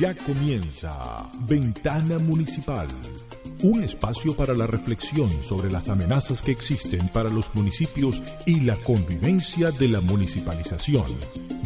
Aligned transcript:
Ya 0.00 0.14
comienza 0.14 1.28
Ventana 1.40 2.18
Municipal, 2.20 2.88
un 3.62 3.84
espacio 3.84 4.34
para 4.34 4.54
la 4.54 4.66
reflexión 4.66 5.28
sobre 5.42 5.70
las 5.70 5.90
amenazas 5.90 6.40
que 6.40 6.52
existen 6.52 7.08
para 7.08 7.28
los 7.28 7.54
municipios 7.54 8.22
y 8.46 8.60
la 8.60 8.76
convivencia 8.76 9.70
de 9.72 9.88
la 9.88 10.00
municipalización. 10.00 11.04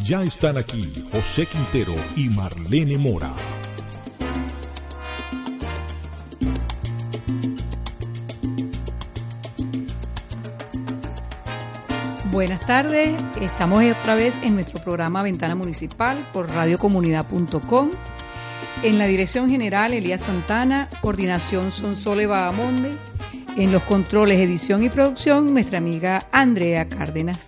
Ya 0.03 0.25
están 0.25 0.59
aquí 0.59 0.83
José 1.12 1.47
Quintero 1.47 1.95
y 2.17 2.29
Marlene 2.29 2.99
Mora. 2.99 3.33
Buenas 12.32 12.66
tardes, 12.66 13.14
estamos 13.41 13.81
otra 14.01 14.17
vez 14.17 14.35
en 14.43 14.57
nuestro 14.57 14.82
programa 14.82 15.23
Ventana 15.23 15.55
Municipal 15.55 16.19
por 16.32 16.51
radiocomunidad.com. 16.51 17.91
En 18.85 18.99
la 18.99 19.07
dirección 19.07 19.49
general, 19.49 19.95
Elías 19.95 20.21
Santana, 20.21 20.91
coordinación 21.01 21.73
Sonsole 21.73 22.27
Bahamonde. 22.27 22.91
En 23.57 23.73
los 23.73 23.83
controles, 23.85 24.39
edición 24.39 24.85
y 24.85 24.91
producción, 24.91 25.47
nuestra 25.47 25.79
amiga 25.79 26.27
Andrea 26.33 26.87
Cárdenas. 26.87 27.47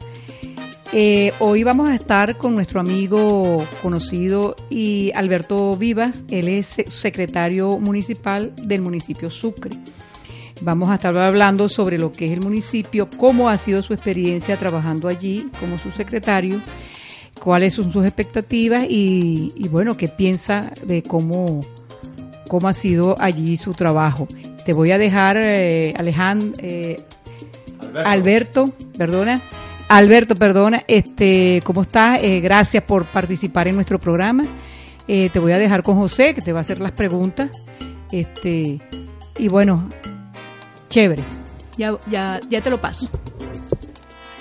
Eh, 0.95 1.35
hoy 1.41 1.63
vamos 1.63 1.91
a 1.91 1.95
estar 1.95 2.39
con 2.39 2.55
nuestro 2.55 2.81
amigo 2.81 3.63
conocido 3.83 4.57
y 4.71 5.13
Alberto 5.15 5.77
Vivas, 5.77 6.23
él 6.31 6.49
es 6.49 6.75
secretario 6.89 7.77
municipal 7.81 8.55
del 8.57 8.81
municipio 8.81 9.29
Sucre. 9.29 9.77
Vamos 10.63 10.89
a 10.89 10.95
estar 10.95 11.19
hablando 11.19 11.69
sobre 11.69 11.99
lo 11.99 12.13
que 12.13 12.25
es 12.25 12.31
el 12.31 12.41
municipio, 12.41 13.11
cómo 13.19 13.51
ha 13.51 13.59
sido 13.59 13.83
su 13.83 13.93
experiencia 13.93 14.57
trabajando 14.57 15.07
allí 15.07 15.51
como 15.61 15.79
su 15.79 15.91
secretario, 15.91 16.63
cuáles 17.43 17.75
son 17.75 17.93
sus 17.93 18.05
expectativas 18.05 18.85
y, 18.89 19.69
bueno, 19.69 19.97
qué 19.97 20.09
piensa 20.09 20.73
de 20.85 21.03
cómo, 21.03 21.61
cómo 22.49 22.69
ha 22.69 22.73
sido 22.73 23.15
allí 23.19 23.57
su 23.57 23.73
trabajo. 23.73 24.27
Te 24.65 24.73
voy 24.73 24.91
a 24.91 24.99
dejar, 24.99 25.37
eh, 25.37 25.95
Alejandro, 25.97 26.53
eh, 26.59 26.97
Alberto. 28.05 28.67
perdona. 28.97 29.41
Alberto, 29.89 30.35
perdona, 30.35 30.83
este, 30.89 31.61
¿cómo 31.65 31.83
estás? 31.83 32.21
Eh, 32.21 32.41
gracias 32.41 32.83
por 32.83 33.05
participar 33.05 33.69
en 33.69 33.77
nuestro 33.77 34.01
programa. 34.01 34.43
Eh, 35.07 35.31
te 35.31 35.39
voy 35.39 35.53
a 35.53 35.59
dejar 35.59 35.85
con 35.85 35.97
José, 35.97 36.35
que 36.35 36.41
te 36.41 36.53
va 36.53 36.59
a 36.59 36.63
hacer 36.63 36.81
las 36.81 36.91
preguntas. 36.91 37.51
Este, 38.11 38.81
y 39.39 39.49
bueno, 39.49 39.89
Chévere. 40.89 41.23
Ya, 41.77 41.97
ya, 42.11 42.41
ya 42.49 42.61
te 42.61 42.71
lo 42.71 42.79
paso. 42.79 43.09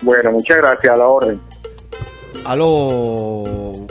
Bueno, 0.02 0.32
muchas 0.32 0.58
gracias 0.58 0.94
a 0.94 0.98
la 0.98 1.08
orden. 1.08 1.42
Aló, 2.46 3.44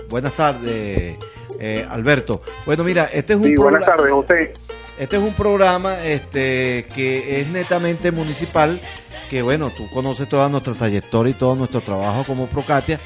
buenas 0.08 0.32
tardes, 0.34 1.16
eh, 1.58 1.86
Alberto. 1.90 2.40
Bueno, 2.64 2.84
mira, 2.84 3.10
este 3.12 3.32
es 3.32 3.38
un 3.40 3.44
sí, 3.44 3.56
buenas 3.56 3.84
tardes, 3.84 4.12
José. 4.12 4.52
Este 4.96 5.16
es 5.16 5.22
un 5.22 5.34
programa 5.34 6.04
este, 6.04 6.86
que 6.94 7.40
es 7.40 7.50
netamente 7.50 8.12
municipal, 8.12 8.80
que 9.28 9.42
bueno, 9.42 9.70
tú 9.76 9.88
conoces 9.92 10.28
toda 10.28 10.48
nuestra 10.48 10.72
trayectoria 10.72 11.32
y 11.32 11.34
todo 11.34 11.56
nuestro 11.56 11.80
trabajo 11.80 12.22
como 12.24 12.46
Procatia, 12.46 13.00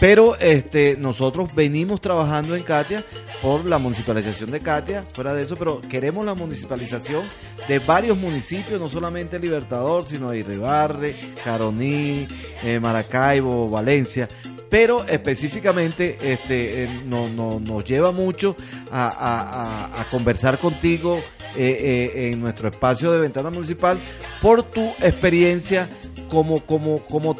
pero 0.00 0.34
este, 0.36 0.96
nosotros 0.98 1.54
venimos 1.54 2.00
trabajando 2.00 2.56
en 2.56 2.62
Katia 2.62 3.04
por 3.42 3.68
la 3.68 3.78
municipalización 3.78 4.50
de 4.50 4.58
Katia, 4.58 5.04
fuera 5.14 5.34
de 5.34 5.42
eso, 5.42 5.54
pero 5.56 5.78
queremos 5.82 6.24
la 6.24 6.34
municipalización 6.34 7.22
de 7.68 7.78
varios 7.80 8.16
municipios, 8.16 8.80
no 8.80 8.88
solamente 8.88 9.38
Libertador, 9.38 10.06
sino 10.06 10.30
de 10.30 10.38
Irribarre, 10.38 11.20
Caroní, 11.44 12.26
eh, 12.62 12.80
Maracaibo, 12.80 13.68
Valencia, 13.68 14.26
pero 14.70 15.04
específicamente 15.06 16.16
este 16.22 16.84
eh, 16.84 16.88
no, 17.06 17.28
no, 17.28 17.60
nos 17.60 17.84
lleva 17.84 18.12
mucho 18.12 18.54
a, 18.90 20.00
a, 20.00 20.04
conversar 20.10 20.58
contigo 20.58 21.18
eh, 21.56 22.12
eh, 22.14 22.30
en 22.32 22.40
nuestro 22.40 22.68
espacio 22.68 23.10
de 23.10 23.18
ventana 23.18 23.50
municipal 23.50 24.00
por 24.40 24.62
tu 24.62 24.84
experiencia 25.02 25.88
como 26.28 26.60
como 26.60 27.00
como 27.06 27.36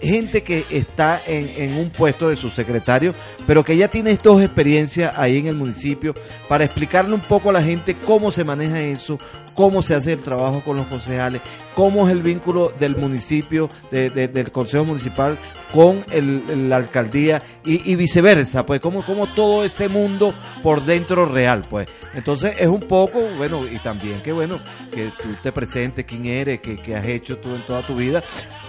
gente 0.00 0.42
que 0.42 0.66
está 0.70 1.22
en, 1.26 1.48
en, 1.56 1.78
un 1.78 1.88
puesto 1.88 2.28
de 2.28 2.36
subsecretario, 2.36 3.14
pero 3.46 3.64
que 3.64 3.76
ya 3.76 3.88
tiene 3.88 4.18
dos 4.22 4.42
experiencias 4.42 5.16
ahí 5.16 5.38
en 5.38 5.46
el 5.46 5.56
municipio, 5.56 6.14
para 6.48 6.64
explicarle 6.64 7.14
un 7.14 7.20
poco 7.20 7.48
a 7.48 7.54
la 7.54 7.62
gente 7.62 7.96
cómo 8.04 8.30
se 8.30 8.44
maneja 8.44 8.78
eso, 8.80 9.16
cómo 9.54 9.82
se 9.82 9.94
hace 9.94 10.12
el 10.12 10.20
trabajo 10.20 10.60
con 10.60 10.76
los 10.76 10.86
concejales, 10.86 11.40
cómo 11.74 12.06
es 12.06 12.12
el 12.12 12.22
vínculo 12.22 12.72
del 12.78 12.96
municipio, 12.96 13.68
de, 13.90 14.08
del 14.10 14.52
Consejo 14.52 14.84
Municipal 14.84 15.36
con 15.72 16.04
el, 16.10 16.68
la 16.68 16.76
alcaldía 16.76 17.40
y, 17.64 17.94
viceversa, 17.96 18.64
pues 18.64 18.80
como, 18.80 19.04
como 19.04 19.26
todo 19.34 19.64
ese 19.64 19.88
mundo 19.88 20.32
por 20.62 20.84
dentro 20.84 21.26
real, 21.26 21.62
pues. 21.68 21.92
Entonces 22.14 22.56
es 22.58 22.68
un 22.68 22.80
poco, 22.80 23.20
bueno, 23.36 23.60
y 23.70 23.78
también 23.78 24.22
que 24.22 24.32
bueno, 24.32 24.60
que 24.92 25.12
tú 25.20 25.28
te 25.42 25.52
presentes, 25.52 26.04
quién 26.04 26.26
eres, 26.26 26.60
qué, 26.60 26.76
qué 26.76 26.94
has 26.94 27.06
hecho 27.06 27.38
tú 27.38 27.54
en 27.54 27.64
toda 27.66 27.82
tu 27.82 27.96
vida, 27.96 28.22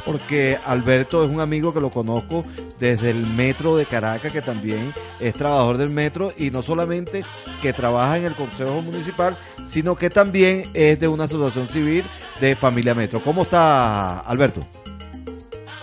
porque 0.06 0.58
Alberto 0.66 1.24
es 1.24 1.30
un 1.30 1.42
amigo 1.42 1.74
que 1.74 1.82
lo 1.82 1.90
conozco 1.90 2.44
desde 2.80 3.12
el 3.12 3.28
metro 3.28 3.78
de 3.78 3.86
Caracas, 3.86 4.32
que 4.32 4.42
también 4.42 4.94
es 5.20 5.34
trabajador 5.34 5.78
del 5.78 5.90
metro 5.90 6.32
y 6.38 6.50
no 6.50 6.62
solamente 6.62 7.24
que 7.62 7.74
trabaja 7.74 8.18
en 8.18 8.26
el 8.26 8.36
Consejo 8.36 8.82
Municipal, 8.82 9.38
sino 9.68 9.96
que 9.96 10.10
también 10.10 10.64
es 10.74 11.00
de 11.00 11.08
una 11.08 11.26
asociación 11.26 11.68
civil 11.68 12.06
de 12.40 12.56
Familia 12.56 12.94
Metro. 12.94 13.22
¿Cómo 13.22 13.44
está 13.44 14.20
Alberto? 14.20 14.62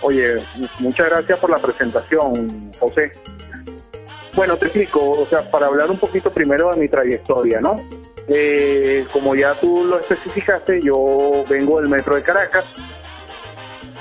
Oye, 0.07 0.35
muchas 0.81 1.09
gracias 1.09 1.39
por 1.39 1.49
la 1.49 1.57
presentación, 1.57 2.71
José. 2.79 3.11
Bueno, 4.35 4.55
te 4.55 4.67
explico, 4.67 4.99
o 4.99 5.25
sea, 5.25 5.49
para 5.49 5.65
hablar 5.65 5.89
un 5.89 5.97
poquito 5.97 6.31
primero 6.31 6.69
de 6.69 6.77
mi 6.79 6.87
trayectoria, 6.87 7.59
¿no? 7.59 7.75
Eh, 8.27 9.07
como 9.11 9.33
ya 9.33 9.59
tú 9.59 9.83
lo 9.83 9.99
especificaste, 9.99 10.79
yo 10.79 11.43
vengo 11.49 11.81
del 11.81 11.89
Metro 11.89 12.15
de 12.15 12.21
Caracas, 12.21 12.65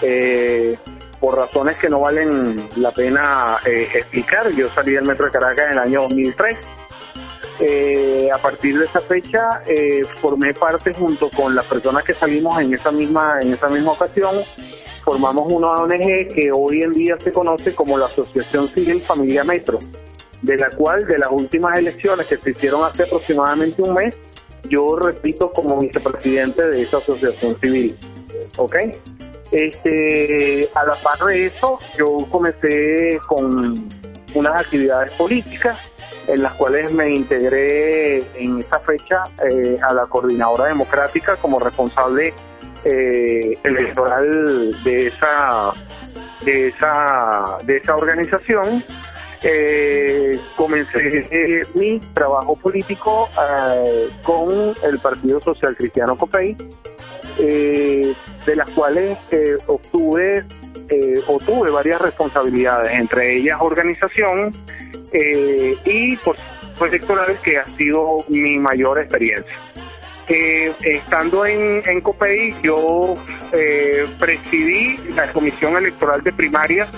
eh, 0.02 0.76
por 1.18 1.38
razones 1.38 1.78
que 1.78 1.88
no 1.88 2.00
valen 2.00 2.68
la 2.76 2.92
pena 2.92 3.56
eh, 3.64 3.88
explicar. 3.94 4.50
Yo 4.50 4.68
salí 4.68 4.92
del 4.92 5.06
Metro 5.06 5.24
de 5.24 5.32
Caracas 5.32 5.68
en 5.68 5.72
el 5.72 5.78
año 5.78 6.02
2003. 6.02 6.58
Eh, 7.60 8.28
a 8.30 8.36
partir 8.36 8.78
de 8.78 8.84
esa 8.84 9.00
fecha 9.00 9.62
eh, 9.66 10.02
formé 10.20 10.52
parte 10.52 10.92
junto 10.92 11.30
con 11.30 11.54
las 11.54 11.64
personas 11.64 12.04
que 12.04 12.12
salimos 12.12 12.58
en 12.58 12.74
esa 12.74 12.90
misma 12.90 13.38
en 13.40 13.52
esa 13.52 13.68
misma 13.68 13.92
ocasión 13.92 14.42
formamos 15.04 15.52
una 15.52 15.68
ONG 15.68 16.28
que 16.34 16.50
hoy 16.52 16.82
en 16.82 16.92
día 16.92 17.16
se 17.18 17.32
conoce 17.32 17.74
como 17.74 17.98
la 17.98 18.06
Asociación 18.06 18.72
Civil 18.74 19.02
Familia 19.02 19.44
Metro 19.44 19.78
de 20.42 20.56
la 20.56 20.70
cual 20.70 21.06
de 21.06 21.18
las 21.18 21.30
últimas 21.30 21.78
elecciones 21.78 22.26
que 22.26 22.36
se 22.36 22.50
hicieron 22.50 22.84
hace 22.84 23.04
aproximadamente 23.04 23.82
un 23.82 23.94
mes 23.94 24.16
yo 24.68 24.96
repito 24.96 25.52
como 25.52 25.78
vicepresidente 25.78 26.66
de 26.66 26.82
esa 26.82 26.98
asociación 26.98 27.56
civil 27.60 27.96
¿ok? 28.56 28.76
Este, 29.50 30.68
a 30.74 30.84
la 30.84 31.00
par 31.00 31.18
de 31.26 31.46
eso, 31.46 31.78
yo 31.96 32.16
comencé 32.30 33.20
con 33.26 33.88
unas 34.34 34.58
actividades 34.58 35.12
políticas 35.12 35.78
en 36.26 36.42
las 36.42 36.54
cuales 36.54 36.92
me 36.92 37.10
integré 37.10 38.18
en 38.36 38.58
esa 38.58 38.80
fecha 38.80 39.24
eh, 39.48 39.76
a 39.86 39.92
la 39.92 40.06
coordinadora 40.06 40.66
democrática 40.66 41.36
como 41.36 41.58
responsable 41.58 42.32
eh, 42.84 43.52
electoral 43.64 44.70
de 44.84 45.06
esa 45.08 45.72
de 46.44 46.68
esa 46.68 47.58
de 47.64 47.76
esa 47.76 47.96
organización 47.96 48.84
eh, 49.42 50.38
comencé 50.56 51.62
mi 51.74 51.98
trabajo 52.14 52.54
político 52.56 53.28
con 54.22 54.74
el 54.82 54.98
Partido 55.00 55.40
Social 55.40 55.76
Cristiano 55.76 56.16
COPEI 56.16 56.56
eh, 57.38 58.14
de 58.46 58.56
las 58.56 58.70
cuales 58.70 59.18
eh, 59.30 59.56
obtuve 59.66 60.44
eh, 60.90 61.14
obtuve 61.26 61.70
varias 61.70 62.00
responsabilidades, 62.00 62.98
entre 62.98 63.38
ellas 63.38 63.58
organización 63.60 64.52
eh, 65.12 65.74
y 65.84 66.16
por 66.18 66.36
electorales 66.80 67.42
que 67.42 67.56
ha 67.56 67.66
sido 67.78 68.18
mi 68.28 68.58
mayor 68.58 68.98
experiencia. 68.98 69.56
Estando 70.28 71.46
en, 71.46 71.82
en 71.86 72.00
COPEI, 72.00 72.54
yo 72.62 73.14
presidí 74.18 74.96
la 75.14 75.32
comisión 75.32 75.76
electoral 75.76 76.22
de 76.22 76.32
primaria 76.32 76.88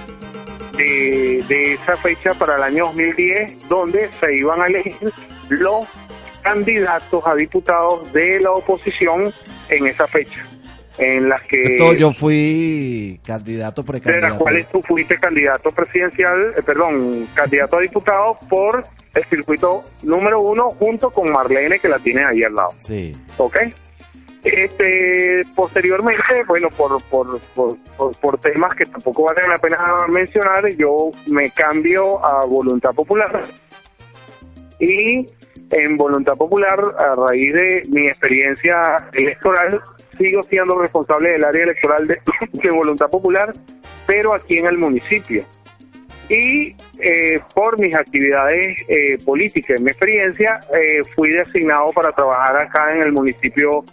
de, 0.76 1.44
de 1.49 1.75
esa 1.75 1.96
fecha 1.96 2.34
para 2.34 2.56
el 2.56 2.62
año 2.62 2.87
2010, 2.87 3.69
donde 3.69 4.08
se 4.20 4.34
iban 4.37 4.61
a 4.62 4.67
elegir 4.67 5.12
los 5.49 5.87
candidatos 6.43 7.23
a 7.26 7.34
diputados 7.34 8.12
de 8.12 8.40
la 8.40 8.52
oposición 8.52 9.32
en 9.69 9.87
esa 9.87 10.06
fecha 10.06 10.44
en 10.98 11.28
las 11.28 11.43
que 11.43 11.78
yo 11.98 12.12
fui 12.12 13.20
candidato 13.25 13.82
precandidato 13.82 14.26
de 14.26 14.31
las 14.32 14.38
cuales 14.40 14.66
tú 14.69 14.81
fuiste 14.82 15.19
candidato 15.19 15.70
presidencial 15.70 16.54
eh, 16.56 16.62
perdón 16.62 17.26
candidato 17.34 17.76
a 17.76 17.81
diputado 17.81 18.38
por 18.48 18.82
el 19.14 19.25
circuito 19.25 19.84
número 20.02 20.40
uno 20.40 20.70
junto 20.70 21.10
con 21.10 21.31
Marlene 21.31 21.78
que 21.78 21.88
la 21.88 21.98
tiene 21.98 22.25
ahí 22.25 22.43
al 22.43 22.54
lado. 22.54 22.70
Sí. 22.78 23.12
¿ok? 23.37 23.56
este 24.43 25.43
posteriormente 25.54 26.22
bueno 26.46 26.69
por 26.70 27.02
por, 27.04 27.40
por, 27.54 27.76
por 28.20 28.38
temas 28.38 28.75
que 28.75 28.84
tampoco 28.87 29.25
vale 29.25 29.46
la 29.46 29.56
pena 29.56 29.78
mencionar 30.08 30.66
yo 30.76 31.10
me 31.26 31.50
cambio 31.50 32.25
a 32.25 32.46
voluntad 32.46 32.92
popular. 32.92 33.40
Y 34.78 35.26
en 35.70 35.96
Voluntad 35.96 36.34
Popular, 36.34 36.78
a 36.99 37.28
raíz 37.28 37.52
de 37.52 37.82
mi 37.90 38.06
experiencia 38.06 38.99
electoral, 39.12 39.81
sigo 40.16 40.42
siendo 40.42 40.78
responsable 40.78 41.32
del 41.32 41.44
área 41.44 41.64
electoral 41.64 42.06
de, 42.52 42.70
Voluntad 42.70 43.08
Popular, 43.08 43.52
pero 44.06 44.34
aquí 44.34 44.58
en 44.58 44.66
el 44.66 44.78
municipio. 44.78 45.44
Y 46.28 46.74
eh, 46.98 47.38
por 47.54 47.80
mis 47.80 47.94
actividades 47.94 48.76
eh, 48.88 49.16
políticas, 49.24 49.78
en 49.78 49.84
mi 49.84 49.90
experiencia, 49.90 50.58
eh, 50.72 51.02
fui 51.14 51.30
designado 51.30 51.86
para 51.94 52.10
trabajar 52.12 52.56
acá 52.64 52.88
en 52.90 53.02
el 53.02 53.12
municipio 53.12 53.84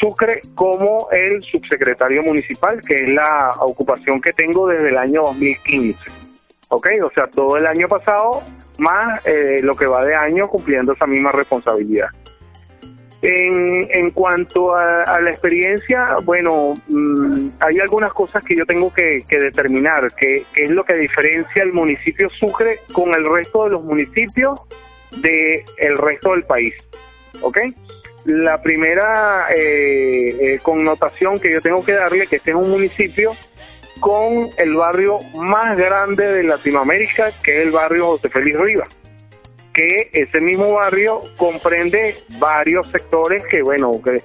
Sucre 0.00 0.40
como 0.54 1.08
el 1.12 1.42
subsecretario 1.42 2.22
municipal, 2.22 2.80
que 2.86 2.94
es 2.94 3.14
la 3.14 3.52
ocupación 3.60 4.20
que 4.20 4.32
tengo 4.32 4.66
desde 4.66 4.88
el 4.88 4.98
año 4.98 5.22
2015. 5.22 6.00
¿Ok? 6.70 6.88
O 7.04 7.10
sea, 7.14 7.26
todo 7.28 7.56
el 7.58 7.66
año 7.66 7.86
pasado, 7.86 8.42
más 8.78 9.22
lo 9.62 9.74
que 9.74 9.86
va 9.86 10.04
de 10.04 10.16
año 10.16 10.48
cumpliendo 10.48 10.94
esa 10.94 11.06
misma 11.06 11.30
responsabilidad. 11.30 12.08
En, 13.26 13.88
en 13.90 14.10
cuanto 14.10 14.76
a, 14.76 15.18
la 15.18 15.30
experiencia, 15.30 16.16
bueno, 16.24 16.74
mm, 16.88 17.48
hay 17.58 17.78
algunas 17.78 18.12
cosas 18.12 18.44
que 18.44 18.54
yo 18.54 18.66
tengo 18.66 18.92
que, 18.92 19.24
determinar, 19.30 20.14
que, 20.14 20.44
es 20.54 20.68
lo 20.68 20.84
que 20.84 20.92
diferencia 20.92 21.62
el 21.62 21.72
municipio 21.72 22.28
Sucre 22.28 22.80
con 22.92 23.14
el 23.14 23.24
resto 23.24 23.64
de 23.64 23.70
los 23.70 23.82
municipios 23.82 24.60
del 25.22 25.62
el 25.78 25.96
resto 25.96 26.32
del 26.32 26.42
país. 26.42 26.74
¿Ok? 27.40 27.60
La 28.26 28.60
primera 28.60 29.46
eh, 29.56 30.36
eh, 30.38 30.58
connotación 30.62 31.38
que 31.38 31.50
yo 31.50 31.62
tengo 31.62 31.82
que 31.82 31.94
darle, 31.94 32.26
que 32.26 32.36
este 32.36 32.50
es 32.50 32.56
un 32.56 32.68
municipio 32.68 33.34
con 34.00 34.50
el 34.58 34.74
barrio 34.74 35.20
más 35.34 35.78
grande 35.78 36.26
de 36.26 36.42
Latinoamérica, 36.42 37.32
que 37.42 37.54
es 37.54 37.60
el 37.60 37.70
barrio 37.70 38.08
José 38.08 38.28
Félix 38.28 38.58
Rivas 38.58 39.03
que 39.74 40.10
ese 40.12 40.40
mismo 40.40 40.72
barrio 40.72 41.20
comprende 41.36 42.14
varios 42.38 42.86
sectores 42.86 43.44
que, 43.46 43.60
bueno, 43.62 43.90
que 44.02 44.22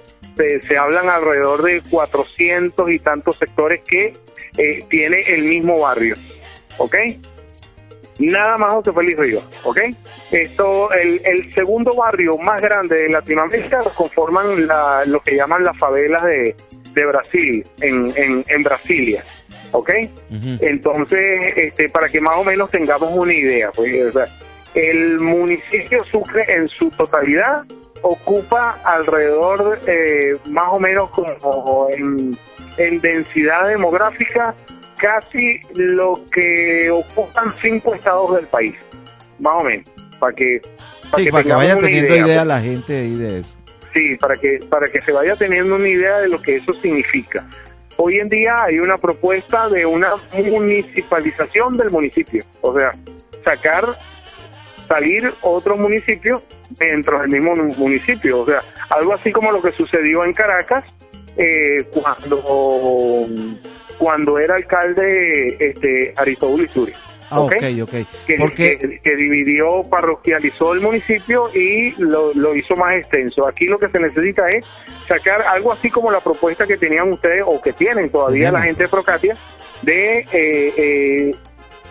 se, 0.60 0.78
hablan 0.78 1.10
alrededor 1.10 1.62
de 1.62 1.82
400 1.90 2.90
y 2.90 2.98
tantos 3.00 3.36
sectores 3.36 3.82
que 3.82 4.14
eh, 4.56 4.84
tiene 4.88 5.20
el 5.26 5.44
mismo 5.44 5.80
barrio, 5.80 6.14
¿ok? 6.78 6.96
Nada 8.20 8.56
más 8.58 8.70
José 8.74 8.92
Félix 8.92 9.18
Ríos, 9.18 9.44
¿ok? 9.64 9.80
Esto, 10.30 10.92
el, 10.92 11.20
el 11.24 11.52
segundo 11.52 11.92
barrio 11.94 12.38
más 12.38 12.62
grande 12.62 13.02
de 13.02 13.08
Latinoamérica 13.08 13.82
lo 13.82 13.92
conforman 13.92 14.66
la, 14.66 15.04
lo 15.06 15.20
que 15.20 15.36
llaman 15.36 15.64
las 15.64 15.76
favelas 15.76 16.22
de, 16.22 16.54
de 16.92 17.06
Brasil, 17.06 17.64
en, 17.80 18.12
en, 18.16 18.44
en 18.46 18.62
Brasilia. 18.62 19.24
¿ok? 19.72 19.90
Entonces, 20.60 21.26
este, 21.56 21.88
para 21.88 22.08
que 22.08 22.20
más 22.20 22.36
o 22.36 22.44
menos 22.44 22.70
tengamos 22.70 23.12
una 23.12 23.32
idea, 23.32 23.70
pues, 23.72 24.04
o 24.04 24.12
sea, 24.12 24.24
el 24.74 25.18
municipio 25.18 26.04
Sucre 26.10 26.44
en 26.48 26.68
su 26.68 26.90
totalidad 26.90 27.64
ocupa 28.02 28.78
alrededor 28.84 29.80
eh, 29.86 30.36
más 30.50 30.68
o 30.70 30.80
menos 30.80 31.10
como 31.10 31.88
en, 31.90 32.38
densidad 33.00 33.68
demográfica 33.68 34.54
casi 34.96 35.60
lo 35.74 36.24
que 36.32 36.90
ocupan 36.90 37.52
cinco 37.60 37.94
estados 37.94 38.36
del 38.36 38.46
país, 38.46 38.74
más 39.38 39.60
o 39.60 39.64
menos, 39.64 39.86
para 40.18 40.34
que 40.34 40.60
para 41.10 41.42
que, 41.42 41.52
vaya 41.52 41.76
teniendo 41.76 42.16
idea, 42.16 42.44
la 42.44 42.60
gente 42.60 42.96
ahí 42.96 43.14
de 43.16 43.40
eso. 43.40 43.54
Sí, 43.92 44.16
para 44.16 44.34
que 44.36 44.60
para 44.68 44.86
que 44.86 45.00
se 45.00 45.12
vaya 45.12 45.34
teniendo 45.36 45.74
una 45.74 45.88
idea 45.88 46.18
de 46.18 46.28
lo 46.28 46.40
que 46.40 46.56
eso 46.56 46.72
significa. 46.74 47.46
Hoy 47.96 48.18
en 48.18 48.28
día 48.28 48.62
hay 48.62 48.78
una 48.78 48.96
propuesta 48.96 49.68
de 49.68 49.84
una 49.84 50.12
municipalización 50.32 51.76
del 51.76 51.90
municipio, 51.90 52.44
o 52.62 52.78
sea, 52.78 52.92
sacar 53.44 53.98
salir 54.90 55.30
otro 55.42 55.76
municipio 55.76 56.42
dentro 56.70 57.20
del 57.20 57.30
mismo 57.30 57.54
municipio. 57.76 58.40
O 58.40 58.46
sea, 58.46 58.60
algo 58.90 59.12
así 59.12 59.30
como 59.30 59.52
lo 59.52 59.62
que 59.62 59.70
sucedió 59.70 60.24
en 60.24 60.32
Caracas 60.32 60.84
eh, 61.36 61.84
cuando 61.92 63.22
cuando 63.98 64.38
era 64.38 64.54
alcalde 64.54 65.56
este 65.60 66.12
Aristóbulo 66.16 66.64
Isturi. 66.64 66.92
Ah, 67.30 67.42
ok, 67.42 67.52
ok. 67.82 67.90
Que, 68.26 68.36
Porque... 68.38 69.00
que, 69.04 69.14
dividió, 69.14 69.82
parroquializó 69.88 70.72
el 70.72 70.80
municipio 70.80 71.48
y 71.54 71.92
lo, 72.02 72.34
lo, 72.34 72.56
hizo 72.56 72.74
más 72.74 72.94
extenso. 72.94 73.46
Aquí 73.46 73.66
lo 73.66 73.78
que 73.78 73.88
se 73.88 74.00
necesita 74.00 74.46
es 74.46 74.66
sacar 75.06 75.42
algo 75.42 75.72
así 75.72 75.90
como 75.90 76.10
la 76.10 76.18
propuesta 76.18 76.66
que 76.66 76.76
tenían 76.76 77.08
ustedes 77.08 77.44
o 77.46 77.60
que 77.62 77.72
tienen 77.72 78.10
todavía 78.10 78.50
la 78.50 78.62
gente 78.62 78.82
de 78.84 78.88
Procatia 78.88 79.34
de 79.82 80.18
eh, 80.32 80.74
eh, 80.76 81.30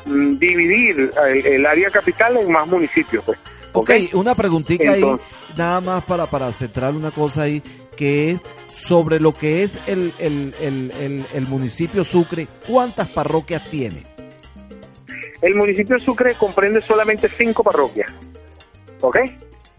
dividir 0.09 1.11
el, 1.45 1.65
área 1.65 1.89
capital 1.89 2.37
en 2.37 2.51
más 2.51 2.67
municipios. 2.67 3.23
Pues. 3.23 3.39
Ok, 3.73 3.91
una 4.13 4.33
preguntita 4.35 4.91
ahí, 4.91 5.03
nada 5.55 5.81
más 5.81 6.03
para, 6.03 6.25
para 6.25 6.51
centrar 6.51 6.93
una 6.93 7.11
cosa 7.11 7.43
ahí, 7.43 7.61
que 7.95 8.31
es 8.31 8.41
sobre 8.75 9.19
lo 9.19 9.33
que 9.33 9.63
es 9.63 9.79
el, 9.87 10.13
el, 10.19 10.55
el, 10.59 11.25
el, 11.33 11.47
municipio 11.47 12.03
Sucre, 12.03 12.47
¿cuántas 12.65 13.09
parroquias 13.09 13.69
tiene? 13.69 14.03
El 15.41 15.55
municipio 15.55 15.99
Sucre 15.99 16.35
comprende 16.35 16.79
solamente 16.81 17.29
cinco 17.37 17.63
parroquias, 17.63 18.13
¿ok? 19.01 19.17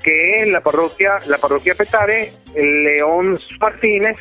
Que 0.03 0.35
es 0.37 0.49
la 0.49 0.61
parroquia, 0.61 1.17
la 1.27 1.39
parroquia 1.39 1.75
Petare, 1.75 2.33
el 2.55 2.85
León 2.85 3.39
Martínez, 3.61 4.17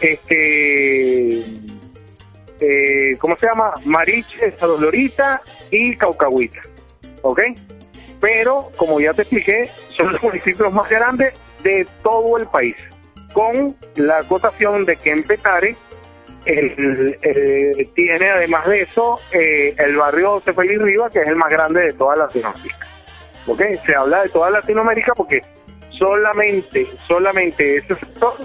este 0.00 1.44
eh, 2.60 3.16
¿cómo 3.18 3.36
se 3.36 3.46
llama? 3.46 3.72
Mariche, 3.84 4.52
Lorita 4.60 5.42
y 5.70 5.96
Caucahuita, 5.96 6.60
¿ok? 7.22 7.40
Pero, 8.20 8.70
como 8.76 9.00
ya 9.00 9.10
te 9.12 9.22
expliqué, 9.22 9.70
son 9.88 10.12
los 10.12 10.22
municipios 10.22 10.72
más 10.72 10.88
grandes 10.88 11.34
de 11.62 11.86
todo 12.02 12.38
el 12.38 12.46
país, 12.46 12.76
con 13.32 13.76
la 13.96 14.18
acotación 14.18 14.84
de 14.84 14.96
que 14.96 15.10
en 15.10 15.22
Petare 15.22 15.76
tiene 17.94 18.30
además 18.30 18.66
de 18.66 18.82
eso 18.82 19.18
eh, 19.32 19.74
el 19.78 19.96
barrio 19.96 20.32
José 20.32 20.52
Félix 20.52 20.82
Rivas, 20.82 21.12
que 21.12 21.20
es 21.20 21.28
el 21.28 21.36
más 21.36 21.50
grande 21.50 21.82
de 21.82 21.92
toda 21.92 22.16
Latinoamérica. 22.16 22.86
¿Ok? 23.46 23.62
Se 23.84 23.94
habla 23.94 24.22
de 24.22 24.28
toda 24.28 24.50
Latinoamérica 24.50 25.12
porque 25.14 25.40
solamente, 25.90 26.86
solamente 27.06 27.74
ese 27.74 27.94
sector 27.96 28.36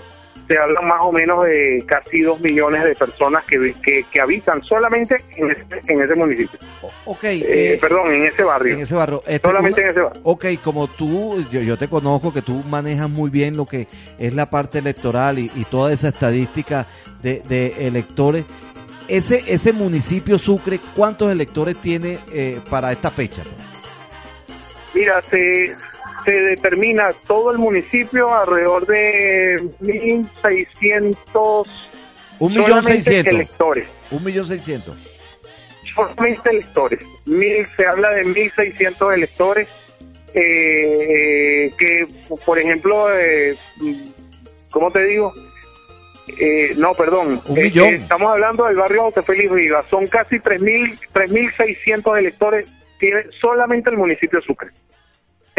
se 0.49 0.57
habla 0.57 0.81
más 0.81 0.97
o 1.01 1.11
menos 1.11 1.43
de 1.43 1.83
casi 1.85 2.21
dos 2.21 2.41
millones 2.41 2.83
de 2.83 2.95
personas 2.95 3.43
que, 3.45 3.73
que, 4.11 4.19
habitan 4.19 4.63
solamente 4.63 5.15
en 5.37 5.51
ese, 5.51 5.65
en 5.87 6.01
ese 6.01 6.15
municipio. 6.15 6.59
ok. 7.05 7.23
Eh, 7.23 7.73
eh, 7.73 7.77
perdón, 7.79 8.15
en 8.15 8.25
ese 8.25 8.43
barrio. 8.43 8.73
En 8.73 8.81
ese 8.81 8.95
barrio. 8.95 9.21
solamente 9.43 9.81
en 9.81 9.89
ese 9.89 9.99
barrio. 9.99 10.21
Ok, 10.23 10.45
como 10.63 10.87
tú, 10.87 11.43
yo, 11.51 11.61
yo 11.61 11.77
te 11.77 11.87
conozco 11.87 12.33
que 12.33 12.41
tú 12.41 12.63
manejas 12.67 13.07
muy 13.07 13.29
bien 13.29 13.55
lo 13.55 13.67
que 13.67 13.87
es 14.17 14.33
la 14.33 14.49
parte 14.49 14.79
electoral 14.79 15.37
y, 15.37 15.49
toda 15.69 15.93
esa 15.93 16.07
estadística 16.07 16.87
de, 17.21 17.43
de 17.47 17.85
electores. 17.85 18.45
Ese, 19.07 19.43
ese 19.47 19.71
municipio 19.71 20.39
Sucre, 20.39 20.79
¿cuántos 20.95 21.31
electores 21.31 21.77
tiene 21.77 22.17
eh, 22.33 22.59
para 22.71 22.91
esta 22.91 23.11
fecha? 23.11 23.43
Mira, 24.95 25.21
se, 25.21 25.75
se 26.25 26.31
determina 26.31 27.09
todo 27.27 27.51
el 27.51 27.57
municipio 27.57 28.33
alrededor 28.33 28.85
de 28.85 29.55
1.600 29.81 31.67
un 32.39 32.53
millón 32.53 32.83
seiscientos 32.83 33.33
electores. 33.33 33.87
Un 34.11 34.23
millón 34.23 34.47
seiscientos. 34.47 34.97
Solamente 35.93 36.49
electores. 36.49 36.99
Mil, 37.25 37.67
se 37.75 37.85
habla 37.85 38.11
de 38.11 38.25
1.600 38.25 39.13
electores 39.13 39.67
eh, 40.33 41.69
que, 41.77 42.07
por 42.45 42.57
ejemplo, 42.57 43.13
eh, 43.13 43.57
¿cómo 44.71 44.89
te 44.91 45.03
digo? 45.05 45.33
Eh, 46.39 46.73
no, 46.77 46.93
perdón. 46.93 47.41
Un 47.45 47.61
millón. 47.61 47.95
estamos 47.95 48.29
hablando 48.29 48.65
del 48.65 48.77
barrio 48.77 49.03
José 49.03 49.21
Félix 49.23 49.51
Rivas. 49.51 49.85
Son 49.89 50.07
casi 50.07 50.37
3.600 50.37 52.17
electores 52.17 52.69
tiene 52.99 53.23
solamente 53.41 53.89
el 53.89 53.97
municipio 53.97 54.39
de 54.39 54.45
Sucre 54.45 54.69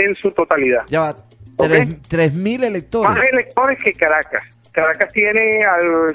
en 0.05 0.15
su 0.17 0.31
totalidad. 0.33 0.83
Ya 0.89 1.01
va, 1.01 1.17
tres, 2.09 2.35
mil 2.35 2.65
electores. 2.65 3.11
Más 3.11 3.27
electores 3.33 3.79
que 3.83 3.93
Caracas. 3.93 4.43
Caracas 4.73 5.13
tiene, 5.13 5.65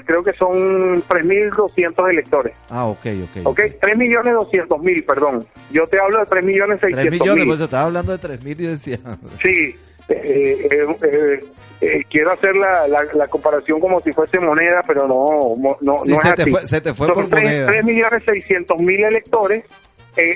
creo 0.06 0.22
que 0.22 0.32
son 0.32 0.96
3.200 1.02 2.10
electores. 2.10 2.58
Ah, 2.70 2.86
ok, 2.86 3.06
ok. 3.24 3.46
Ok, 3.46 3.58
3.200.000, 3.58 5.04
perdón. 5.04 5.46
Yo 5.70 5.86
te 5.86 6.00
hablo 6.00 6.20
de 6.20 6.24
3.600.000. 6.24 6.94
3 6.94 7.10
millones, 7.10 7.44
pues 7.46 7.60
estaba 7.60 7.84
hablando 7.84 8.16
de 8.16 8.28
3.000 8.28 8.60
y 8.60 8.66
decía. 8.66 8.96
Sí, 9.42 9.76
eh, 10.08 10.68
eh, 10.70 11.40
eh, 11.80 11.98
quiero 12.08 12.32
hacer 12.32 12.56
la, 12.56 12.86
la, 12.88 13.26
comparación 13.28 13.78
como 13.78 14.00
si 14.00 14.12
fuese 14.12 14.40
moneda, 14.40 14.80
pero 14.86 15.06
no, 15.06 15.54
no, 15.60 15.98
no 16.04 16.20
se, 16.20 16.32
te 16.32 16.46
Fue, 16.50 16.66
se 16.66 16.80
te 16.80 16.94
fue 16.94 17.08
por 17.08 17.28
3, 17.28 17.44
moneda. 17.44 18.10
3.600.000 18.10 19.06
electores, 19.06 19.64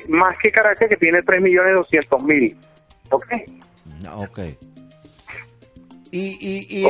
más 0.09 0.37
que 0.39 0.51
Caracas 0.51 0.91
que 0.91 0.97
tiene 0.97 1.19
3.200.000. 1.21 2.57
¿Ok? 3.11 3.27
Ok. 4.17 4.39
Y, 6.13 6.19
y, 6.21 6.87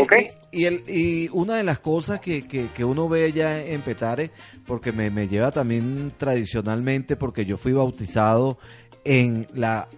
y, 0.50 0.65
el, 0.65 0.83
y, 0.89 1.29
una 1.33 1.57
de 1.57 1.62
las 1.65 1.81
cosas 1.81 2.21
que, 2.21 2.43
que, 2.43 2.85
uno 2.85 3.07
ve 3.09 3.33
ya 3.33 3.62
en 3.62 3.83
Petare, 3.83 4.31
porque 4.67 4.93
me, 4.93 5.11
lleva 5.29 5.50
también 5.50 6.11
tradicionalmente, 6.17 7.17
porque 7.17 7.45
yo 7.45 7.59
fui 7.59 7.73
bautizado 7.73 8.59
en 9.05 9.47
la 9.53 9.89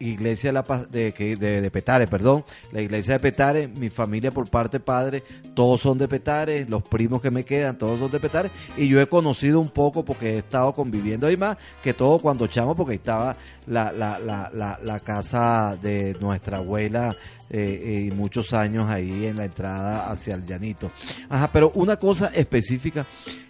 iglesia 0.00 0.50
de, 0.50 0.52
la, 0.52 0.86
de, 0.90 1.12
de, 1.12 1.60
de, 1.60 1.70
Petare, 1.70 2.06
perdón, 2.06 2.44
la 2.72 2.80
iglesia 2.80 3.14
de 3.14 3.20
Petare, 3.20 3.68
mi 3.68 3.90
familia 3.90 4.30
por 4.30 4.48
parte 4.48 4.80
padre, 4.80 5.22
todos 5.54 5.80
son 5.80 5.98
de 5.98 6.08
Petare, 6.08 6.66
los 6.68 6.82
primos 6.82 7.20
que 7.20 7.30
me 7.30 7.44
quedan, 7.44 7.78
todos 7.78 7.98
son 7.98 8.10
de 8.10 8.20
Petare, 8.20 8.50
y 8.76 8.88
yo 8.88 9.00
he 9.00 9.06
conocido 9.08 9.60
un 9.60 9.68
poco 9.68 10.04
porque 10.04 10.30
he 10.30 10.38
estado 10.38 10.72
conviviendo 10.74 11.26
ahí 11.26 11.36
más 11.36 11.56
que 11.82 11.94
todo 11.94 12.18
cuando 12.18 12.46
chamo, 12.46 12.74
porque 12.74 12.94
estaba 12.94 13.36
la, 13.66 13.92
la, 13.92 14.18
la, 14.18 14.78
la, 14.82 15.00
casa 15.00 15.76
de 15.80 16.16
nuestra 16.20 16.58
abuela 16.58 17.14
eh, 17.50 18.08
y 18.10 18.14
muchos 18.14 18.52
años 18.52 18.88
ahí 18.88 19.26
en 19.26 19.36
la 19.36 19.44
entrada 19.44 20.10
hacia 20.10 20.34
el 20.34 20.44
llanito. 20.44 20.88
Ajá, 21.28 21.50
pero 21.52 21.70
una 21.74 21.96
cosa 21.96 22.30
específica 22.34 23.06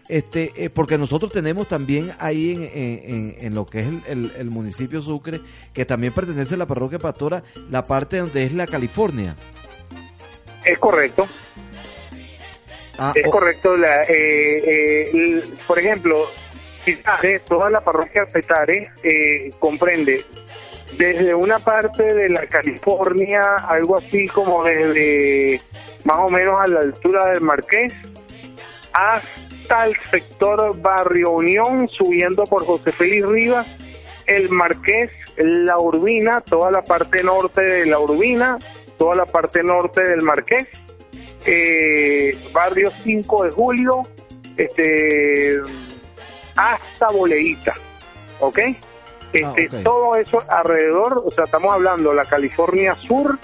este, 0.08 0.52
eh, 0.56 0.70
porque 0.70 0.98
nosotros 0.98 1.32
tenemos 1.32 1.68
también 1.68 2.12
ahí 2.18 2.70
en, 2.72 3.36
en, 3.40 3.54
lo 3.54 3.66
que 3.66 3.80
es 3.80 3.86
el, 4.06 4.50
municipio 4.50 5.02
Sucre, 5.02 5.40
que 5.72 5.84
también 5.84 6.12
pertenece 6.12 6.54
a 6.54 6.58
la 6.58 6.66
parroquia 6.66 6.98
pastora, 6.98 7.42
la 7.70 7.82
parte 7.82 8.18
donde 8.18 8.44
es 8.44 8.52
la 8.52 8.66
California. 8.66 9.34
Es 10.64 10.78
correcto. 10.78 11.26
Ah, 12.98 13.12
es 13.14 13.26
correcto. 13.26 13.76
La, 13.76 14.02
eh, 14.02 14.08
eh, 14.08 15.40
por 15.66 15.78
ejemplo, 15.78 16.26
toda 17.48 17.68
la 17.68 17.80
parroquia 17.80 18.26
Petare 18.26 18.88
comprende 19.58 20.24
desde 20.96 21.34
una 21.34 21.58
parte 21.58 22.02
de 22.02 22.28
la 22.28 22.46
California, 22.46 23.56
algo 23.68 23.98
así 23.98 24.26
como 24.28 24.64
desde 24.64 25.60
más 26.04 26.18
o 26.18 26.28
menos 26.28 26.60
a 26.60 26.68
la 26.68 26.80
altura 26.80 27.30
del 27.30 27.40
Marqués, 27.40 27.94
hasta 28.92 29.86
el 29.86 29.96
sector 30.10 30.80
Barrio 30.80 31.32
Unión, 31.32 31.88
subiendo 31.88 32.44
por 32.44 32.64
José 32.64 32.92
Félix 32.92 33.26
Rivas, 33.26 33.70
el 34.26 34.48
Marqués, 34.48 35.10
La 35.36 35.78
Urbina, 35.78 36.40
toda 36.40 36.70
la 36.70 36.82
parte 36.82 37.22
norte 37.22 37.60
de 37.60 37.86
La 37.86 37.98
Urbina, 37.98 38.58
toda 38.96 39.14
la 39.16 39.26
parte 39.26 39.62
norte 39.62 40.02
del 40.02 40.22
Marqués, 40.22 40.68
eh, 41.44 42.30
Barrio 42.52 42.90
5 43.04 43.44
de 43.44 43.50
Julio, 43.50 44.02
este, 44.56 45.60
hasta 46.56 47.08
Boleíta, 47.08 47.74
¿ok? 48.40 48.58
Este, 49.56 49.76
ah, 49.78 49.80
Todo 49.84 50.14
eso 50.16 50.38
alrededor, 50.48 51.22
o 51.24 51.30
sea, 51.30 51.44
estamos 51.44 51.72
hablando 51.72 52.12
la 52.12 52.24
California 52.24 52.96
Sur, 53.06 53.38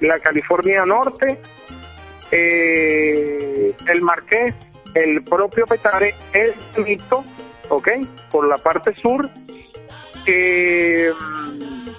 la 0.00 0.18
California 0.20 0.84
Norte, 0.84 1.40
eh, 2.30 3.74
el 3.86 4.02
Marqués, 4.02 4.54
el 4.94 5.22
propio 5.24 5.64
Petare 5.66 6.14
es 6.32 6.54
mito, 6.78 7.24
¿ok? 7.68 7.88
Por 8.30 8.46
la 8.46 8.56
parte 8.56 8.94
sur, 8.94 9.28
mm, 10.26 11.90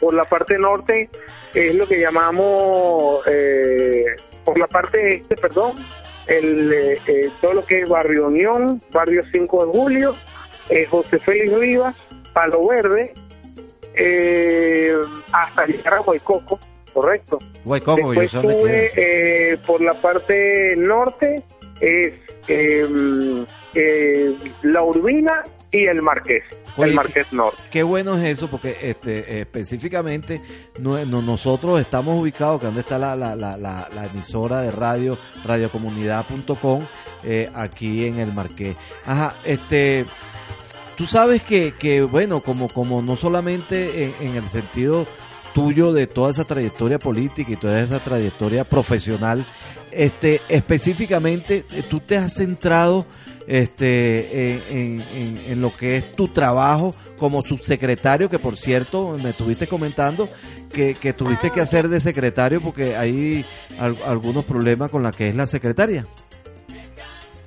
por 0.00 0.14
la 0.14 0.24
parte 0.24 0.58
norte 0.58 1.10
es 1.54 1.74
lo 1.74 1.86
que 1.86 2.00
llamamos, 2.00 3.20
eh, 3.26 4.04
por 4.44 4.58
la 4.58 4.66
parte 4.66 5.16
este, 5.16 5.34
perdón, 5.36 5.74
el, 6.26 6.72
eh, 6.72 6.94
eh, 7.06 7.30
todo 7.40 7.54
lo 7.54 7.62
que 7.62 7.80
es 7.82 7.88
Barrio 7.88 8.26
Unión, 8.26 8.82
Barrio 8.92 9.22
5 9.32 9.66
de 9.66 9.72
Julio, 9.72 10.12
José 10.90 11.18
Félix 11.18 11.52
Rivas, 11.58 11.96
Palo 12.38 12.68
Verde, 12.68 13.12
hasta 15.32 15.66
llegar 15.66 15.94
a 15.94 16.00
Huaycoco, 16.02 16.60
correcto. 16.92 17.38
Huaycoco, 17.64 18.12
Después 18.12 18.32
estuve 18.32 19.58
por 19.66 19.80
la 19.80 20.00
parte 20.00 20.76
norte, 20.76 21.42
es 21.80 22.20
em, 22.46 23.44
eh, 23.74 24.38
la 24.62 24.84
Urbina 24.84 25.42
y 25.72 25.84
el 25.86 26.00
Marqués, 26.00 26.44
el 26.76 26.94
Marqués 26.94 27.26
Norte. 27.32 27.60
Qué 27.72 27.82
bueno 27.82 28.16
es 28.16 28.38
eso, 28.38 28.48
porque 28.48 28.76
este 28.82 29.40
específicamente 29.40 30.40
nosotros 30.80 31.80
estamos 31.80 32.22
ubicados, 32.22 32.60
que 32.60 32.66
donde 32.66 32.82
está 32.82 32.98
la, 32.98 33.16
la, 33.16 33.34
la, 33.34 33.56
la, 33.56 34.06
emisora 34.14 34.60
de 34.60 34.70
radio, 34.70 35.18
radiocomunidad.com, 35.44 36.86
eh, 37.24 37.50
aquí 37.52 38.06
en 38.06 38.20
el 38.20 38.32
Marqués. 38.32 38.76
Ajá, 39.04 39.34
este... 39.44 40.06
Tú 40.98 41.06
sabes 41.06 41.42
que, 41.42 41.74
que 41.78 42.02
bueno, 42.02 42.40
como, 42.40 42.68
como 42.68 43.00
no 43.00 43.16
solamente 43.16 44.12
en 44.20 44.36
el 44.36 44.48
sentido 44.48 45.06
tuyo 45.54 45.92
de 45.92 46.06
toda 46.06 46.30
esa 46.30 46.44
trayectoria 46.44 46.98
política 46.98 47.52
y 47.52 47.56
toda 47.56 47.80
esa 47.80 48.00
trayectoria 48.00 48.64
profesional, 48.64 49.44
este, 49.90 50.40
específicamente 50.48 51.64
eh, 51.72 51.82
tú 51.88 52.00
te 52.00 52.16
has 52.16 52.34
centrado 52.34 53.06
este, 53.46 54.60
en, 54.70 55.60
lo 55.60 55.72
que 55.72 55.96
es 55.96 56.12
tu 56.12 56.28
trabajo 56.28 56.94
como 57.16 57.42
subsecretario, 57.42 58.28
que 58.28 58.38
por 58.38 58.58
cierto 58.58 59.16
me 59.20 59.30
estuviste 59.30 59.66
comentando 59.66 60.28
que, 60.70 60.94
tuviste 61.14 61.50
que 61.50 61.62
hacer 61.62 61.88
de 61.88 61.98
secretario 61.98 62.60
porque 62.60 62.94
hay 62.94 63.46
algunos 63.78 64.44
problemas 64.44 64.90
con 64.90 65.02
la 65.02 65.12
que 65.12 65.28
es 65.28 65.34
la 65.34 65.46
secretaria. 65.46 66.04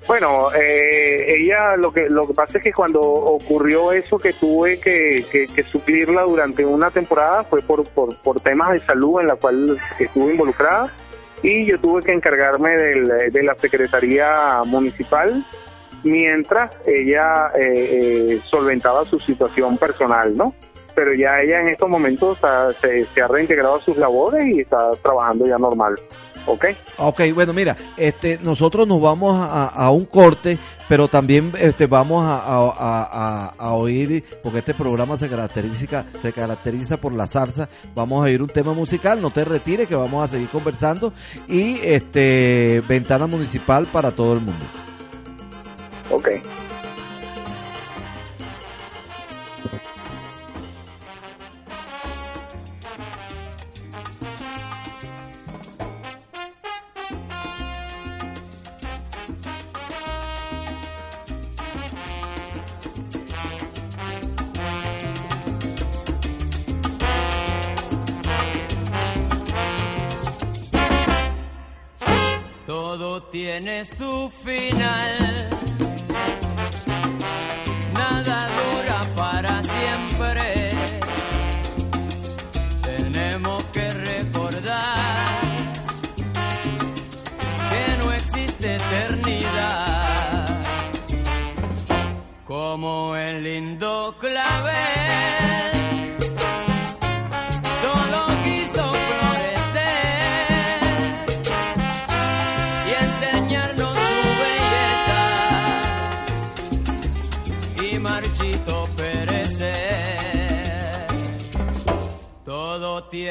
Bueno, 0.08 0.51
eh, 0.53 1.36
ella 1.36 1.75
lo 1.77 1.93
que 1.93 2.10
lo 2.10 2.27
que 2.27 2.34
pasa 2.34 2.58
es 2.58 2.63
que 2.63 2.74
cuando 2.74 3.00
ocurrió 3.00 3.91
eso 3.91 4.17
que 4.17 4.34
tuve 4.34 4.79
que, 4.79 5.25
que, 5.31 5.63
suplirla 5.63 6.24
durante 6.24 6.65
una 6.65 6.89
temporada 6.89 7.43
fue 7.43 7.62
por, 7.62 7.88
por, 7.88 8.41
temas 8.41 8.72
de 8.72 8.86
salud 8.86 9.22
en 9.22 9.27
la 9.27 9.36
cual 9.36 9.77
estuve 10.00 10.31
involucrada 10.31 10.91
y 11.43 11.65
yo 11.65 11.79
tuve 11.79 12.01
que 12.01 12.13
encargarme 12.13 12.72
de 12.72 13.43
la 13.43 13.55
Secretaría 13.55 14.62
Municipal 14.65 15.46
mientras 16.03 16.75
ella 16.86 17.48
eh, 17.60 18.00
eh, 18.34 18.41
solventaba 18.50 19.05
su 19.05 19.20
situación 19.20 19.77
personal, 19.77 20.36
¿no? 20.36 20.53
Pero 20.96 21.13
ya 21.13 21.39
ella 21.39 21.62
en 21.62 21.70
estos 21.70 21.89
momentos 21.89 22.38
se 22.81 23.22
ha 23.22 23.27
reintegrado 23.27 23.75
a 23.75 23.81
sus 23.81 23.96
labores 23.98 24.46
y 24.46 24.62
está 24.62 24.91
trabajando 25.01 25.46
ya 25.46 25.58
normal. 25.58 25.96
¿Ok? 26.45 26.65
Ok, 26.98 27.21
bueno, 27.33 27.53
mira, 27.53 27.75
este, 27.98 28.39
nosotros 28.41 28.88
nos 28.88 29.01
vamos 29.01 29.38
a, 29.39 29.89
un 29.91 30.05
corte, 30.05 30.57
pero 30.88 31.07
también 31.07 31.53
este, 31.57 31.88
vamos 31.88 32.25
a, 32.25 33.51
a, 33.57 33.74
oír, 33.74 34.24
porque 34.43 34.60
este 34.60 34.74
programa 34.74 35.17
se 35.17 35.29
caracteriza, 35.29 36.05
se 36.21 36.33
caracteriza 36.33 36.98
por 36.98 37.13
la 37.13 37.27
salsa, 37.27 37.67
vamos 37.95 38.21
a 38.21 38.25
oír 38.25 38.41
un 38.41 38.50
tema 38.50 38.74
musical, 38.74 39.21
no 39.21 39.31
te 39.31 39.45
retires, 39.45 39.88
que 39.88 39.95
vamos 39.95 40.24
a 40.24 40.27
seguir 40.27 40.50
conversando, 40.50 41.13
y 41.48 41.79
este, 41.83 42.81
ventana 42.88 43.27
municipal 43.27 43.86
para 43.88 44.12
todo 44.12 44.33
el 44.33 44.39
mundo. 44.39 44.65
Ok. 46.10 46.29
Tiene 73.51 73.84
su 73.84 74.31
final. 74.46 75.50
Nada 77.93 78.48
dura 78.60 79.01
para 79.13 79.62
siempre. 79.62 80.70
Tenemos 82.81 83.62
que 83.74 83.89
recordar 83.89 84.96
que 87.72 88.05
no 88.05 88.13
existe 88.13 88.75
eternidad. 88.75 90.46
Como 92.46 93.17
el 93.17 93.43
lindo 93.43 94.15
clavel. 94.17 94.90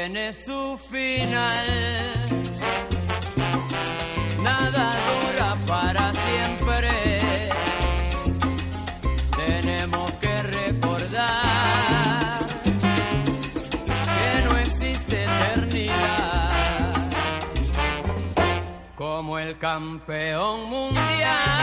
Tiene 0.00 0.32
su 0.32 0.78
final. 0.90 1.66
Nada 4.42 4.96
dura 5.08 5.50
para 5.66 6.12
siempre. 6.14 6.88
Tenemos 9.36 10.10
que 10.12 10.42
recordar 10.42 11.52
que 14.18 14.48
no 14.48 14.56
existe 14.58 15.24
eternidad. 15.24 16.94
Como 18.96 19.38
el 19.38 19.58
campeón 19.58 20.70
mundial. 20.70 21.59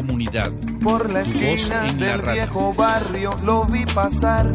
Comunidad. 0.00 0.50
Por 0.82 1.10
la 1.10 1.24
Tu 1.24 1.34
voz 1.34 1.42
esquina 1.42 1.86
en 1.86 2.00
la 2.00 2.06
del 2.06 2.18
radio. 2.20 2.32
viejo 2.32 2.72
barrio 2.72 3.36
lo 3.44 3.66
vi 3.66 3.84
pasar. 3.84 4.48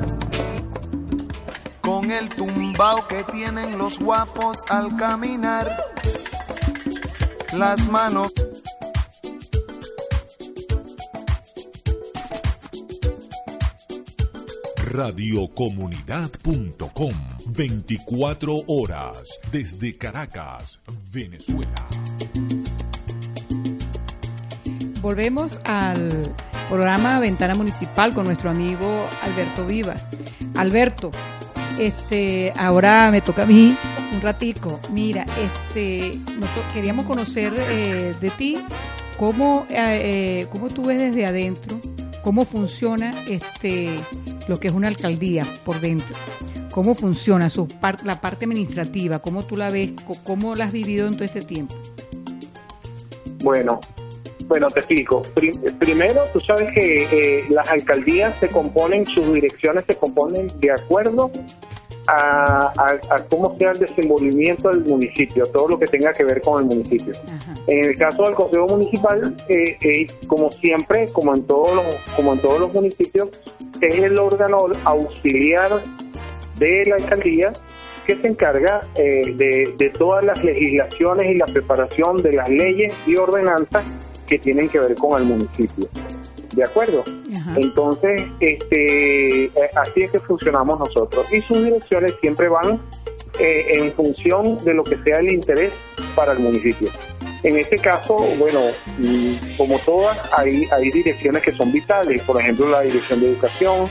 Con 1.82 2.10
el 2.10 2.30
tumbao 2.30 3.08
que 3.08 3.24
tienen 3.26 3.78
los 3.78 4.00
guapos 4.00 4.58
al 4.70 4.98
caminar. 4.98 5.86
Las 7.54 7.88
manos 7.90 8.34
Radiocomunidad.com 14.78 17.14
24 17.48 18.64
horas 18.66 19.40
desde 19.52 19.96
Caracas, 19.96 20.80
Venezuela. 21.12 21.76
Volvemos 25.06 25.60
al 25.66 26.34
programa 26.68 27.20
Ventana 27.20 27.54
Municipal 27.54 28.12
con 28.16 28.26
nuestro 28.26 28.50
amigo 28.50 29.06
Alberto 29.22 29.64
Vivas. 29.68 30.04
Alberto, 30.56 31.12
este, 31.78 32.52
ahora 32.58 33.12
me 33.12 33.22
toca 33.22 33.44
a 33.44 33.46
mí 33.46 33.78
un 34.12 34.22
ratico. 34.22 34.80
Mira, 34.92 35.24
este, 35.40 36.10
queríamos 36.74 37.06
conocer 37.06 37.54
eh, 37.70 38.16
de 38.20 38.30
ti 38.32 38.58
cómo, 39.20 39.68
eh, 39.70 40.40
eh, 40.42 40.48
cómo 40.52 40.70
tú 40.70 40.86
ves 40.86 41.00
desde 41.00 41.28
adentro, 41.28 41.80
cómo 42.24 42.44
funciona 42.44 43.12
este, 43.28 43.92
lo 44.48 44.60
que 44.60 44.70
es 44.70 44.74
una 44.74 44.88
alcaldía 44.88 45.46
por 45.64 45.82
dentro. 45.82 46.16
¿Cómo 46.72 46.96
funciona 46.96 47.52
su 47.52 47.68
par- 47.68 48.04
la 48.04 48.20
parte 48.20 48.46
administrativa? 48.46 49.20
¿Cómo 49.20 49.44
tú 49.44 49.56
la 49.56 49.70
ves? 49.70 49.92
¿Cómo 50.24 50.56
la 50.56 50.66
has 50.66 50.74
vivido 50.74 51.06
en 51.06 51.14
todo 51.14 51.26
este 51.26 51.44
tiempo? 51.44 51.76
Bueno, 53.44 53.80
bueno, 54.48 54.68
te 54.68 54.80
explico. 54.80 55.22
Prim- 55.34 55.60
primero, 55.80 56.24
tú 56.34 56.40
sabes 56.40 56.72
que 56.72 57.04
eh, 57.04 57.46
las 57.50 57.68
alcaldías 57.70 58.38
se 58.40 58.48
componen, 58.50 59.06
sus 59.08 59.34
direcciones 59.34 59.84
se 59.88 59.96
componen 59.96 60.48
de 60.60 60.72
acuerdo 60.72 61.32
a, 62.08 62.72
a- 62.78 63.16
a 63.16 63.24
cómo 63.30 63.58
sea 63.58 63.72
el 63.72 63.80
desenvolvimiento 63.80 64.70
del 64.70 64.84
municipio, 64.86 65.46
todo 65.48 65.68
lo 65.70 65.80
que 65.80 65.88
tenga 65.88 66.14
que 66.14 66.24
ver 66.24 66.42
con 66.42 66.60
el 66.62 66.66
municipio. 66.68 67.14
Ajá. 67.26 67.56
En 67.68 67.86
el 67.86 67.96
caso 67.96 68.24
del 68.24 68.36
Consejo 68.36 68.68
Municipal, 68.68 69.36
eh, 69.50 69.78
eh, 69.82 70.08
como 70.28 70.52
siempre, 70.52 71.08
como 71.12 71.36
en 71.36 71.44
todos 71.44 71.74
los, 71.76 71.86
como 72.16 72.34
en 72.34 72.40
todos 72.40 72.60
los 72.60 72.74
municipios, 72.74 73.30
es 73.82 73.94
el 74.04 74.18
órgano 74.20 74.68
auxiliar 74.84 75.82
de 76.60 76.84
la 76.86 76.96
alcaldía 76.96 77.52
que 78.06 78.16
se 78.18 78.28
encarga 78.28 78.88
eh, 78.96 79.34
de, 79.36 79.74
de 79.78 79.90
todas 79.90 80.24
las 80.24 80.44
legislaciones 80.44 81.26
y 81.32 81.34
la 81.34 81.46
preparación 81.48 82.18
de 82.18 82.34
las 82.34 82.48
leyes 82.50 82.94
y 83.08 83.16
ordenanzas 83.16 83.84
que 84.28 84.40
tienen 84.40 84.68
que 84.70 84.80
ver 84.80 84.96
con 84.96 85.22
el 85.22 85.28
municipio. 85.28 85.88
¿De 86.54 86.64
acuerdo? 86.64 87.04
Ajá. 87.36 87.56
Entonces, 87.58 88.24
este, 88.40 89.46
eh, 89.46 89.52
así 89.76 90.04
es 90.04 90.12
que 90.12 90.20
funcionamos 90.20 90.80
nosotros. 90.80 91.32
Y 91.34 91.42
sus 91.42 91.64
direcciones 91.64 92.16
siempre 92.22 92.48
van 92.48 92.80
eh, 93.40 93.66
en 93.74 93.92
función 93.92 94.58
de 94.64 94.74
lo 94.74 94.84
que 94.84 94.98
sea 95.04 95.20
el 95.20 95.32
interés 95.32 95.74
para 96.16 96.32
el 96.32 96.40
municipio. 96.40 96.90
En 97.44 97.58
este 97.58 97.78
caso, 97.78 98.16
bueno, 98.40 98.62
mm, 98.98 99.58
como 99.58 99.78
todas, 99.80 100.18
hay, 100.34 100.66
hay 100.72 100.90
direcciones 100.90 101.44
que 101.44 101.52
son 101.52 101.72
vitales. 101.72 102.22
Por 102.24 102.42
ejemplo, 102.42 102.68
la 102.70 102.82
dirección 102.82 103.22
de 103.22 103.28
educación, 103.28 103.90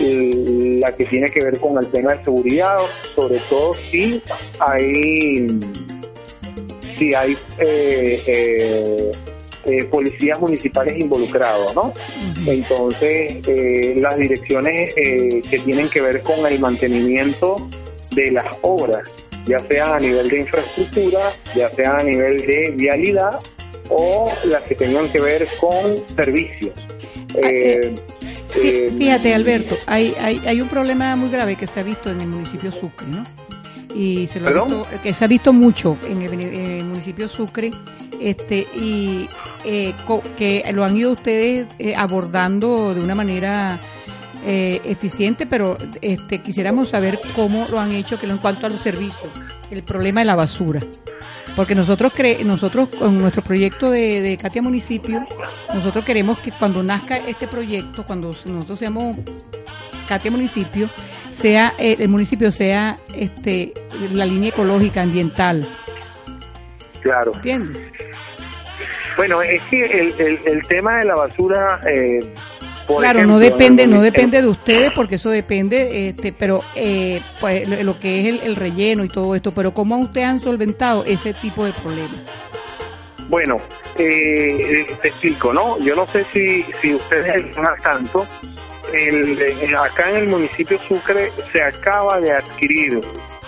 eh, 0.00 0.78
la 0.80 0.94
que 0.94 1.04
tiene 1.06 1.26
que 1.28 1.44
ver 1.44 1.58
con 1.60 1.78
el 1.78 1.86
tema 1.88 2.14
de 2.14 2.24
seguridad, 2.24 2.78
sobre 3.14 3.38
todo 3.48 3.72
si 3.74 4.22
hay 4.58 5.46
si 6.96 7.14
hay 7.14 7.34
eh, 7.58 8.22
eh, 8.26 9.10
eh, 9.66 9.84
policías 9.84 10.40
municipales 10.40 10.98
involucrados, 10.98 11.74
¿no? 11.74 11.92
Entonces, 12.46 13.46
eh, 13.46 13.96
las 14.00 14.16
direcciones 14.16 14.94
eh, 14.96 15.42
que 15.48 15.58
tienen 15.58 15.88
que 15.90 16.00
ver 16.00 16.22
con 16.22 16.46
el 16.46 16.58
mantenimiento 16.58 17.56
de 18.14 18.30
las 18.32 18.46
obras, 18.62 19.08
ya 19.46 19.58
sea 19.70 19.96
a 19.96 20.00
nivel 20.00 20.28
de 20.28 20.40
infraestructura, 20.40 21.30
ya 21.54 21.70
sea 21.72 21.96
a 21.96 22.02
nivel 22.02 22.38
de 22.46 22.72
vialidad 22.76 23.38
o 23.90 24.32
las 24.44 24.62
que 24.62 24.74
tengan 24.74 25.10
que 25.10 25.20
ver 25.20 25.46
con 25.60 25.96
servicios. 26.14 26.72
Eh, 27.42 27.94
Fí- 28.52 28.62
eh, 28.64 28.90
Fíjate, 28.96 29.34
Alberto, 29.34 29.76
hay, 29.86 30.14
hay, 30.20 30.40
hay 30.46 30.60
un 30.60 30.68
problema 30.68 31.14
muy 31.16 31.30
grave 31.30 31.54
que 31.56 31.66
se 31.66 31.78
ha 31.80 31.82
visto 31.84 32.10
en 32.10 32.20
el 32.20 32.26
municipio 32.26 32.72
Sucre, 32.72 33.06
¿no? 33.08 33.22
Y 33.94 34.26
se 34.28 34.40
lo 34.40 34.46
ha 34.46 34.52
¿Perdón? 34.52 34.68
visto, 34.68 34.86
que 35.02 35.14
se 35.14 35.24
ha 35.24 35.28
visto 35.28 35.52
mucho 35.52 35.96
en 36.08 36.22
el, 36.22 36.32
en 36.34 36.66
el 36.66 36.84
municipio 36.84 37.28
Sucre, 37.28 37.70
este, 38.20 38.66
y 38.74 39.28
eh, 39.64 39.94
que 40.36 40.64
lo 40.72 40.84
han 40.84 40.96
ido 40.96 41.12
ustedes 41.12 41.66
eh, 41.78 41.94
abordando 41.96 42.94
de 42.94 43.02
una 43.02 43.14
manera 43.14 43.78
eh, 44.46 44.80
eficiente, 44.84 45.46
pero 45.46 45.76
este, 46.00 46.38
quisiéramos 46.38 46.88
saber 46.88 47.20
cómo 47.34 47.68
lo 47.68 47.78
han 47.78 47.92
hecho 47.92 48.18
que 48.18 48.26
en 48.26 48.38
cuanto 48.38 48.66
a 48.66 48.70
los 48.70 48.80
servicios, 48.80 49.30
el 49.70 49.82
problema 49.82 50.20
de 50.20 50.26
la 50.26 50.34
basura. 50.34 50.80
Porque 51.56 51.74
nosotros 51.74 52.12
cre 52.14 52.44
nosotros 52.44 52.88
con 52.88 53.18
nuestro 53.18 53.42
proyecto 53.42 53.90
de, 53.90 54.20
de 54.20 54.36
Katia 54.36 54.62
Municipio, 54.62 55.26
nosotros 55.74 56.04
queremos 56.04 56.38
que 56.38 56.52
cuando 56.52 56.82
nazca 56.82 57.18
este 57.18 57.48
proyecto, 57.48 58.06
cuando 58.06 58.30
nosotros 58.46 58.78
seamos 58.78 59.16
Katia 60.06 60.30
Municipio, 60.30 60.88
sea 61.32 61.74
eh, 61.78 61.96
el 61.98 62.08
municipio 62.08 62.50
sea 62.50 62.94
este 63.14 63.72
la 64.12 64.26
línea 64.26 64.50
ecológica 64.50 65.02
ambiental, 65.02 65.68
claro. 67.02 67.32
¿entiendes? 67.34 67.90
Bueno, 69.20 69.42
es 69.42 69.60
que 69.64 69.82
el, 69.82 70.14
el, 70.18 70.40
el 70.46 70.60
tema 70.66 70.96
de 71.00 71.04
la 71.04 71.14
basura... 71.14 71.78
Eh, 71.86 72.20
por 72.86 73.00
claro, 73.02 73.18
ejemplo, 73.18 73.34
no 73.36 73.38
depende, 73.38 73.82
en- 73.82 73.90
no 73.90 73.96
en- 73.96 74.02
depende 74.04 74.40
de 74.40 74.48
ustedes 74.48 74.92
porque 74.92 75.16
eso 75.16 75.28
depende, 75.28 76.08
este, 76.08 76.32
pero 76.32 76.64
eh, 76.74 77.20
pues, 77.38 77.68
lo, 77.84 78.00
que 78.00 78.18
es 78.20 78.26
el, 78.34 78.40
el 78.42 78.56
relleno 78.56 79.04
y 79.04 79.08
todo 79.08 79.34
esto, 79.34 79.52
pero 79.52 79.74
cómo 79.74 79.98
ustedes 79.98 80.26
han 80.26 80.40
solventado 80.40 81.04
ese 81.04 81.34
tipo 81.34 81.66
de 81.66 81.72
problemas. 81.74 82.18
Bueno, 83.28 83.60
eh, 83.98 84.86
te 85.02 85.08
explico, 85.08 85.52
¿no? 85.52 85.78
Yo 85.80 85.94
no 85.94 86.06
sé 86.06 86.24
si, 86.32 86.64
si 86.80 86.94
ustedes 86.94 87.54
al 87.58 87.82
tanto. 87.82 88.26
El, 88.94 89.38
eh, 89.42 89.72
acá 89.78 90.08
en 90.10 90.16
el 90.16 90.28
municipio 90.28 90.78
Sucre 90.80 91.30
se 91.52 91.62
acaba 91.62 92.18
de 92.20 92.32
adquirir 92.32 93.02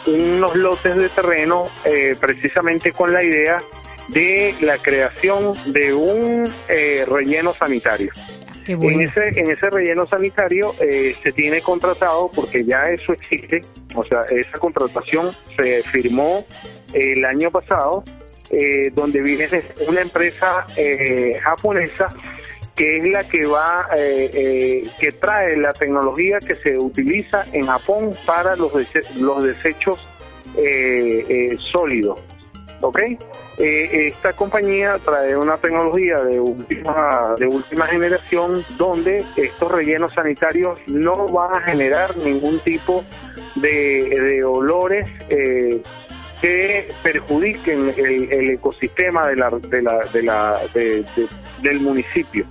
unos 0.07 0.55
lotes 0.55 0.95
de 0.97 1.09
terreno 1.09 1.69
eh, 1.87 2.15
precisamente 2.21 2.93
con 2.93 3.11
la 3.11 3.25
idea 3.25 3.59
de 4.09 4.55
la 4.61 4.79
creación 4.79 5.53
de 5.73 5.93
un 5.95 6.45
eh, 6.69 7.05
relleno 7.07 7.55
sanitario. 7.55 8.11
Qué 8.65 8.75
bueno. 8.77 9.01
En 9.01 9.09
ese, 9.09 9.29
en 9.41 9.51
ese 9.51 9.71
relleno 9.71 10.07
sanitario 10.07 10.75
eh, 10.81 11.15
se 11.21 11.33
tiene 11.33 11.61
contratado, 11.62 12.31
porque 12.33 12.65
ya 12.65 12.83
eso 12.85 13.12
existe, 13.12 13.61
o 13.95 14.05
sea, 14.05 14.23
esa 14.31 14.59
contratación 14.59 15.31
se 15.57 15.83
firmó 15.85 16.45
el 16.95 17.25
año 17.25 17.51
pasado, 17.51 18.05
eh, 18.51 18.91
donde 18.95 19.21
viene 19.21 19.49
una 19.88 20.03
empresa 20.03 20.67
eh, 20.77 21.38
japonesa 21.43 22.09
que 22.77 22.99
es 22.99 23.05
la 23.05 23.27
que 23.27 23.45
va, 23.45 23.87
eh, 23.95 24.31
eh, 24.33 24.83
que 24.99 25.11
trae 25.12 25.57
la 25.57 25.73
tecnología 25.73 26.38
que 26.38 26.55
se 26.55 26.79
utiliza 26.79 27.45
en 27.53 27.67
Japón 27.67 28.17
para 28.25 28.57
los, 28.57 28.73
dese- 28.73 29.11
los 29.17 29.45
desechos 29.45 30.01
eh, 30.57 31.55
sólidos. 31.73 32.23
¿Ok? 32.83 32.99
Eh, 33.59 34.09
esta 34.09 34.33
compañía 34.35 34.99
trae 35.05 35.35
una 35.37 35.57
tecnología 35.57 36.16
de 36.16 36.38
última, 36.40 37.35
de 37.38 37.47
última 37.47 37.87
generación 37.87 38.64
donde 38.77 39.25
estos 39.37 39.71
rellenos 39.73 40.12
sanitarios 40.14 40.81
no 40.88 41.27
van 41.29 41.55
a 41.55 41.61
generar 41.62 42.16
ningún 42.18 42.59
tipo 42.61 43.05
de, 43.57 43.71
de 44.21 44.45
olores 44.45 45.11
eh, 45.31 45.81
que 46.40 46.88
perjudiquen 47.03 47.92
el, 47.97 48.33
el 48.33 48.51
ecosistema 48.51 49.27
de 49.29 49.37
la, 49.37 49.49
de 49.51 49.83
la, 49.83 49.99
de 50.12 50.23
la, 50.23 50.61
de- 50.75 51.03
de- 51.16 51.29
del 51.62 51.81
municipio. 51.81 52.45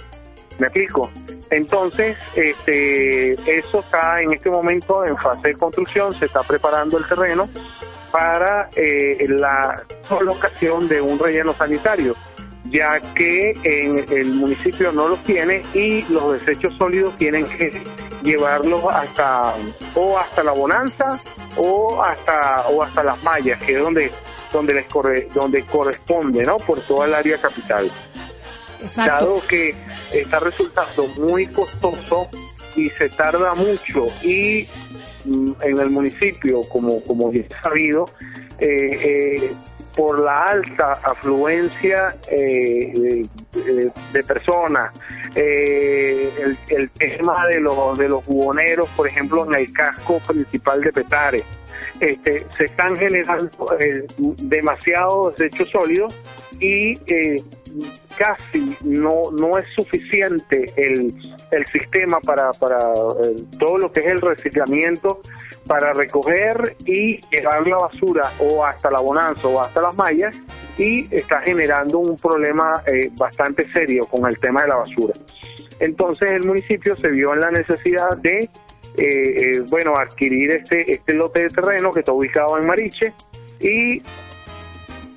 ¿Me 0.61 0.67
explico? 0.67 1.09
Entonces, 1.49 2.15
este, 2.35 3.33
eso 3.33 3.79
está 3.79 4.21
en 4.21 4.31
este 4.31 4.47
momento 4.47 5.03
en 5.03 5.17
fase 5.17 5.47
de 5.47 5.53
construcción, 5.55 6.13
se 6.13 6.25
está 6.25 6.43
preparando 6.43 6.99
el 6.99 7.07
terreno 7.07 7.49
para 8.11 8.69
eh, 8.75 9.25
la 9.27 9.73
colocación 10.07 10.87
de 10.87 11.01
un 11.01 11.17
relleno 11.17 11.55
sanitario, 11.55 12.13
ya 12.65 12.99
que 13.15 13.53
en 13.63 14.05
el 14.15 14.35
municipio 14.35 14.91
no 14.91 15.07
los 15.07 15.23
tiene 15.23 15.63
y 15.73 16.03
los 16.03 16.33
desechos 16.33 16.75
sólidos 16.77 17.17
tienen 17.17 17.45
que 17.45 17.81
llevarlos 18.21 18.83
hasta 18.93 19.55
o 19.95 20.19
hasta 20.19 20.43
la 20.43 20.51
bonanza 20.51 21.19
o 21.57 22.03
hasta 22.03 22.67
o 22.67 22.83
hasta 22.83 23.03
las 23.03 23.23
mallas, 23.23 23.59
que 23.63 23.73
es 23.73 23.81
donde 23.81 24.11
donde 24.51 24.75
les 24.75 24.83
corre, 24.83 25.27
donde 25.33 25.63
corresponde, 25.63 26.45
¿no? 26.45 26.57
Por 26.57 26.85
toda 26.85 27.07
el 27.07 27.15
área 27.15 27.37
capital 27.39 27.89
Dado 28.95 29.41
que 29.47 29.75
está 30.11 30.39
resultando 30.39 31.07
muy 31.17 31.47
costoso 31.47 32.29
y 32.75 32.89
se 32.89 33.09
tarda 33.09 33.53
mucho 33.53 34.07
y 34.23 34.67
mm, 35.25 35.51
en 35.61 35.79
el 35.79 35.89
municipio, 35.89 36.61
como, 36.69 37.03
como 37.03 37.31
ya 37.31 37.43
sabido, 37.61 38.05
eh, 38.59 38.67
eh, 38.69 39.51
por 39.95 40.19
la 40.19 40.49
alta 40.49 40.93
afluencia 41.03 42.15
eh, 42.29 43.23
de, 44.13 44.23
personas, 44.23 44.93
eh, 45.35 46.31
el, 46.39 46.57
el 46.69 46.89
tema 46.91 47.35
de 47.47 47.59
los 47.59 47.97
de 47.97 48.07
los 48.07 48.25
buhoneros, 48.25 48.87
por 48.95 49.07
ejemplo, 49.07 49.45
en 49.45 49.55
el 49.59 49.73
casco 49.73 50.19
principal 50.19 50.79
de 50.81 50.93
Petare, 50.93 51.43
este, 51.99 52.45
se 52.55 52.65
están 52.65 52.95
generando 52.95 53.49
demasiados 54.37 55.35
desechos 55.35 55.69
sólidos 55.69 56.17
y 56.59 56.93
casi 58.17 58.77
no 58.83 59.31
no 59.31 59.57
es 59.57 59.69
suficiente 59.71 60.65
el, 60.75 61.13
el 61.51 61.65
sistema 61.67 62.19
para, 62.19 62.51
para 62.51 62.77
eh, 62.79 63.35
todo 63.59 63.77
lo 63.77 63.91
que 63.91 64.01
es 64.01 64.13
el 64.13 64.21
reciclamiento 64.21 65.21
para 65.67 65.93
recoger 65.93 66.75
y 66.85 67.19
llevar 67.29 67.67
la 67.67 67.77
basura 67.77 68.31
o 68.39 68.65
hasta 68.65 68.89
la 68.89 68.99
bonanza 68.99 69.47
o 69.47 69.59
hasta 69.61 69.81
las 69.81 69.95
mallas 69.95 70.39
y 70.77 71.03
está 71.13 71.41
generando 71.41 71.99
un 71.99 72.15
problema 72.17 72.83
eh, 72.87 73.09
bastante 73.17 73.71
serio 73.71 74.03
con 74.09 74.25
el 74.25 74.37
tema 74.39 74.63
de 74.63 74.69
la 74.69 74.77
basura. 74.77 75.13
Entonces 75.79 76.31
el 76.31 76.45
municipio 76.45 76.95
se 76.95 77.09
vio 77.09 77.33
en 77.33 77.41
la 77.41 77.51
necesidad 77.51 78.09
de 78.21 78.37
eh, 78.39 78.49
eh, 78.97 79.59
bueno 79.69 79.93
adquirir 79.95 80.51
este 80.51 80.91
este 80.91 81.13
lote 81.13 81.43
de 81.43 81.47
terreno 81.47 81.91
que 81.91 81.99
está 81.99 82.11
ubicado 82.11 82.57
en 82.59 82.67
Mariche 82.67 83.13
y 83.59 84.01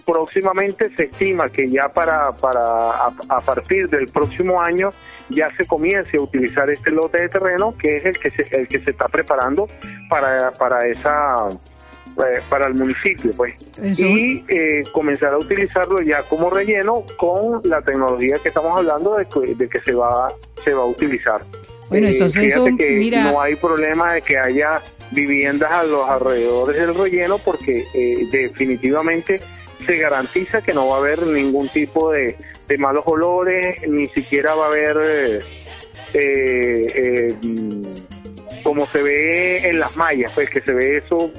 próximamente 0.04 0.94
se 0.96 1.04
estima 1.04 1.48
que 1.48 1.68
ya 1.68 1.88
para, 1.88 2.32
para 2.32 2.60
a, 2.60 3.06
a 3.28 3.40
partir 3.40 3.88
del 3.88 4.06
próximo 4.06 4.60
año 4.60 4.90
ya 5.30 5.48
se 5.56 5.66
comience 5.66 6.16
a 6.16 6.22
utilizar 6.22 6.68
este 6.70 6.90
lote 6.90 7.22
de 7.22 7.28
terreno 7.28 7.74
que 7.78 7.96
es 7.98 8.04
el 8.06 8.18
que 8.18 8.30
se, 8.30 8.56
el 8.56 8.68
que 8.68 8.80
se 8.80 8.90
está 8.90 9.08
preparando 9.08 9.66
para, 10.08 10.52
para 10.52 10.86
esa 10.86 11.48
eh, 12.16 12.40
para 12.48 12.66
el 12.68 12.74
municipio 12.74 13.32
pues. 13.36 13.54
Eso- 13.82 14.02
y 14.02 14.44
eh, 14.48 14.82
comenzar 14.92 15.32
a 15.34 15.38
utilizarlo 15.38 16.00
ya 16.02 16.22
como 16.22 16.50
relleno 16.50 17.04
con 17.18 17.60
la 17.64 17.82
tecnología 17.82 18.36
que 18.42 18.48
estamos 18.48 18.78
hablando 18.78 19.16
de 19.16 19.26
que, 19.26 19.54
de 19.54 19.68
que 19.68 19.80
se 19.80 19.92
va 19.94 20.28
se 20.62 20.72
va 20.74 20.82
a 20.82 20.86
utilizar. 20.86 21.42
Bueno, 21.90 22.06
Eh, 22.08 22.12
entonces 22.12 22.40
fíjate 22.42 22.68
eso, 22.68 22.76
que 22.78 22.90
mira- 22.92 23.24
no 23.24 23.40
hay 23.40 23.56
problema 23.56 24.14
de 24.14 24.22
que 24.22 24.38
haya 24.38 24.80
viviendas 25.10 25.70
a 25.70 25.82
los 25.84 26.00
alrededores 26.08 26.76
del 26.80 26.94
relleno 26.94 27.38
porque 27.38 27.84
eh, 27.94 28.26
definitivamente 28.32 29.40
se 29.84 29.94
garantiza 29.94 30.62
que 30.62 30.72
no 30.72 30.88
va 30.88 30.96
a 30.96 30.98
haber 30.98 31.26
ningún 31.26 31.68
tipo 31.68 32.10
de, 32.10 32.36
de 32.66 32.78
malos 32.78 33.04
olores, 33.06 33.76
ni 33.86 34.06
siquiera 34.06 34.54
va 34.54 34.66
a 34.66 34.68
haber 34.68 35.40
eh, 36.14 36.86
eh, 36.94 37.34
mm, 37.42 38.62
como 38.62 38.86
se 38.86 39.02
ve 39.02 39.56
en 39.68 39.78
las 39.78 39.94
mallas, 39.96 40.32
pues 40.32 40.50
que 40.50 40.60
se 40.60 40.72
ve 40.72 41.02
eso 41.04 41.30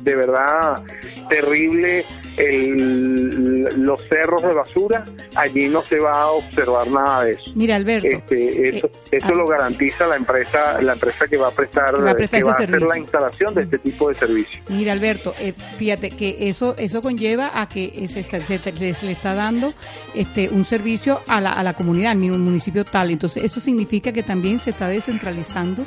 de 0.00 0.16
verdad 0.16 0.82
terrible, 1.28 2.04
el- 2.36 3.82
los 3.84 4.02
cerros 4.08 4.42
de 4.42 4.52
basura, 4.52 5.04
allí 5.36 5.68
no 5.68 5.82
se 5.82 5.98
va 5.98 6.22
a 6.22 6.30
observar 6.32 6.86
nada 6.90 7.24
de 7.24 7.32
eso. 7.32 7.52
Mira, 7.54 7.76
Alberto. 7.76 8.06
Este, 8.08 8.76
eso 8.78 8.86
eh, 8.86 8.92
eso 9.12 9.26
ah. 9.28 9.34
lo 9.34 9.46
garantiza 9.46 10.06
la 10.06 10.16
empresa 10.16 10.80
la 10.80 10.92
empresa 10.94 11.26
que 11.26 11.36
va 11.36 11.48
a 11.48 11.50
prestar 11.50 11.94
Que 11.94 12.02
va 12.02 12.10
a 12.10 12.14
prestar 12.14 12.30
que 12.30 12.36
ese 12.38 12.46
va 12.46 12.52
a 12.52 12.64
hacer 12.64 12.82
la 12.82 12.98
instalación 12.98 13.54
de 13.54 13.62
este 13.62 13.78
tipo 13.78 14.08
de 14.08 14.14
servicio 14.14 14.62
Mira, 14.68 14.92
Alberto, 14.92 15.34
eh, 15.38 15.52
fíjate 15.78 16.08
que 16.10 16.48
eso 16.48 16.74
eso 16.78 17.00
conlleva 17.00 17.50
a 17.54 17.68
que 17.68 18.06
se, 18.08 18.20
está- 18.20 18.42
se, 18.44 18.58
se- 18.58 18.94
se 18.94 19.06
le 19.06 19.12
está 19.12 19.34
dando 19.34 19.72
este 20.14 20.48
un 20.48 20.64
servicio 20.64 21.20
a 21.28 21.40
la, 21.40 21.50
a 21.52 21.62
la 21.62 21.74
comunidad, 21.74 22.12
al 22.12 22.18
mismo 22.18 22.38
municipio 22.38 22.84
tal. 22.84 23.10
Entonces, 23.10 23.42
eso 23.44 23.60
significa 23.60 24.12
que 24.12 24.22
también 24.22 24.58
se 24.58 24.70
está 24.70 24.88
descentralizando 24.88 25.84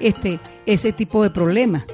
este 0.00 0.38
ese 0.66 0.92
tipo 0.92 1.22
de 1.22 1.30
problemas. 1.30 1.84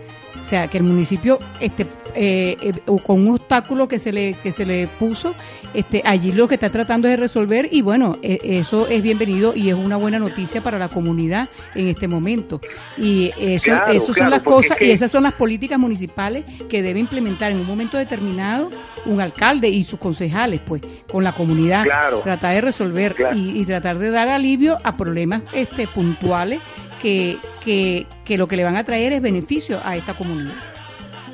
O 0.52 0.54
sea, 0.54 0.68
que 0.68 0.76
el 0.76 0.84
municipio, 0.84 1.38
este, 1.60 1.86
eh, 2.14 2.58
eh, 2.60 2.72
o 2.86 2.96
con 2.98 3.26
un 3.26 3.36
obstáculo 3.36 3.88
que 3.88 3.98
se 3.98 4.12
le 4.12 4.34
que 4.34 4.52
se 4.52 4.66
le 4.66 4.86
puso, 4.86 5.34
este, 5.72 6.02
allí 6.04 6.30
lo 6.30 6.46
que 6.46 6.56
está 6.56 6.68
tratando 6.68 7.08
es 7.08 7.12
de 7.12 7.16
resolver 7.16 7.70
y 7.72 7.80
bueno, 7.80 8.18
eh, 8.20 8.38
eso 8.42 8.86
es 8.86 9.00
bienvenido 9.00 9.54
y 9.56 9.70
es 9.70 9.74
una 9.74 9.96
buena 9.96 10.18
noticia 10.18 10.62
para 10.62 10.78
la 10.78 10.90
comunidad 10.90 11.48
en 11.74 11.88
este 11.88 12.06
momento. 12.06 12.60
Y 12.98 13.30
eso, 13.40 13.64
Claro, 13.64 13.92
eso 13.94 14.12
son 14.12 14.28
las 14.28 14.42
cosas 14.42 14.72
es 14.72 14.76
que- 14.78 14.86
y 14.88 14.90
esas 14.90 15.10
son 15.10 15.22
las 15.22 15.32
políticas 15.32 15.78
municipales 15.78 16.44
que 16.68 16.82
debe 16.82 17.00
implementar 17.00 17.50
en 17.52 17.60
un 17.60 17.66
momento 17.66 17.96
determinado 17.96 18.68
un 19.06 19.22
alcalde 19.22 19.70
y 19.70 19.84
sus 19.84 19.98
concejales, 19.98 20.60
pues, 20.60 20.82
con 21.10 21.24
la 21.24 21.32
comunidad, 21.32 21.84
Claro. 21.84 22.18
tratar 22.18 22.56
de 22.56 22.60
resolver 22.60 23.16
y, 23.34 23.58
y 23.58 23.64
tratar 23.64 23.98
de 23.98 24.10
dar 24.10 24.28
alivio 24.28 24.76
a 24.84 24.92
problemas 24.92 25.40
este 25.54 25.86
puntuales 25.86 26.60
que, 27.00 27.38
que, 27.64 28.06
que 28.24 28.36
lo 28.36 28.46
que 28.46 28.56
le 28.56 28.64
van 28.64 28.76
a 28.76 28.84
traer 28.84 29.12
es 29.12 29.22
beneficio 29.22 29.80
a 29.84 29.96
esta 29.96 30.14
comunidad. 30.14 30.54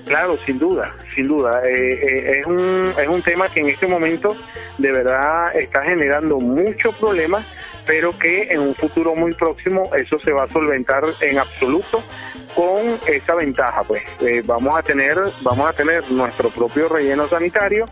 Claro, 0.08 0.38
sin 0.46 0.58
duda, 0.58 0.94
sin 1.14 1.28
duda. 1.28 1.60
Eh, 1.64 1.92
eh, 1.92 2.40
es, 2.40 2.46
un, 2.46 2.94
es 2.98 3.08
un 3.08 3.22
tema 3.22 3.48
que 3.50 3.60
en 3.60 3.68
este 3.68 3.86
momento 3.86 4.34
de 4.78 4.90
verdad 4.90 5.54
está 5.54 5.82
generando 5.84 6.38
muchos 6.38 6.94
problemas, 6.96 7.44
pero 7.84 8.10
que 8.10 8.48
en 8.50 8.60
un 8.60 8.74
futuro 8.74 9.14
muy 9.14 9.32
próximo 9.32 9.82
eso 9.94 10.18
se 10.20 10.32
va 10.32 10.44
a 10.44 10.50
solventar 10.50 11.02
en 11.20 11.38
absoluto 11.38 12.02
con 12.54 12.98
esa 13.06 13.34
ventaja. 13.34 13.82
Pues 13.82 14.02
Eh, 14.20 14.42
vamos 14.46 14.74
a 14.76 14.82
tener, 14.82 15.18
vamos 15.42 15.66
a 15.66 15.72
tener 15.74 16.10
nuestro 16.10 16.48
propio 16.48 16.88
relleno 16.88 17.28
sanitario. 17.28 17.84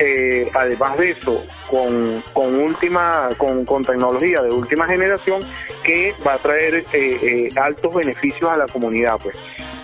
Eh, 0.00 0.50
además 0.54 0.98
de 0.98 1.10
eso, 1.12 1.44
con, 1.68 2.22
con 2.32 2.58
última, 2.58 3.28
con, 3.38 3.64
con 3.64 3.84
tecnología 3.84 4.42
de 4.42 4.50
última 4.50 4.86
generación 4.86 5.40
que 5.84 6.12
va 6.26 6.34
a 6.34 6.38
traer 6.38 6.74
eh, 6.76 6.84
eh, 6.92 7.48
altos 7.56 7.94
beneficios 7.94 8.50
a 8.50 8.56
la 8.56 8.66
comunidad, 8.66 9.16
pues 9.22 9.36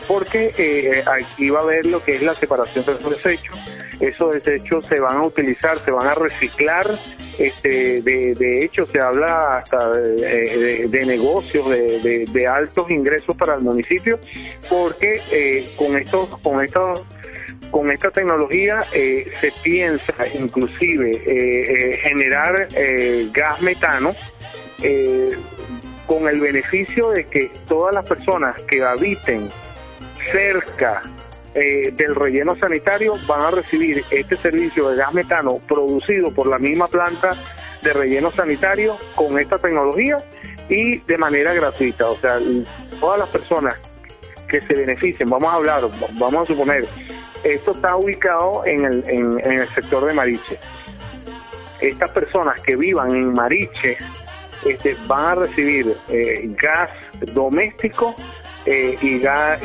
porque 0.09 0.53
eh, 0.57 1.03
aquí 1.07 1.51
va 1.51 1.59
a 1.61 1.63
haber 1.63 1.85
lo 1.87 2.03
que 2.03 2.15
es 2.17 2.23
la 2.23 2.35
separación 2.35 2.85
de 2.85 2.93
los 2.93 3.11
desechos. 3.23 3.59
Esos 3.99 4.35
desechos 4.35 4.87
se 4.87 5.01
van 5.01 5.17
a 5.17 5.23
utilizar, 5.23 5.79
se 5.79 5.91
van 5.91 6.07
a 6.07 6.15
reciclar. 6.15 6.99
Este, 7.39 8.01
de, 8.03 8.35
de 8.35 8.65
hecho, 8.65 8.87
se 8.87 9.01
habla 9.01 9.57
hasta 9.59 9.91
de, 9.91 10.13
de- 10.15 10.89
de 10.89 11.07
negocios 11.07 11.69
de, 11.69 12.47
altos 12.47 12.89
ingresos 12.91 13.35
para 13.37 13.57
el 13.57 13.63
municipio, 13.63 14.19
porque 14.71 15.21
eh, 15.33 15.75
con 15.77 15.97
estos, 15.99 16.29
con 16.39 16.65
estos 16.65 17.03
con 17.71 17.91
esta 17.91 18.11
tecnología 18.11 18.85
eh, 18.93 19.31
se 19.41 19.53
piensa 19.63 20.15
inclusive 20.35 21.11
eh, 21.11 21.23
eh, 21.27 21.99
generar 22.03 22.69
eh, 22.75 23.29
gas 23.33 23.61
metano 23.61 24.15
eh, 24.83 25.31
con 26.07 26.29
el 26.29 26.41
beneficio 26.41 27.11
de 27.11 27.25
que 27.27 27.51
todas 27.67 27.95
las 27.95 28.05
personas 28.05 28.63
que 28.65 28.83
habiten 28.83 29.49
cerca 30.31 31.03
del 31.55 32.15
relleno 32.15 32.55
sanitario 32.57 33.15
van 33.27 33.41
a 33.41 33.51
recibir 33.51 34.05
este 34.11 34.37
servicio 34.37 34.91
de 34.91 34.97
gas 34.97 35.15
metano 35.15 35.59
producido 35.67 36.31
por 36.35 36.49
la 36.49 36.59
misma 36.59 36.87
planta 36.87 37.31
de 37.83 37.95
relleno 37.95 38.31
sanitario 38.33 38.99
con 39.15 39.39
esta 39.39 39.59
tecnología 39.59 40.19
y 40.69 41.01
de 41.01 41.17
manera 41.17 41.55
gratuita. 41.55 42.11
O 42.11 42.17
sea, 42.17 42.39
todas 43.01 43.21
las 43.21 43.31
personas 43.31 43.81
que 44.49 44.61
se 44.61 44.75
beneficien, 44.75 45.29
vamos 45.29 45.49
a 45.49 45.55
hablar, 45.55 45.83
vamos 46.19 46.35
a 46.43 46.45
suponer, 46.45 46.87
esto 47.55 47.73
está 47.73 47.97
ubicado 47.97 48.63
en 48.67 48.85
el, 48.85 49.05
en, 49.09 49.53
el 49.59 49.75
sector 49.75 50.05
de 50.07 50.15
Mariche. 50.15 50.59
Estas 51.81 52.11
personas 52.11 52.61
que 52.63 52.77
vivan 52.77 53.11
en 53.11 53.33
Mariche 53.33 53.97
este, 54.65 54.97
van 55.07 55.25
a 55.25 55.35
recibir 55.37 55.97
eh, 56.09 56.49
gas 56.61 56.93
doméstico 57.33 58.15
eh, 58.65 58.97
y 59.01 59.19
gas 59.21 59.61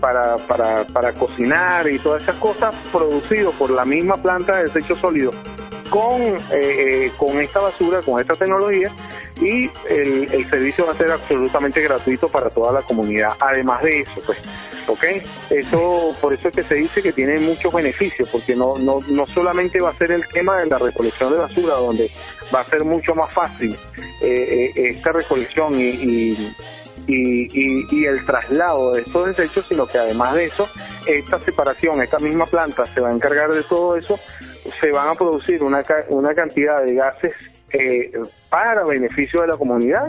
para, 0.00 0.36
para, 0.36 0.84
para 0.84 1.12
cocinar 1.12 1.86
y 1.90 1.98
todas 1.98 2.22
esas 2.22 2.36
cosas 2.36 2.74
producido 2.90 3.50
por 3.52 3.70
la 3.70 3.84
misma 3.84 4.14
planta 4.14 4.56
de 4.56 4.64
desecho 4.64 4.94
sólido 4.94 5.30
con, 5.90 6.22
eh, 6.52 7.12
con 7.18 7.38
esta 7.40 7.60
basura, 7.60 8.00
con 8.00 8.18
esta 8.20 8.34
tecnología 8.34 8.90
y 9.40 9.68
el, 9.88 10.32
el 10.32 10.50
servicio 10.50 10.86
va 10.86 10.92
a 10.92 10.96
ser 10.96 11.10
absolutamente 11.10 11.80
gratuito 11.80 12.28
para 12.28 12.50
toda 12.50 12.72
la 12.72 12.82
comunidad. 12.82 13.30
Además 13.40 13.82
de 13.82 14.00
eso, 14.00 14.20
pues, 14.24 14.38
¿ok? 14.86 15.04
Eso, 15.50 16.12
por 16.20 16.32
eso 16.32 16.48
es 16.48 16.54
que 16.56 16.62
se 16.62 16.76
dice 16.76 17.02
que 17.02 17.12
tiene 17.12 17.40
muchos 17.40 17.72
beneficios, 17.74 18.28
porque 18.28 18.54
no, 18.54 18.76
no, 18.78 18.98
no 19.08 19.26
solamente 19.26 19.80
va 19.80 19.90
a 19.90 19.94
ser 19.94 20.12
el 20.12 20.26
tema 20.28 20.58
de 20.58 20.66
la 20.66 20.78
recolección 20.78 21.32
de 21.32 21.38
basura, 21.38 21.74
donde 21.74 22.10
va 22.54 22.60
a 22.60 22.68
ser 22.68 22.84
mucho 22.84 23.14
más 23.14 23.32
fácil 23.32 23.76
eh, 24.22 24.70
eh, 24.76 24.86
esta 24.96 25.10
recolección 25.12 25.80
y, 25.80 25.84
y, 25.84 26.54
y, 27.06 27.48
y- 27.52 27.86
y 27.90 28.04
el 28.06 28.24
traslado 28.24 28.92
de 28.94 29.02
estos 29.02 29.26
desechos, 29.26 29.66
sino 29.68 29.86
que 29.86 29.98
además 29.98 30.34
de 30.34 30.44
eso, 30.46 30.68
esta 31.06 31.38
separación, 31.40 32.00
esta 32.02 32.18
misma 32.18 32.46
planta 32.46 32.86
se 32.86 33.00
va 33.00 33.08
a 33.10 33.12
encargar 33.12 33.52
de 33.52 33.62
todo 33.64 33.96
eso, 33.96 34.18
se 34.80 34.90
van 34.92 35.08
a 35.08 35.14
producir 35.14 35.62
una, 35.62 35.82
una 36.08 36.32
cantidad 36.34 36.82
de 36.84 36.94
gases 36.94 37.32
eh, 37.74 38.10
para 38.48 38.84
beneficio 38.84 39.40
de 39.42 39.48
la 39.48 39.56
comunidad 39.56 40.08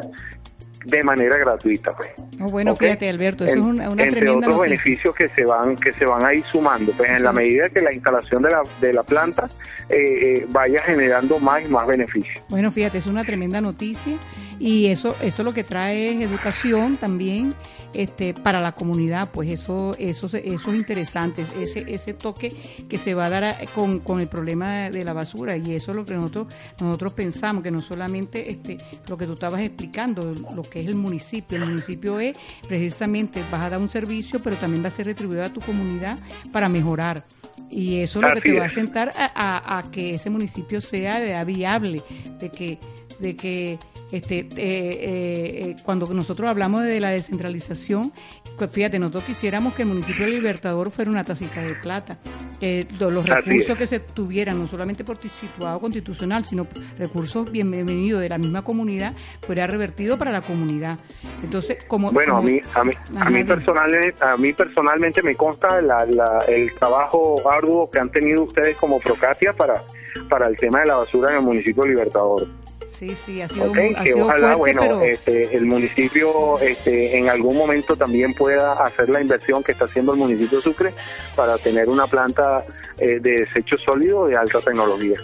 de 0.85 1.01
manera 1.03 1.35
gratuita. 1.37 1.91
Pues. 1.97 2.09
Oh, 2.39 2.45
bueno, 2.45 2.75
fíjate, 2.75 3.09
Alberto, 3.09 3.43
eso 3.43 3.53
En- 3.53 3.59
es 3.59 3.65
una, 3.65 3.89
una 3.89 4.03
entre 4.03 4.19
tremenda 4.21 4.47
otros 4.47 4.57
noticia. 4.59 4.63
beneficios 4.83 5.15
que 5.15 5.27
se 5.29 5.43
van 5.43 5.75
que 5.77 5.91
se 5.93 6.05
van 6.05 6.23
a 6.23 6.33
ir 6.33 6.43
sumando 6.45 6.91
pues 6.91 7.09
en 7.09 7.23
la 7.23 7.33
medida 7.33 7.69
que 7.69 7.81
la 7.81 7.91
instalación 7.91 8.43
de 8.43 8.49
la, 8.51 8.61
de 8.79 8.93
la 8.93 9.01
planta 9.01 9.49
eh, 9.89 9.95
eh, 9.97 10.47
vaya 10.51 10.79
generando 10.85 11.39
más 11.39 11.65
y 11.65 11.69
más 11.71 11.87
beneficios 11.87 12.43
Bueno, 12.49 12.71
fíjate, 12.71 12.99
es 12.99 13.07
una 13.07 13.23
tremenda 13.23 13.61
noticia 13.61 14.15
y 14.59 14.87
eso 14.91 15.15
eso 15.23 15.41
lo 15.43 15.51
que 15.53 15.63
trae 15.63 16.09
es 16.19 16.21
educación 16.29 16.97
también 16.97 17.49
este, 17.95 18.33
para 18.33 18.59
la 18.59 18.73
comunidad, 18.73 19.29
pues 19.31 19.49
eso, 19.53 19.95
eso, 19.97 20.27
eso 20.27 20.71
es 20.71 20.75
interesante, 20.75 21.43
ese, 21.59 21.85
ese 21.87 22.13
toque 22.13 22.49
que 22.87 22.97
se 22.97 23.13
va 23.13 23.25
a 23.25 23.29
dar 23.29 23.43
a- 23.43 23.57
con, 23.73 23.99
con 23.99 24.19
el 24.19 24.27
problema 24.27 24.89
de 24.89 25.03
la 25.03 25.13
basura. 25.13 25.55
Y 25.57 25.73
eso 25.73 25.91
es 25.91 25.97
lo 25.97 26.05
que 26.05 26.13
nosotros, 26.15 26.47
nosotros 26.79 27.13
pensamos, 27.13 27.63
que 27.63 27.71
no 27.71 27.79
solamente 27.79 28.49
este, 28.49 28.77
lo 29.07 29.17
que 29.17 29.25
tú 29.25 29.33
estabas 29.33 29.61
explicando, 29.61 30.33
lo 30.55 30.61
que 30.61 30.79
es 30.81 30.87
el 30.87 30.95
municipio, 30.95 31.57
el 31.57 31.65
municipio 31.69 32.19
es 32.19 32.37
precisamente, 32.67 33.41
vas 33.51 33.65
a 33.65 33.69
dar 33.71 33.81
un 33.81 33.89
servicio, 33.89 34.41
pero 34.43 34.55
también 34.57 34.83
va 34.83 34.87
a 34.89 34.91
ser 34.91 35.05
retribuido 35.05 35.43
a 35.43 35.49
tu 35.49 35.61
comunidad 35.61 36.19
para 36.51 36.67
mejorar. 36.69 37.25
Y 37.69 37.99
eso 37.99 38.19
es 38.19 38.23
lo 38.23 38.29
que 38.33 38.41
te 38.41 38.59
va 38.59 38.65
a 38.65 38.69
sentar 38.69 39.11
a, 39.15 39.25
a- 39.75 39.79
a 39.79 39.83
que 39.83 40.11
ese 40.11 40.29
municipio 40.29 40.81
sea 40.81 41.19
de- 41.19 41.43
viable, 41.45 42.01
de 42.39 42.49
que, 42.49 42.77
de 43.19 43.35
que 43.35 43.77
este, 44.11 44.39
eh, 44.39 44.47
eh, 44.57 45.61
eh, 45.69 45.75
cuando 45.83 46.05
nosotros 46.13 46.49
hablamos 46.49 46.83
de 46.83 46.99
la 46.99 47.09
descentralización, 47.09 48.11
pues 48.57 48.71
fíjate, 48.71 48.99
nosotros 48.99 49.23
quisiéramos 49.25 49.73
que 49.75 49.81
el 49.83 49.89
municipio 49.89 50.25
de 50.25 50.31
Libertador 50.31 50.91
fuera 50.91 51.09
una 51.11 51.23
tacita 51.23 51.61
de 51.61 51.73
plata, 51.75 52.17
que 52.59 52.85
los 52.99 53.25
Así 53.29 53.29
recursos 53.31 53.69
es. 53.71 53.77
que 53.77 53.87
se 53.87 53.99
tuvieran, 53.99 54.59
no 54.59 54.67
solamente 54.67 55.03
por 55.03 55.17
situado 55.17 55.79
constitucional, 55.79 56.45
sino 56.45 56.67
recursos 56.97 57.51
bienvenidos 57.51 58.19
de 58.21 58.29
la 58.29 58.37
misma 58.37 58.63
comunidad, 58.63 59.13
fuera 59.45 59.67
revertido 59.67 60.17
para 60.17 60.31
la 60.31 60.41
comunidad. 60.41 60.99
Entonces, 61.43 61.83
como... 61.85 62.11
Bueno, 62.11 62.37
a 62.37 62.41
mí, 62.41 62.59
a 62.73 62.83
mí, 62.83 62.91
a 63.17 63.29
mí, 63.29 63.43
personalmente, 63.43 64.23
a 64.23 64.37
mí 64.37 64.53
personalmente 64.53 65.21
me 65.21 65.35
consta 65.35 65.81
la- 65.81 66.05
la- 66.05 66.45
el 66.47 66.73
trabajo 66.75 67.35
arduo 67.49 67.89
que 67.89 67.99
han 67.99 68.09
tenido 68.11 68.43
ustedes 68.43 68.77
como 68.77 68.99
Procatia 68.99 69.51
para, 69.53 69.83
para 70.29 70.47
el 70.47 70.55
tema 70.55 70.79
de 70.81 70.85
la 70.87 70.95
basura 70.97 71.31
en 71.31 71.37
el 71.37 71.41
municipio 71.43 71.83
de 71.83 71.89
Libertador. 71.89 72.47
Sí, 72.97 73.09
sí, 73.25 73.41
ha 73.41 73.47
sido, 73.49 73.65
Ok, 73.71 73.75
mu- 73.77 73.97
ha 73.97 74.03
que 74.03 74.13
sido 74.13 74.25
ojalá, 74.25 74.55
fuerte, 74.57 74.77
bueno, 74.79 74.99
pero... 74.99 75.01
este, 75.03 75.57
el 75.57 75.65
municipio 75.65 76.59
este, 76.59 77.17
en 77.17 77.27
algún 77.29 77.57
momento 77.57 77.95
también 77.97 78.33
pueda 78.33 78.71
hacer 78.71 79.09
la 79.09 79.21
inversión 79.21 79.61
que 79.63 79.73
está 79.73 79.85
haciendo 79.85 80.13
el 80.13 80.19
municipio 80.19 80.57
de 80.59 80.63
Sucre 80.63 80.91
para 81.35 81.57
tener 81.57 81.89
una 81.89 82.07
planta 82.07 82.63
eh, 82.97 83.19
de 83.19 83.31
desechos 83.45 83.81
sólidos 83.81 84.29
de 84.29 84.37
alta 84.37 84.59
tecnología. 84.59 85.15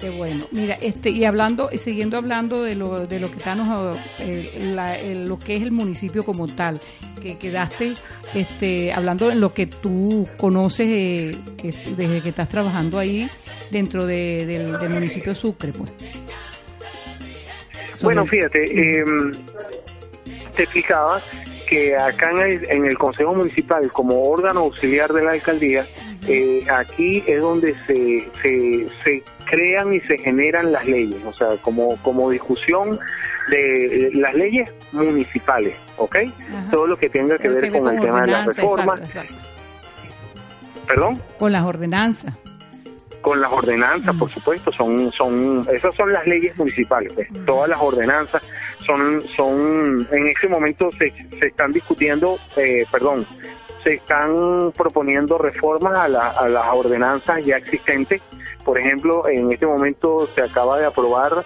Qué 0.00 0.10
bueno. 0.10 0.44
Mira, 0.52 0.78
este 0.80 1.10
y 1.10 1.24
hablando 1.24 1.68
y 1.72 1.78
siguiendo 1.78 2.16
hablando 2.18 2.62
de 2.62 2.76
lo 2.76 3.06
de 3.06 3.18
lo 3.18 3.28
que 3.30 3.38
está 3.38 3.54
nos, 3.54 3.96
eh, 4.20 4.70
la- 4.74 4.96
lo 5.02 5.38
que 5.38 5.56
es 5.56 5.62
el 5.62 5.72
municipio 5.72 6.22
como 6.22 6.46
tal, 6.46 6.80
que 7.20 7.38
quedaste 7.38 7.94
este 8.34 8.92
hablando 8.92 9.30
en 9.30 9.40
lo 9.40 9.52
que 9.52 9.66
tú 9.66 10.28
conoces 10.36 10.86
eh, 10.88 11.30
que, 11.56 11.70
desde 11.96 12.20
que 12.20 12.28
estás 12.28 12.48
trabajando 12.48 12.98
ahí 12.98 13.28
dentro 13.70 14.06
de- 14.06 14.44
del, 14.46 14.78
del 14.78 14.90
municipio 14.90 15.34
Sucre, 15.34 15.72
pues. 15.72 15.92
Bueno, 18.02 18.26
fíjate, 18.26 18.64
eh, 18.64 19.04
te 20.54 20.62
explicaba 20.62 21.20
que 21.68 21.96
acá 21.96 22.30
en 22.30 22.38
el, 22.38 22.70
en 22.70 22.86
el 22.86 22.96
Consejo 22.96 23.34
Municipal, 23.34 23.90
como 23.92 24.22
órgano 24.22 24.60
auxiliar 24.60 25.12
de 25.12 25.24
la 25.24 25.32
alcaldía, 25.32 25.86
eh, 26.28 26.64
aquí 26.70 27.22
es 27.26 27.40
donde 27.40 27.74
se, 27.86 28.30
se, 28.40 28.86
se 29.02 29.22
crean 29.44 29.92
y 29.92 30.00
se 30.00 30.16
generan 30.18 30.72
las 30.72 30.86
leyes, 30.86 31.18
o 31.24 31.32
sea, 31.32 31.56
como, 31.62 31.96
como 32.02 32.30
discusión 32.30 32.98
de 33.48 34.10
las 34.14 34.34
leyes 34.34 34.72
municipales, 34.92 35.76
¿ok? 35.96 36.16
Ajá. 36.16 36.70
Todo 36.70 36.86
lo 36.86 36.96
que 36.96 37.08
tenga 37.08 37.38
que 37.38 37.48
ver 37.48 37.70
con 37.70 37.94
el 37.94 38.00
tema 38.00 38.20
de 38.22 38.26
las 38.28 38.46
reformas, 38.46 39.00
exacto, 39.00 39.34
exacto. 39.34 40.86
perdón. 40.86 41.22
Con 41.38 41.52
las 41.52 41.62
ordenanzas. 41.64 42.38
Con 43.26 43.40
las 43.40 43.52
ordenanzas, 43.52 44.14
Mm. 44.14 44.18
por 44.20 44.30
supuesto, 44.32 44.70
son 44.70 45.10
son 45.10 45.60
esas 45.72 45.92
son 45.96 46.12
las 46.12 46.24
leyes 46.28 46.56
municipales. 46.56 47.12
pues. 47.12 47.26
Mm. 47.32 47.44
Todas 47.44 47.68
las 47.70 47.80
ordenanzas 47.80 48.40
son 48.86 49.20
son 49.38 50.06
en 50.12 50.26
este 50.28 50.46
momento 50.48 50.88
se, 50.92 51.06
se 51.38 51.46
están 51.46 51.72
discutiendo, 51.72 52.38
eh, 52.56 52.84
perdón, 52.92 53.26
se 53.82 53.94
están 53.94 54.70
proponiendo 54.76 55.38
reformas 55.38 55.98
a, 55.98 56.06
la- 56.06 56.30
a 56.44 56.48
las 56.48 56.66
ordenanzas 56.76 57.44
ya 57.44 57.56
existentes. 57.56 58.22
Por 58.64 58.78
ejemplo, 58.78 59.22
en 59.28 59.50
este 59.52 59.66
momento 59.66 60.28
se 60.36 60.42
acaba 60.48 60.78
de 60.78 60.86
aprobar 60.86 61.44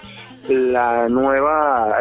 la 0.49 1.07
nueva 1.09 1.99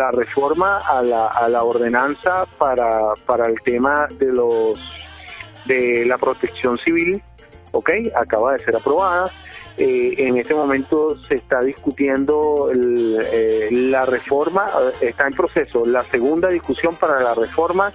la 0.00 0.10
reforma 0.12 0.78
a 0.78 1.02
la, 1.02 1.26
a 1.26 1.48
la 1.50 1.62
ordenanza 1.64 2.46
para 2.56 2.88
para 3.26 3.44
el 3.46 3.60
tema 3.60 4.06
de 4.18 4.28
los 4.40 4.80
de 5.66 6.04
la 6.06 6.16
protección 6.18 6.78
civil 6.78 7.22
¿ok? 7.72 7.90
Acaba 8.14 8.52
de 8.52 8.60
ser 8.60 8.76
aprobada. 8.76 9.30
Eh, 9.76 10.14
en 10.18 10.36
este 10.36 10.54
momento 10.54 11.16
se 11.22 11.34
está 11.34 11.60
discutiendo 11.60 12.68
el, 12.70 13.18
eh, 13.32 13.68
la 13.70 14.04
reforma, 14.04 14.66
eh, 15.00 15.08
está 15.08 15.26
en 15.26 15.32
proceso 15.32 15.82
la 15.86 16.04
segunda 16.04 16.48
discusión 16.48 16.94
para 16.96 17.20
la 17.20 17.34
reforma 17.34 17.90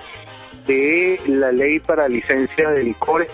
de 0.66 1.20
la 1.28 1.52
ley 1.52 1.80
para 1.80 2.10
licencia 2.10 2.72
de 2.72 2.84
licores, 2.84 3.30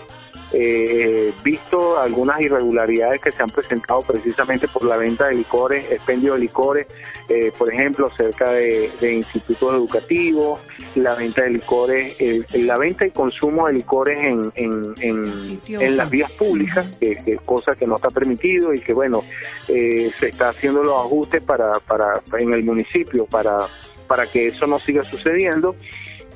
eh, 0.56 1.32
visto 1.42 1.98
algunas 1.98 2.40
irregularidades 2.40 3.20
que 3.20 3.32
se 3.32 3.42
han 3.42 3.50
presentado 3.50 4.02
precisamente 4.02 4.68
por 4.68 4.84
la 4.84 4.96
venta 4.96 5.26
de 5.26 5.34
licores, 5.34 5.90
expendio 5.90 6.34
de 6.34 6.38
licores, 6.40 6.86
eh, 7.28 7.50
por 7.58 7.72
ejemplo, 7.72 8.08
cerca 8.10 8.50
de, 8.52 8.90
de 9.00 9.14
institutos 9.14 9.74
educativos, 9.74 10.60
la 10.94 11.14
venta 11.16 11.42
de 11.42 11.50
licores, 11.50 12.14
el- 12.20 12.46
la 12.66 12.78
venta 12.78 13.04
y 13.06 13.10
consumo 13.10 13.66
de 13.66 13.72
licores 13.74 14.16
en, 14.22 14.52
en, 14.54 14.94
en, 15.00 15.96
las 15.96 16.08
vías 16.08 16.30
públicas, 16.32 16.86
que, 17.00 17.16
que 17.16 17.36
cosa 17.38 17.72
que 17.72 17.86
no 17.86 17.96
está 17.96 18.08
permitido 18.08 18.72
y 18.72 18.80
que 18.80 18.94
bueno, 18.94 19.24
eh, 19.68 20.10
se 20.20 20.28
está 20.28 20.50
haciendo 20.50 20.82
los 20.84 20.94
ajustes 21.06 21.42
para, 21.42 21.80
para 21.80 22.22
en 22.38 22.52
el 22.54 22.62
municipio 22.62 23.26
para, 23.26 23.66
para 24.06 24.30
que 24.30 24.46
eso 24.46 24.66
no 24.66 24.78
siga 24.78 25.02
sucediendo. 25.02 25.74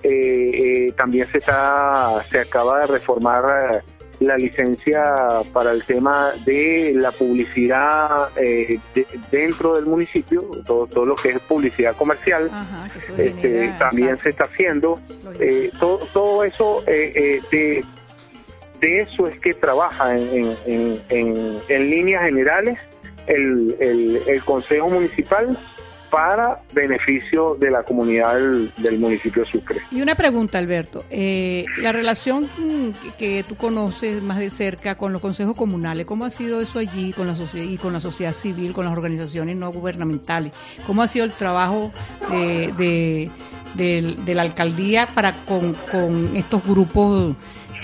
Eh, 0.02 0.86
eh, 0.88 0.92
también 0.96 1.26
se 1.26 1.38
está 1.38 2.24
se 2.30 2.38
acaba 2.38 2.80
de 2.80 2.86
reformar 2.86 3.42
eh, 3.74 3.80
la 4.20 4.36
licencia 4.36 5.02
para 5.52 5.70
el 5.72 5.84
tema 5.84 6.32
de 6.44 6.92
la 6.96 7.12
publicidad 7.12 8.28
eh, 8.36 8.78
de- 8.94 9.06
dentro 9.30 9.76
del 9.76 9.86
municipio, 9.86 10.42
todo, 10.66 10.86
todo 10.86 11.04
lo 11.04 11.14
que 11.14 11.30
es 11.30 11.38
publicidad 11.40 11.94
comercial. 11.96 12.50
Ajá, 12.52 12.86
Este, 13.16 13.68
también 13.78 14.16
se 14.16 14.30
está 14.30 14.44
haciendo 14.44 14.96
eh, 15.38 15.70
todo, 15.78 15.98
todo 16.12 16.42
eso 16.44 16.82
eh, 16.88 17.12
eh, 17.14 17.40
de, 17.52 17.84
de 18.80 18.98
eso 18.98 19.26
es 19.28 19.40
que 19.40 19.52
trabaja 19.54 20.14
en, 20.16 20.28
en, 20.28 20.56
en, 20.66 21.02
en- 21.10 21.58
en 21.68 21.90
líneas 21.90 22.24
generales 22.24 22.80
el, 23.28 23.76
el, 23.78 24.22
el 24.26 24.44
Consejo 24.44 24.88
Municipal 24.88 25.56
para 26.10 26.62
beneficio 26.74 27.56
de 27.60 27.70
la 27.70 27.82
comunidad 27.82 28.34
del, 28.36 28.72
del 28.78 28.98
municipio 28.98 29.42
de 29.42 29.50
Sucre. 29.50 29.80
Y 29.90 30.00
una 30.00 30.14
pregunta, 30.14 30.58
Alberto. 30.58 31.04
Eh, 31.10 31.64
la 31.78 31.92
relación 31.92 32.48
que, 33.18 33.44
tú 33.46 33.56
conoces 33.56 34.22
más 34.22 34.38
de 34.38 34.50
cerca 34.50 34.96
con 34.96 35.12
los 35.12 35.20
consejos 35.20 35.54
comunales, 35.56 36.06
¿cómo 36.06 36.24
ha 36.24 36.30
sido 36.30 36.60
eso 36.60 36.78
allí 36.78 37.12
con 37.12 37.26
la 37.26 37.36
sociedad 37.36 37.66
y 37.68 37.76
con 37.76 37.92
la 37.92 38.00
sociedad 38.00 38.32
civil, 38.32 38.72
con 38.72 38.84
las 38.86 38.92
organizaciones 38.96 39.56
no 39.56 39.70
gubernamentales? 39.70 40.52
¿Cómo 40.86 41.02
ha 41.02 41.08
sido 41.08 41.24
el 41.24 41.32
trabajo 41.32 41.92
de, 42.30 42.72
de, 42.78 43.30
del- 43.74 44.24
de 44.24 44.34
la 44.34 44.42
alcaldía 44.42 45.06
para 45.14 45.32
con, 45.44 45.74
con 45.90 46.36
estos 46.36 46.62
grupos 46.66 47.34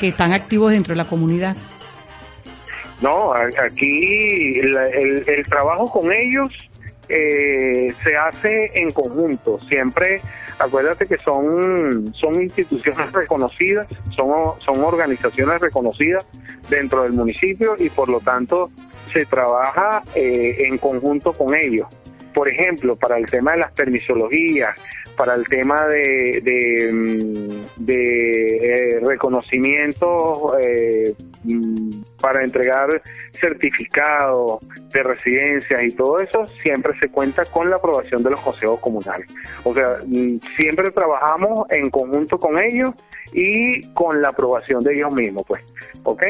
que 0.01 0.09
están 0.09 0.33
activos 0.33 0.73
dentro 0.73 0.93
de 0.93 0.97
la 0.97 1.05
comunidad? 1.09 1.57
No, 3.01 3.35
aquí 3.35 4.59
el 4.61 5.43
trabajo 5.49 5.87
con 5.91 6.13
ellos 6.13 6.49
eh, 7.09 7.93
se 8.03 8.17
hace 8.17 8.71
en 8.75 8.93
conjunto. 8.93 9.59
Siempre, 9.69 10.19
acuérdate 10.59 11.07
que 11.07 11.19
son, 11.19 12.13
son 12.15 12.43
instituciones 12.43 13.13
reconocidas, 13.13 13.87
son, 14.17 14.61
son 14.61 14.83
organizaciones 14.83 15.61
reconocidas 15.61 16.27
dentro 16.69 17.03
del 17.03 17.13
municipio 17.13 17.75
y 17.79 17.89
por 17.91 18.09
lo 18.09 18.21
tanto 18.21 18.71
se 19.13 19.25
trabaja 19.27 20.03
eh, 20.15 20.67
en 20.67 20.79
conjunto 20.79 21.33
con 21.33 21.55
ellos. 21.55 21.87
Por 22.33 22.51
ejemplo, 22.53 22.97
para 22.97 23.17
el 23.17 23.27
tema 23.27 23.53
de 23.53 23.59
las 23.59 23.73
permisologías, 23.73 24.71
para 25.17 25.35
el 25.35 25.47
tema 25.47 25.87
de, 25.87 26.41
de, 26.43 26.93
mm, 26.93 27.85
de, 27.85 28.57
eh, 28.57 29.01
reconocimientos 29.01 30.55
eh, 30.61 31.15
mm, 31.45 32.03
para 32.21 32.43
entregar 32.43 33.03
certificados 33.39 34.59
de 34.93 35.03
residencias 35.03 35.81
y 35.83 35.91
todo 35.91 36.19
eso, 36.19 36.47
siempre 36.61 36.99
se 36.99 37.11
cuenta 37.11 37.45
con 37.45 37.69
la 37.71 37.77
aprobación 37.77 38.23
de 38.23 38.31
los 38.31 38.41
consejos 38.41 38.79
comunales. 38.79 39.27
O 39.65 39.73
sea, 39.73 39.99
mm, 40.07 40.39
siempre 40.57 40.91
trabajamos 40.91 41.67
en 41.71 41.91
conjunto 41.91 42.39
con 42.39 42.61
ellos 42.61 42.95
y 43.33 43.83
con 43.93 44.21
la 44.23 44.29
aprobación 44.29 44.81
de 44.81 44.93
ellos 44.95 45.13
mismos, 45.15 45.43
pues. 45.47 45.63
¿Ok? 46.05 46.23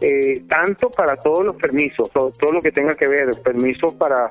Eh, 0.00 0.42
tanto 0.48 0.90
para 0.90 1.16
todos 1.16 1.44
los 1.44 1.54
permisos, 1.54 2.10
todo, 2.10 2.30
todo 2.30 2.52
lo 2.52 2.60
que 2.60 2.70
tenga 2.70 2.94
que 2.94 3.08
ver, 3.08 3.30
permisos 3.42 3.94
para 3.94 4.28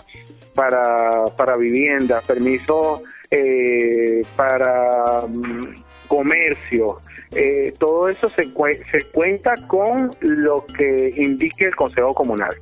para, 0.54 1.26
para 1.38 1.58
vivienda, 1.58 2.22
permisos 2.26 3.02
eh, 3.32 4.22
para 4.36 5.26
mm, 5.28 6.08
comercio, 6.08 7.00
eh, 7.34 7.74
todo 7.80 8.10
eso 8.10 8.30
se, 8.30 8.54
cue- 8.54 8.80
se 8.92 9.06
cuenta 9.12 9.54
con 9.68 10.12
lo 10.20 10.66
que 10.66 11.14
indique 11.18 11.66
el 11.66 11.76
Consejo 11.76 12.14
Comunal. 12.14 12.54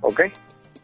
¿Ok? 0.00 0.22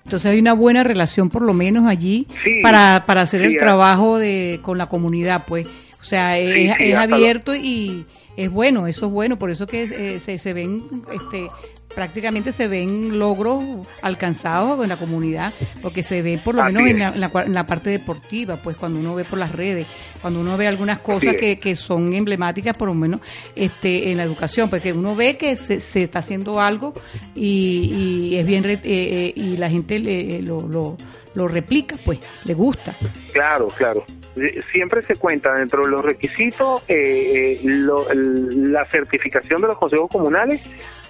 Entonces 0.04 0.30
hay 0.32 0.40
una 0.40 0.52
buena 0.52 0.82
relación 0.84 1.28
por 1.30 1.42
lo 1.42 1.52
menos 1.52 1.86
allí 1.88 2.26
Sí, 2.42 2.60
para, 2.62 3.04
para 3.06 3.22
hacer 3.22 3.40
sí, 3.42 3.46
el 3.48 3.56
trabajo 3.56 4.18
de 4.18 4.58
con 4.62 4.76
la 4.76 4.88
comunidad, 4.88 5.44
pues. 5.46 5.66
O 6.00 6.04
sea, 6.04 6.36
es, 6.38 6.76
Sí, 6.76 6.84
es 6.90 6.96
abierto 6.96 7.54
y 7.54 8.04
es 8.36 8.50
bueno, 8.50 8.88
eso 8.88 9.06
es 9.06 9.12
bueno, 9.12 9.38
por 9.38 9.50
eso 9.52 9.66
que 9.66 9.84
eh, 9.84 10.18
se, 10.18 10.36
se 10.38 10.52
ven, 10.52 10.82
este, 11.12 11.46
prácticamente 11.94 12.52
se 12.52 12.68
ven 12.68 13.18
logros 13.18 13.62
alcanzados 14.02 14.82
en 14.82 14.88
la 14.88 14.96
comunidad, 14.96 15.52
porque 15.80 16.02
se 16.02 16.22
ve 16.22 16.40
por 16.42 16.54
lo 16.54 16.62
Así 16.62 16.74
menos 16.76 16.90
en 16.90 16.98
la, 16.98 17.08
en 17.08 17.20
la 17.20 17.42
en 17.44 17.54
la 17.54 17.66
parte 17.66 17.90
deportiva, 17.90 18.56
pues 18.56 18.76
cuando 18.76 18.98
uno 18.98 19.14
ve 19.14 19.24
por 19.24 19.38
las 19.38 19.52
redes, 19.52 19.86
cuando 20.20 20.40
uno 20.40 20.56
ve 20.56 20.66
algunas 20.66 20.98
cosas 21.00 21.34
que, 21.36 21.58
que 21.58 21.76
son 21.76 22.12
emblemáticas, 22.14 22.76
por 22.76 22.88
lo 22.88 22.94
menos 22.94 23.20
este, 23.56 24.10
en 24.10 24.16
la 24.18 24.22
educación, 24.24 24.68
porque 24.70 24.92
uno 24.92 25.14
ve 25.16 25.36
que 25.36 25.56
se, 25.56 25.80
se 25.80 26.02
está 26.02 26.20
haciendo 26.20 26.60
algo 26.60 26.92
y, 27.34 28.30
y 28.32 28.36
es 28.36 28.46
bien, 28.46 28.64
eh, 28.64 28.80
eh, 28.84 29.32
y 29.34 29.56
la 29.56 29.68
gente 29.70 29.98
le- 29.98 30.42
lo, 30.42 30.60
lo, 30.60 30.96
lo 31.34 31.48
replica, 31.48 31.96
pues, 32.04 32.18
le 32.44 32.54
gusta. 32.54 32.94
Claro, 33.32 33.68
claro. 33.68 34.04
Eh, 34.36 34.60
Siempre 34.72 35.02
se 35.02 35.14
cuenta 35.16 35.52
dentro 35.52 35.84
de 35.84 35.90
los 35.90 36.02
requisitos 36.02 36.82
eh, 36.88 37.58
eh, 37.58 37.60
lo- 37.62 38.06
la 38.14 38.86
certificación 38.86 39.60
de 39.60 39.68
los 39.68 39.76
consejos 39.78 40.08
comunales 40.10 40.60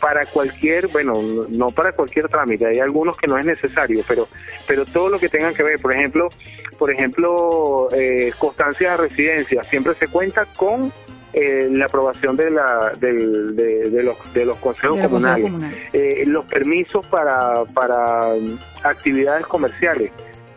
para 0.03 0.27
cualquier, 0.27 0.89
bueno, 0.89 1.13
no- 1.51 1.69
para 1.69 1.93
cualquier 1.93 2.27
trámite, 2.29 2.67
hay 2.67 2.81
algunos 2.81 3.17
que 3.17 3.29
no 3.29 3.39
es 3.39 3.47
necesario, 3.47 4.03
pero 4.09 4.27
pero 4.67 4.85
todo 4.85 5.09
lo 5.09 5.19
que 5.21 5.29
tenga 5.29 5.53
que 5.55 5.63
ver, 5.63 5.79
por 5.81 5.93
ejemplo, 5.93 6.29
por 6.77 6.91
ejemplo, 6.93 7.89
eh, 7.93 8.33
constancia 8.37 8.91
de 8.91 8.97
residencia, 8.97 9.63
siempre 9.63 9.95
se 9.95 10.09
cuenta 10.09 10.45
con 10.57 10.93
eh, 11.35 11.69
la 11.71 11.87
aprobación 11.87 12.37
de 12.37 12.51
la 12.51 12.93
del- 13.01 13.55
de, 13.57 13.91
de 13.91 14.03
los 14.03 14.17
de 14.35 14.45
los 14.45 14.57
consejos 14.59 14.97
De 14.99 15.05
comunales. 15.05 15.51
Eh, 15.95 16.25
los 16.27 16.45
permisos 16.47 17.07
para, 17.07 17.65
para 17.73 18.35
actividades 18.83 19.47
comerciales 19.47 20.11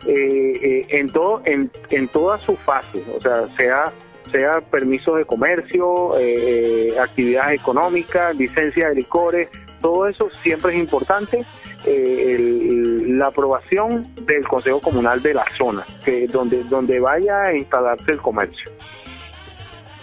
eh, 0.06 0.52
eh, 0.62 0.86
en 0.90 1.06
todo 1.08 1.40
en, 1.46 1.70
en 1.90 2.08
todas 2.08 2.40
sus 2.42 2.58
fases 2.58 3.02
o 3.16 3.20
sea 3.20 3.46
sea 3.56 3.92
sea 4.30 4.60
permisos 4.60 5.16
de 5.18 5.24
comercio 5.24 6.18
eh, 6.18 6.88
eh, 6.92 6.98
actividades 6.98 7.60
económicas 7.60 8.34
licencia 8.36 8.88
de 8.88 8.94
licores 8.96 9.48
todo 9.80 10.06
eso 10.06 10.28
siempre 10.42 10.72
es 10.72 10.78
importante 10.78 11.38
eh, 11.84 12.30
el- 12.34 13.18
la 13.18 13.28
aprobación 13.28 14.02
del 14.26 14.46
consejo 14.48 14.80
comunal 14.80 15.22
de 15.22 15.34
la 15.34 15.44
zona 15.56 15.84
que 16.04 16.26
donde 16.26 16.64
donde 16.64 16.98
vaya 17.00 17.42
a 17.42 17.54
instalarse 17.54 18.10
el 18.10 18.18
comercio 18.20 18.70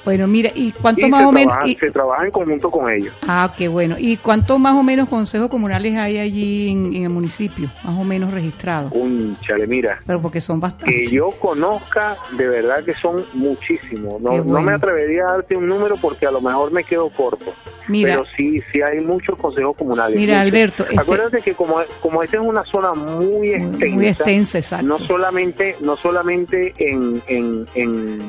Bueno, 0.05 0.27
mira, 0.27 0.49
¿y 0.53 0.71
cuánto 0.71 1.05
y 1.05 1.09
más 1.09 1.25
o 1.25 1.31
menos? 1.31 1.53
trabaja, 1.53 1.67
y- 1.71 1.75
se 1.75 1.91
trabaja 1.91 2.25
en 2.25 2.31
conjunto 2.31 2.69
con 2.69 2.91
ellos 2.93 3.13
ah, 3.27 3.51
qué 3.57 3.67
bueno. 3.67 3.95
¿Y 3.97 4.17
cuánto 4.17 4.59
más 4.59 4.75
o 4.75 4.83
menos 4.83 5.07
consejos 5.07 5.47
comunales 5.49 5.95
hay 5.95 6.17
allí 6.19 6.69
en, 6.71 6.93
en 6.95 7.03
el 7.03 7.09
municipio? 7.09 7.69
Más 7.83 7.99
o 7.99 8.03
menos 8.03 8.31
registrados. 8.31 8.91
un 8.93 9.35
chale 9.41 9.65
mira 9.67 9.99
Pero 10.05 10.21
porque 10.21 10.41
son 10.41 10.59
bastantes. 10.59 11.09
que 11.09 11.15
yo 11.15 11.29
conozca, 11.39 12.17
de 12.37 12.47
verdad 12.47 12.83
que 12.83 12.91
son 13.01 13.25
muchísimos. 13.33 14.19
No, 14.21 14.43
no 14.43 14.61
me 14.61 14.73
atrevería 14.73 15.23
a 15.27 15.31
darte 15.33 15.55
un 15.57 15.65
número 15.65 15.95
porque 16.01 16.25
a 16.25 16.31
lo 16.31 16.41
mejor 16.41 16.71
me 16.71 16.83
quedo 16.83 17.09
corto. 17.09 17.51
Mira, 17.87 18.13
Pero 18.15 18.25
sí, 18.35 18.59
sí 18.71 18.79
hay 18.81 18.99
muchos 19.03 19.37
consejos 19.37 19.75
comunales. 19.77 20.17
Mira, 20.19 20.37
muchos. 20.39 20.47
Alberto, 20.53 20.83
este- 20.83 20.99
Acuérdate 20.99 21.41
que 21.41 21.53
como, 21.53 21.75
como 22.01 22.23
esta 22.23 22.39
es 22.39 22.45
una 22.45 22.63
zona 22.65 22.93
muy 22.93 23.49
extensa, 23.49 23.95
muy 23.95 24.07
extensa, 24.07 24.57
exacto. 24.57 24.85
no 24.85 24.97
solamente, 24.99 25.75
no 25.81 25.95
solamente 25.95 26.73
en, 26.77 27.21
en, 27.27 27.65
en, 27.75 28.19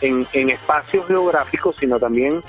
en, 0.00 0.26
en 0.32 0.50
espacios 0.50 1.06
geográficos, 1.06 1.76
sino 1.78 1.98
también 1.98 2.42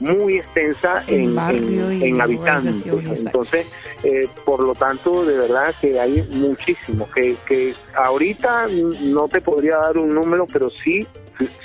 muy 0.00 0.38
extensa 0.38 1.04
En 1.06 2.20
habitantes. 2.20 2.84
Entonces, 3.24 3.66
eh, 4.02 4.26
por 4.44 4.60
lo 4.60 4.74
tanto, 4.74 5.24
de 5.24 5.36
verdad 5.36 5.72
que 5.80 6.00
hay 6.00 6.26
muchísimos, 6.34 7.08
que, 7.12 7.36
que 7.46 7.72
ahorita 7.94 8.66
no 9.00 9.28
te 9.28 9.40
podría 9.40 9.76
dar 9.76 9.98
un 9.98 10.08
número, 10.12 10.44
pero 10.52 10.68
sí, 10.70 11.06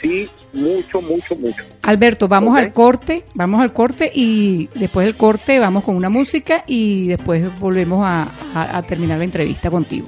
sí, 0.01 0.29
mucho, 0.53 1.01
mucho, 1.01 1.35
mucho. 1.35 1.63
Alberto, 1.83 2.27
vamos 2.27 2.57
al 2.59 2.73
corte, 2.73 3.23
vamos 3.33 3.59
al 3.59 3.73
corte 3.73 4.11
y 4.13 4.69
después 4.75 5.05
del 5.07 5.17
corte 5.17 5.57
vamos 5.57 5.83
con 5.83 5.95
una 5.95 6.09
música 6.09 6.63
y 6.67 7.07
después 7.07 7.59
volvemos 7.59 8.05
a, 8.07 8.27
a- 8.53 8.77
a 8.77 8.81
terminar 8.83 9.17
la 9.17 9.25
entrevista 9.25 9.71
contigo. 9.71 10.07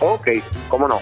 Ok, 0.00 0.28
cómo 0.68 0.86
no. 0.86 1.00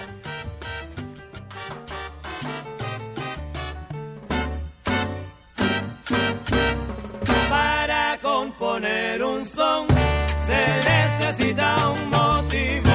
Un 11.61 12.09
motivo 12.09 12.91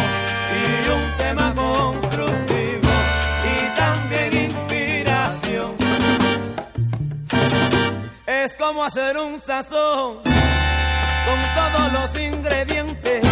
y 0.57 0.89
un 0.89 1.17
tema 1.17 1.53
constructivo 1.53 2.89
y 3.53 3.77
también 3.77 4.51
inspiración. 4.51 5.75
Es 8.25 8.55
como 8.55 8.83
hacer 8.83 9.17
un 9.17 9.39
sazón 9.39 10.21
con 10.23 11.39
todos 11.55 11.93
los 11.93 12.19
ingredientes. 12.19 13.23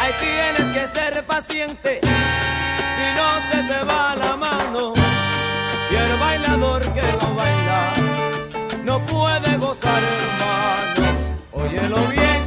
Ahí 0.00 0.12
tienes 0.20 0.76
que 0.76 0.98
ser 0.98 1.24
paciente 1.24 2.00
si 2.02 3.06
no 3.16 3.52
se 3.52 3.68
te 3.68 3.84
va 3.84 4.16
la 4.16 4.36
mano. 4.36 4.92
Y 5.90 5.94
el 5.94 6.18
bailador 6.18 6.82
que 6.92 7.02
no 7.02 7.34
baila 7.36 7.94
no 8.84 9.06
puede 9.06 9.56
gozar, 9.58 10.02
hermano. 10.02 11.18
Óyelo 11.52 11.98
bien. 12.08 12.41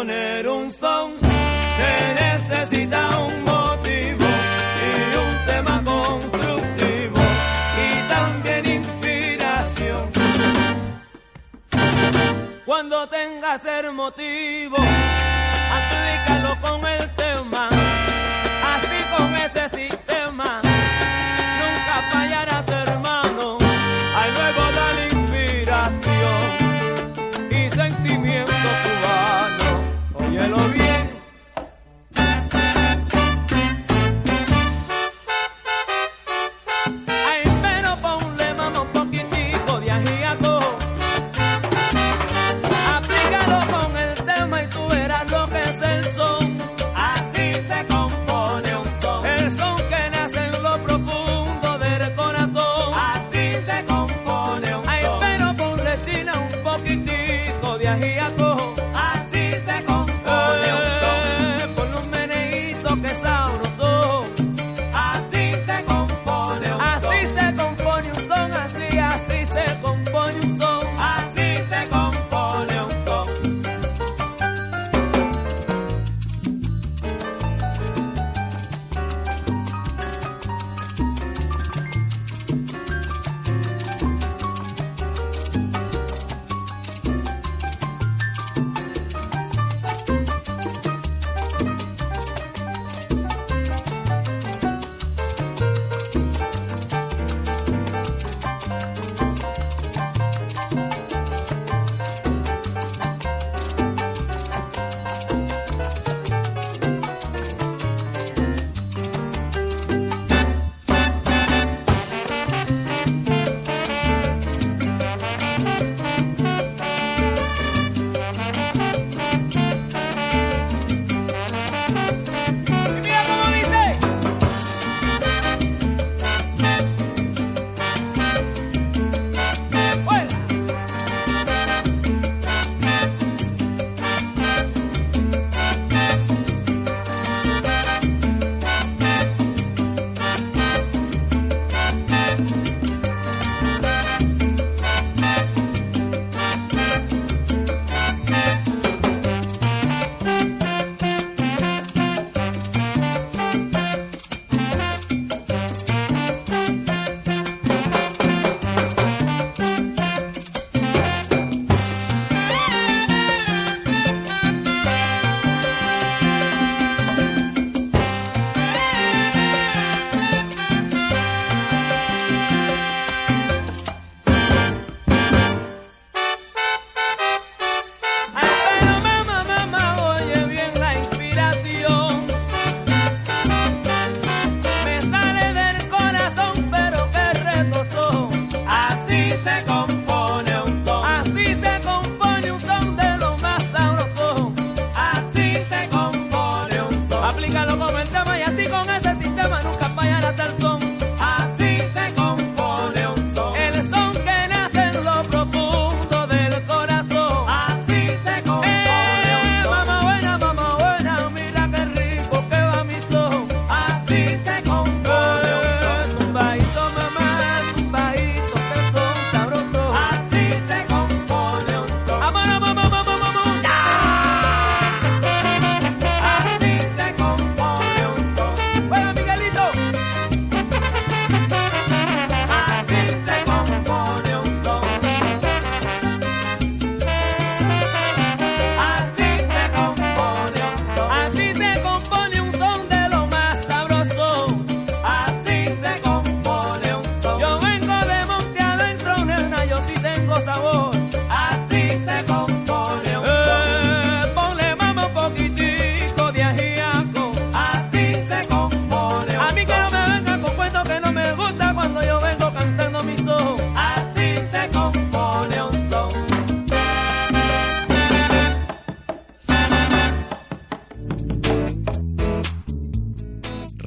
Componer 0.00 0.48
un 0.48 0.72
son 0.72 1.12
se 1.20 2.14
necesita 2.24 3.18
un 3.18 3.42
motivo 3.42 4.24
y 4.86 5.16
un 5.26 5.46
tema 5.46 5.84
constructivo 5.84 7.20
y 7.84 8.08
también 8.08 8.66
inspiración. 8.66 10.10
Cuando 12.64 13.08
tengas 13.08 13.60
el 13.66 13.92
motivo, 13.92 14.76
aplícalo 15.78 16.60
con 16.62 16.86
el 16.86 17.14
tema, 17.14 17.68
así 17.68 19.16
con 19.16 19.36
ese 19.36 19.68
sistema 19.68 19.99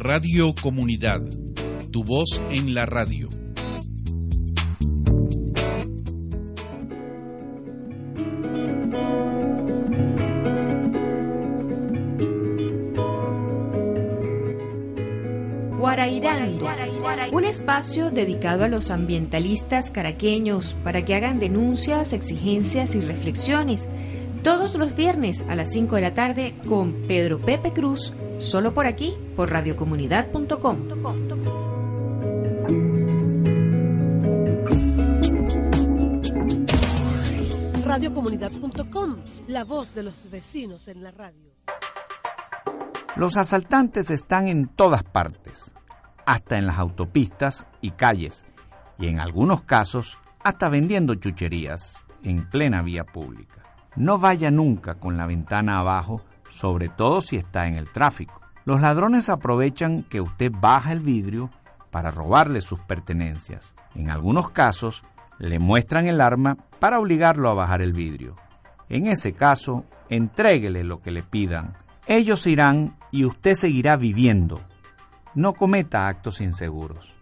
Radio 0.06 0.54
Comunidad, 0.62 1.22
tu 1.90 2.04
voz 2.04 2.42
en 2.52 2.74
la 2.74 2.86
radio. 2.86 3.30
Guarairando, 15.80 16.68
un 17.32 17.46
espacio 17.46 18.12
dedicado 18.12 18.66
a 18.66 18.68
los 18.68 18.92
ambientalistas 18.92 19.90
caraqueños 19.90 20.76
para 20.84 21.06
que 21.06 21.16
hagan 21.16 21.40
denuncias, 21.40 22.12
exigencias 22.12 22.94
y 22.96 23.00
reflexiones 23.00 23.88
todos 24.44 24.76
los 24.76 24.98
viernes 24.98 25.46
a 25.48 25.56
las 25.56 25.72
5 25.72 25.96
de 25.96 26.02
la 26.02 26.14
tarde 26.14 26.56
con 26.68 26.92
Pedro 27.08 27.40
Pepe 27.40 27.72
Cruz, 27.72 28.12
solo 28.40 28.74
por 28.74 28.86
aquí, 28.86 29.16
por 29.36 29.52
radiocomunidad.com. 29.52 30.78
Radiocomunidad.com, 37.86 39.18
la 39.48 39.64
voz 39.64 39.94
de 39.94 40.04
los 40.04 40.32
vecinos 40.32 40.88
en 40.88 41.04
la 41.04 41.12
radio. 41.12 41.52
Los 43.16 43.38
asaltantes 43.38 44.10
están 44.10 44.48
en 44.48 44.68
todas 44.68 45.04
partes, 45.04 45.72
hasta 46.26 46.58
en 46.58 46.66
las 46.66 46.80
autopistas 46.80 47.68
y 47.82 47.92
calles, 47.92 48.44
y 48.98 49.08
en 49.08 49.20
algunos 49.20 49.62
casos 49.62 50.18
hasta 50.44 50.70
vendiendo 50.70 51.16
chucherías 51.16 52.04
en 52.24 52.50
plena 52.50 52.82
vía 52.82 53.04
pública. 53.04 53.64
No 53.96 54.18
vaya 54.18 54.50
nunca 54.50 54.96
con 54.96 55.18
la 55.18 55.28
ventana 55.28 55.80
abajo, 55.80 56.24
sobre 56.50 56.90
todo 56.90 57.22
si 57.22 57.38
está 57.38 57.68
en 57.68 57.76
el 57.76 57.92
tráfico. 57.92 58.43
Los 58.66 58.82
ladrones 58.82 59.30
aprovechan 59.30 60.04
que 60.04 60.22
usted 60.22 60.52
baja 60.52 60.94
el 60.94 61.02
vidrio 61.02 61.50
para 61.92 62.12
robarle 62.12 62.62
sus 62.62 62.80
pertenencias. 62.80 63.76
En 63.94 64.10
algunos 64.10 64.50
casos, 64.50 65.04
le 65.38 65.60
muestran 65.60 66.08
el 66.08 66.22
arma 66.22 66.58
para 66.80 67.00
obligarlo 67.00 67.50
a 67.50 67.54
bajar 67.54 67.82
el 67.82 67.94
vidrio. 67.94 68.36
En 68.90 69.08
ese 69.08 69.34
caso, 69.34 69.86
entréguele 70.10 70.84
lo 70.84 71.02
que 71.02 71.12
le 71.12 71.24
pidan. 71.24 71.76
Ellos 72.08 72.48
irán 72.48 72.94
y 73.12 73.26
usted 73.26 73.56
seguirá 73.56 73.98
viviendo. 73.98 74.62
No 75.36 75.54
cometa 75.54 76.08
actos 76.08 76.42
inseguros. 76.42 77.14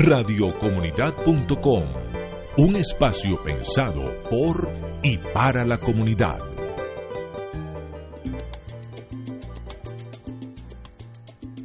Radiocomunidad.com. 0.00 1.82
Un 2.56 2.76
espacio 2.76 3.42
pensado 3.42 4.22
por 4.30 4.70
y 5.02 5.18
para 5.18 5.64
la 5.64 5.78
comunidad. 5.78 6.57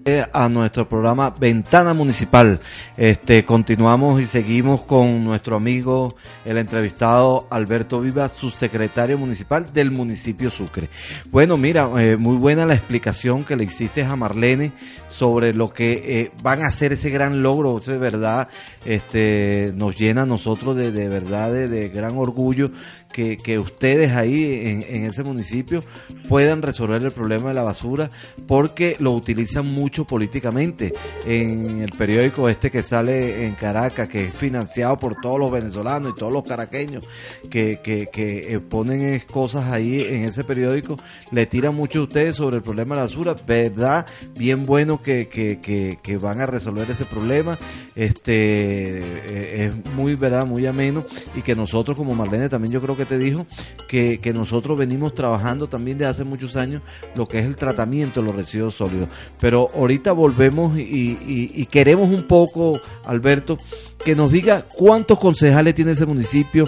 A 0.06 0.50
nuestro 0.50 0.88
programa 0.88 1.30
Ventana 1.30 1.94
Municipal. 1.94 2.60
Este, 2.98 3.46
continuamos 3.46 4.22
y 4.22 4.28
seguimos 4.28 4.84
con 4.84 5.24
nuestro 5.24 5.56
amigo, 5.56 6.16
el 6.44 6.58
entrevistado 6.58 7.48
Alberto 7.50 8.02
Viva, 8.02 8.28
subsecretario 8.28 9.18
municipal 9.18 9.66
del 9.74 9.92
municipio 9.92 10.50
Sucre. 10.50 10.90
Bueno, 11.32 11.56
mira, 11.58 11.90
eh, 12.00 12.18
muy 12.18 12.36
buena 12.36 12.66
la 12.66 12.74
explicación 12.74 13.46
que 13.46 13.56
le 13.56 13.64
hiciste 13.64 14.04
a 14.04 14.16
Marlene 14.18 14.74
sobre 15.08 15.54
lo 15.54 15.72
que 15.72 15.92
eh, 15.94 16.32
van 16.42 16.64
a 16.64 16.68
hacer 16.68 16.92
ese 16.94 17.10
gran 17.10 17.42
logro, 17.42 17.78
eso 17.78 17.94
es 17.94 18.00
verdad, 18.00 18.50
este, 18.84 19.72
nos 19.76 19.98
llena 19.98 20.24
a 20.24 20.26
nosotros 20.26 20.76
de, 20.76 20.92
de 20.92 21.08
verdad 21.08 21.52
de, 21.52 21.90
gran 21.90 22.18
orgullo 22.18 22.66
que, 23.14 23.60
ustedes 23.60 24.12
ahí 24.12 24.44
en, 24.66 24.84
en 24.90 25.06
ese 25.06 25.24
municipio 25.24 25.80
puedan 26.28 26.62
resolver 26.62 27.02
el 27.02 27.12
problema 27.12 27.50
de 27.50 27.54
la 27.54 27.64
basura 27.64 28.10
porque 28.48 28.98
lo 29.00 29.12
utilizan 29.14 29.72
mucho 29.72 30.06
políticamente. 30.06 30.92
En 31.26 31.82
el 31.82 31.92
periódico 31.92 32.50
este 32.50 32.70
que 32.70 32.84
sale 32.84 33.46
en 33.46 33.54
Caracas, 33.56 34.10
que 34.10 34.26
es 34.26 34.34
financiado 34.34 34.98
por 34.98 35.16
todos 35.16 35.40
los 35.40 35.52
venezolanos 35.52 36.12
y 36.12 36.20
todos 36.20 36.34
los 36.34 36.44
caraqueños, 36.44 37.08
que, 37.50 37.80
que 37.82 38.60
ponen 38.70 39.24
cosas 39.32 39.72
ahí 39.72 40.02
en 40.02 40.24
ese 40.26 40.44
periódico, 40.44 40.98
le 41.32 41.46
tiran 41.46 41.76
mucho 41.76 42.00
a 42.00 42.04
ustedes 42.04 42.36
sobre 42.36 42.58
el 42.58 42.64
problema 42.64 42.96
de 42.96 43.02
la 43.02 43.06
basura. 43.06 43.36
¿Verdad? 43.46 44.06
Bien 44.36 44.64
bueno 44.64 45.02
que, 45.02 45.28
que, 45.28 45.60
que, 46.02 46.18
van 46.18 46.42
a 46.42 46.46
resolver 46.46 46.90
ese 46.90 47.06
problema. 47.06 47.58
Este 47.96 49.00
eh, 49.00 49.66
es 49.68 49.94
muy, 49.94 50.16
¿verdad? 50.16 50.46
Muy 50.46 50.66
ameno. 50.66 51.06
Y 51.36 51.42
que 51.42 51.56
nosotros, 51.56 51.98
como 51.98 52.16
Marlene 52.16 52.50
también 52.50 52.74
yo 52.74 52.82
creo 52.82 52.96
que 52.96 53.03
te 53.06 53.18
dijo, 53.18 53.46
que, 53.88 54.18
que 54.20 54.34
nosotros 54.34 54.76
venimos 54.78 55.14
trabajando 55.14 55.68
también 55.68 56.00
de 56.00 56.08
hace 56.08 56.24
muchos 56.24 56.56
años 56.56 56.82
lo 57.16 57.28
que 57.28 57.38
es 57.38 57.46
el 57.46 57.56
tratamiento 57.56 58.22
de 58.22 58.26
los 58.26 58.36
residuos 58.36 58.74
sólidos. 58.74 59.08
Pero 59.40 59.68
ahorita 59.76 60.14
volvemos 60.14 60.78
y, 60.78 61.66
queremos 61.68 62.10
un 62.10 62.24
poco, 62.24 62.82
Alberto, 63.06 63.58
que 64.04 64.16
nos 64.16 64.32
diga 64.32 64.66
cuántos 64.68 65.20
concejales 65.20 65.76
tiene 65.76 65.92
ese 65.92 66.08
municipio, 66.08 66.68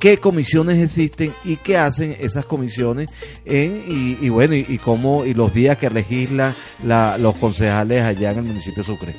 qué 0.00 0.18
comisiones 0.18 0.82
existen 0.82 1.32
y 1.44 1.56
qué 1.56 1.76
hacen 1.76 2.16
esas 2.18 2.44
comisiones 2.44 3.08
en, 3.44 3.84
y, 4.20 4.28
bueno 4.28 4.54
y, 4.54 4.78
cómo 4.78 5.24
y 5.24 5.34
los 5.34 5.54
días 5.54 5.78
que 5.78 5.90
legislan 5.90 6.56
los 6.82 7.38
concejales 7.38 8.02
allá 8.02 8.32
en 8.32 8.38
el 8.38 8.44
municipio 8.46 8.82
de 8.82 8.86
Sucre. 8.86 9.12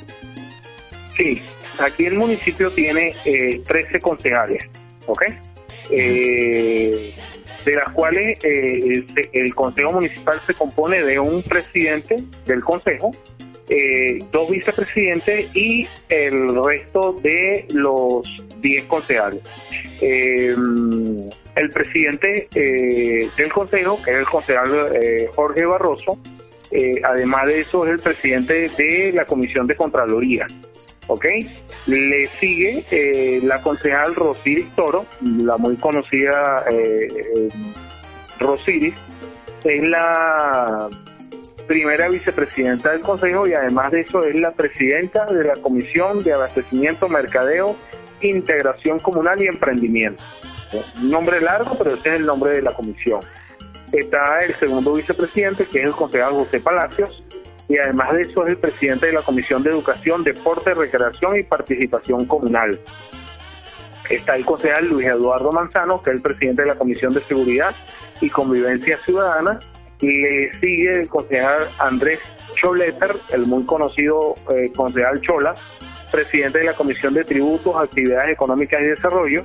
Sí, 1.16 1.40
aquí 1.78 2.04
el 2.04 2.18
municipio 2.18 2.70
tiene 2.70 3.14
eh, 3.24 3.62
13 3.64 3.98
concejales, 4.00 4.68
¿ok? 5.06 5.22
Eh, 5.90 7.14
de 7.64 7.72
las 7.74 7.90
cuales 7.92 8.38
eh, 8.44 9.04
el, 9.32 9.54
Consejo 9.54 9.92
Municipal 9.92 10.40
se 10.46 10.54
compone 10.54 11.02
de 11.02 11.18
un 11.18 11.42
presidente 11.42 12.16
del 12.46 12.62
Consejo, 12.62 13.10
eh, 13.68 14.20
dos 14.30 14.48
vicepresidentes 14.48 15.46
y 15.52 15.88
el 16.08 16.54
resto 16.64 17.16
de 17.20 17.66
los 17.74 18.22
10 18.60 18.84
concejales. 18.84 19.42
Eh, 20.00 20.54
el 21.56 21.70
presidente 21.70 22.48
eh, 22.54 23.28
del 23.36 23.52
consejo, 23.52 23.96
que 24.04 24.10
es 24.10 24.16
el 24.16 24.26
concejal 24.26 24.92
Jorge 25.34 25.64
Barroso, 25.64 26.18
además 27.02 27.46
de 27.46 27.60
eso 27.60 27.84
es 27.84 27.90
el 27.90 27.98
presidente 27.98 28.68
de 28.68 29.12
la 29.12 29.24
Comisión 29.24 29.66
de 29.66 29.74
Contraloría. 29.74 30.46
¿ok? 31.08 31.24
Le 31.86 32.28
sigue 32.40 33.40
la 33.44 33.62
concejal 33.62 34.14
Rosiris 34.14 34.74
Toro, 34.74 35.06
la 35.22 35.56
muy 35.56 35.76
conocida 35.76 36.64
Rosiris, 38.40 38.94
es 39.64 39.88
la 39.88 40.88
primera 41.66 42.08
vicepresidenta 42.08 42.92
del 42.92 43.00
Consejo 43.00 43.46
y 43.46 43.54
además 43.54 43.90
de 43.90 44.00
eso 44.02 44.20
es 44.20 44.38
la 44.38 44.52
presidenta 44.52 45.26
de 45.26 45.44
la 45.44 45.54
Comisión 45.54 46.22
de 46.22 46.32
Abastecimiento, 46.32 47.08
Mercadeo, 47.08 47.76
Integración 48.20 48.98
Comunal 49.00 49.40
y 49.42 49.46
Emprendimiento. 49.46 50.22
Un 51.00 51.08
nombre 51.10 51.40
largo, 51.40 51.74
pero 51.76 51.96
ese 51.96 52.12
es 52.12 52.18
el 52.18 52.26
nombre 52.26 52.52
de 52.52 52.62
la 52.62 52.72
comisión. 52.72 53.20
Está 53.92 54.40
el 54.40 54.58
segundo 54.58 54.92
vicepresidente, 54.94 55.66
que 55.66 55.82
es 55.82 55.88
el 55.88 55.94
concejal 55.94 56.32
José 56.34 56.60
Palacios, 56.60 57.22
y 57.68 57.78
además 57.78 58.14
de 58.14 58.22
eso 58.22 58.46
es 58.46 58.52
el 58.52 58.58
presidente 58.58 59.06
de 59.06 59.12
la 59.12 59.22
Comisión 59.22 59.62
de 59.62 59.70
Educación, 59.70 60.22
Deporte, 60.22 60.72
Recreación 60.74 61.38
y 61.38 61.42
Participación 61.42 62.24
Comunal. 62.26 62.78
Está 64.08 64.36
el 64.36 64.44
concejal 64.44 64.88
Luis 64.88 65.06
Eduardo 65.06 65.50
Manzano, 65.50 66.00
que 66.00 66.10
es 66.10 66.16
el 66.16 66.22
presidente 66.22 66.62
de 66.62 66.68
la 66.68 66.76
Comisión 66.76 67.12
de 67.12 67.24
Seguridad 67.24 67.74
y 68.20 68.30
Convivencia 68.30 68.98
Ciudadana, 69.04 69.58
le 70.00 70.52
sigue 70.60 70.92
el 70.92 71.08
concejal 71.08 71.68
Andrés 71.78 72.20
Choleter, 72.60 73.14
el 73.30 73.46
muy 73.46 73.64
conocido 73.64 74.34
eh, 74.50 74.70
concejal 74.74 75.20
Chola, 75.20 75.54
presidente 76.10 76.58
de 76.58 76.64
la 76.64 76.74
Comisión 76.74 77.12
de 77.14 77.24
Tributos, 77.24 77.74
Actividades 77.76 78.32
Económicas 78.32 78.80
y 78.82 78.88
Desarrollo. 78.88 79.44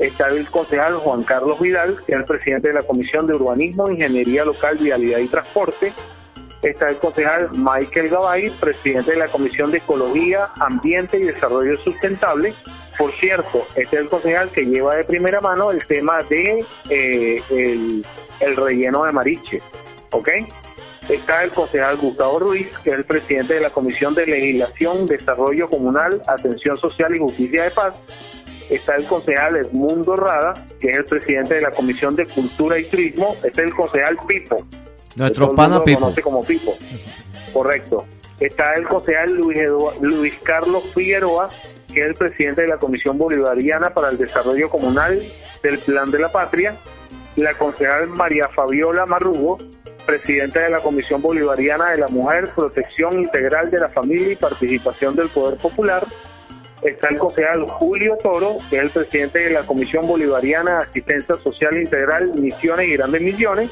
Está 0.00 0.26
el 0.26 0.50
concejal 0.50 0.96
Juan 0.96 1.22
Carlos 1.22 1.58
Vidal, 1.60 1.96
que 2.04 2.12
es 2.12 2.18
el 2.18 2.24
presidente 2.24 2.68
de 2.68 2.74
la 2.74 2.82
Comisión 2.82 3.26
de 3.26 3.36
Urbanismo, 3.36 3.88
Ingeniería 3.88 4.44
Local, 4.44 4.76
Vialidad 4.78 5.18
y 5.20 5.28
Transporte. 5.28 5.92
Está 6.70 6.86
el 6.86 6.98
concejal 6.98 7.50
Michael 7.56 8.08
Gabay, 8.08 8.50
presidente 8.58 9.12
de 9.12 9.18
la 9.18 9.28
Comisión 9.28 9.70
de 9.70 9.78
Ecología, 9.78 10.50
Ambiente 10.60 11.18
y 11.18 11.22
Desarrollo 11.22 11.76
Sustentable. 11.76 12.54
Por 12.96 13.12
cierto, 13.12 13.66
este 13.74 13.96
es 13.96 14.02
el 14.02 14.08
concejal 14.08 14.50
que 14.50 14.64
lleva 14.64 14.94
de 14.94 15.04
primera 15.04 15.40
mano 15.40 15.70
el 15.70 15.84
tema 15.86 16.22
de 16.22 16.64
eh, 16.88 17.42
el, 17.50 18.04
el 18.40 18.56
relleno 18.56 19.04
de 19.04 19.12
Mariche, 19.12 19.60
¿ok? 20.12 20.28
Está 21.08 21.42
el 21.42 21.50
concejal 21.50 21.98
Gustavo 21.98 22.38
Ruiz, 22.38 22.68
que 22.78 22.90
es 22.90 22.96
el 22.96 23.04
presidente 23.04 23.54
de 23.54 23.60
la 23.60 23.70
Comisión 23.70 24.14
de 24.14 24.24
Legislación, 24.24 25.06
Desarrollo 25.06 25.68
Comunal, 25.68 26.22
Atención 26.26 26.78
Social 26.78 27.14
y 27.14 27.18
Justicia 27.18 27.64
de 27.64 27.70
Paz. 27.72 28.00
Está 28.70 28.96
el 28.96 29.06
concejal 29.06 29.56
Edmundo 29.56 30.16
Rada, 30.16 30.54
que 30.80 30.88
es 30.88 30.96
el 30.96 31.04
presidente 31.04 31.56
de 31.56 31.60
la 31.60 31.70
Comisión 31.72 32.16
de 32.16 32.24
Cultura 32.24 32.78
y 32.78 32.84
Turismo. 32.84 33.36
Este 33.44 33.48
es 33.48 33.58
el 33.68 33.74
concejal 33.74 34.16
Pipo. 34.26 34.56
Nuestro 35.16 35.54
pana 35.54 35.76
lo 35.76 35.84
Pipo. 35.84 36.00
conoce 36.00 36.22
como 36.22 36.44
Pipo. 36.44 36.74
Correcto. 37.52 38.06
Está 38.40 38.74
el 38.74 38.86
concejal 38.88 39.32
Luis 40.00 40.36
Carlos 40.42 40.90
Figueroa, 40.94 41.48
que 41.92 42.00
es 42.00 42.06
el 42.06 42.14
presidente 42.14 42.62
de 42.62 42.68
la 42.68 42.78
Comisión 42.78 43.16
Bolivariana 43.16 43.90
para 43.90 44.08
el 44.08 44.18
Desarrollo 44.18 44.68
Comunal 44.68 45.22
del 45.62 45.78
Plan 45.78 46.10
de 46.10 46.18
la 46.18 46.32
Patria. 46.32 46.74
La 47.36 47.56
concejal 47.56 48.08
María 48.08 48.48
Fabiola 48.48 49.06
Marrugo, 49.06 49.58
presidenta 50.04 50.60
de 50.60 50.70
la 50.70 50.80
Comisión 50.80 51.22
Bolivariana 51.22 51.90
de 51.90 51.98
la 51.98 52.08
Mujer, 52.08 52.50
Protección 52.54 53.20
Integral 53.20 53.70
de 53.70 53.78
la 53.78 53.88
Familia 53.88 54.32
y 54.32 54.36
Participación 54.36 55.14
del 55.14 55.28
Poder 55.28 55.56
Popular. 55.58 56.06
Está 56.82 57.08
el 57.08 57.18
concejal 57.18 57.62
Julio 57.66 58.16
Toro, 58.22 58.56
que 58.68 58.76
es 58.76 58.82
el 58.82 58.90
presidente 58.90 59.38
de 59.38 59.50
la 59.50 59.62
Comisión 59.62 60.06
Bolivariana 60.06 60.78
de 60.78 60.84
Asistencia 60.84 61.34
Social 61.36 61.76
Integral, 61.76 62.32
Misiones 62.34 62.88
y 62.88 62.96
Grandes 62.96 63.22
Misiones. 63.22 63.70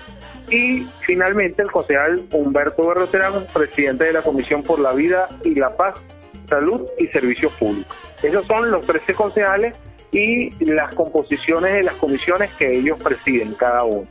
Y 0.52 0.84
finalmente 1.06 1.62
el 1.62 1.70
concejal 1.70 2.26
Humberto 2.30 2.86
Berroterán, 2.86 3.46
presidente 3.54 4.04
de 4.04 4.12
la 4.12 4.22
Comisión 4.22 4.62
por 4.62 4.80
la 4.80 4.92
Vida 4.92 5.26
y 5.44 5.54
la 5.54 5.74
Paz, 5.74 5.98
Salud 6.46 6.82
y 6.98 7.06
Servicios 7.06 7.54
Públicos. 7.54 7.96
Esos 8.22 8.44
son 8.44 8.70
los 8.70 8.84
13 8.86 9.14
concejales 9.14 9.80
y 10.10 10.50
las 10.66 10.94
composiciones 10.94 11.72
de 11.72 11.82
las 11.84 11.94
comisiones 11.94 12.52
que 12.52 12.70
ellos 12.70 13.02
presiden, 13.02 13.54
cada 13.54 13.84
uno. 13.84 14.06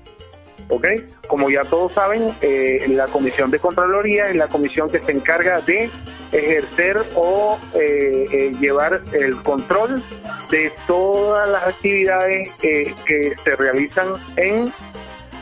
¿ok? 0.69 0.87
Como 1.27 1.51
ya 1.51 1.61
todos 1.61 1.91
saben, 1.93 2.29
eh, 2.41 2.87
la 2.89 3.05
Comisión 3.05 3.51
de 3.51 3.59
Contraloría 3.59 4.29
es 4.29 4.35
la 4.35 4.47
comisión 4.47 4.89
que 4.89 4.99
se 4.99 5.11
encarga 5.11 5.59
de 5.61 5.91
ejercer 6.31 6.97
o 7.15 7.59
eh, 7.73 8.25
eh, 8.31 8.51
llevar 8.59 9.01
el 9.13 9.35
control 9.43 10.03
de 10.49 10.71
todas 10.87 11.49
las 11.49 11.63
actividades 11.63 12.49
eh, 12.63 12.93
que 13.05 13.35
se 13.43 13.55
realizan 13.55 14.13
en 14.37 14.71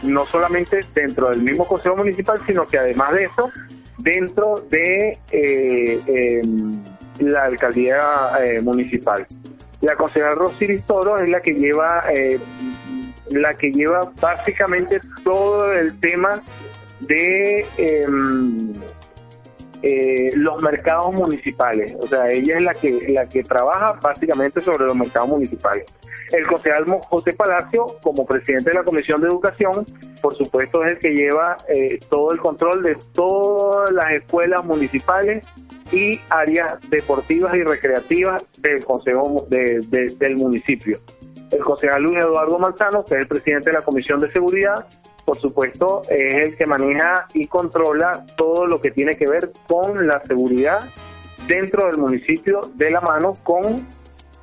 no 0.04 0.26
solamente 0.26 0.80
dentro 0.94 1.30
del 1.30 1.42
mismo 1.42 1.66
Consejo 1.66 1.96
Municipal, 1.96 2.40
sino 2.46 2.68
que 2.68 2.78
además 2.78 3.14
de 3.14 3.26
eso, 3.26 3.52
dentro 3.98 4.64
de 4.70 5.18
eh, 5.32 6.00
em, 6.42 6.84
la 7.20 7.44
alcaldía 7.44 8.30
eh, 8.44 8.62
municipal. 8.62 9.26
La 9.82 9.96
concejal 9.96 10.36
Rosiris 10.36 10.84
Toro 10.84 11.18
es 11.18 11.30
la 11.30 11.40
que 11.40 11.54
lleva 11.54 12.02
eh, 12.14 12.40
la 13.32 13.54
que 13.54 13.72
lleva 13.72 14.12
básicamente 14.20 15.00
todo 15.24 15.72
el 15.72 16.00
tema 16.00 16.42
de 17.02 17.66
em, 17.78 18.74
eh, 19.82 20.30
los 20.36 20.62
mercados 20.62 21.12
municipales. 21.14 21.96
O 22.00 22.08
sea, 22.08 22.28
ella 22.30 22.58
es 22.58 22.64
la 22.64 22.74
que 22.74 23.00
la 23.10 23.26
que 23.28 23.44
trabaja 23.44 23.98
básicamente 24.02 24.60
sobre 24.60 24.86
los 24.86 24.96
mercados 24.96 25.30
municipales. 25.30 25.86
El 26.32 26.46
concejal 26.46 26.86
José 27.10 27.34
Palacio, 27.34 27.88
como 28.04 28.26
presidente 28.26 28.70
de 28.70 28.76
la 28.76 28.84
Comisión 28.84 29.20
de 29.22 29.28
Educación, 29.28 29.86
por 30.22 30.36
supuesto 30.36 30.84
es 30.84 30.92
el 30.92 31.00
que 31.00 31.10
lleva 31.10 31.58
eh, 31.68 32.00
todo 32.10 32.32
el 32.34 32.40
control 32.40 32.84
de 32.84 32.96
todas 33.14 33.90
las 33.92 34.12
escuelas 34.12 34.64
municipales 34.64 35.48
y 35.92 36.20
áreas 36.30 36.76
deportivas 36.92 37.56
y 37.58 37.64
recreativas 37.64 38.44
del 38.60 38.86
consejo 38.86 39.48
de- 39.50 39.80
del 40.20 40.36
municipio. 40.36 41.00
El 41.52 41.60
concejal 41.64 42.04
Luis 42.04 42.20
Eduardo 42.24 42.60
Manzano, 42.60 43.04
que 43.04 43.16
es 43.16 43.22
el 43.22 43.28
presidente 43.28 43.72
de 43.72 43.78
la 43.78 43.84
Comisión 43.84 44.20
de 44.20 44.32
Seguridad, 44.32 44.86
por 45.30 45.40
supuesto, 45.40 46.02
es 46.10 46.34
el 46.34 46.58
que 46.58 46.66
maneja 46.66 47.28
y 47.36 47.46
controla 47.46 48.26
todo 48.36 48.66
lo 48.66 48.82
que 48.82 48.90
tiene 48.90 49.14
que 49.14 49.28
ver 49.28 49.52
con 49.68 50.08
la 50.08 50.26
seguridad 50.26 50.80
dentro 51.48 51.86
del 51.86 51.98
municipio 51.98 52.62
de 52.74 52.90
la 52.90 53.00
mano 53.00 53.36
con 53.44 53.86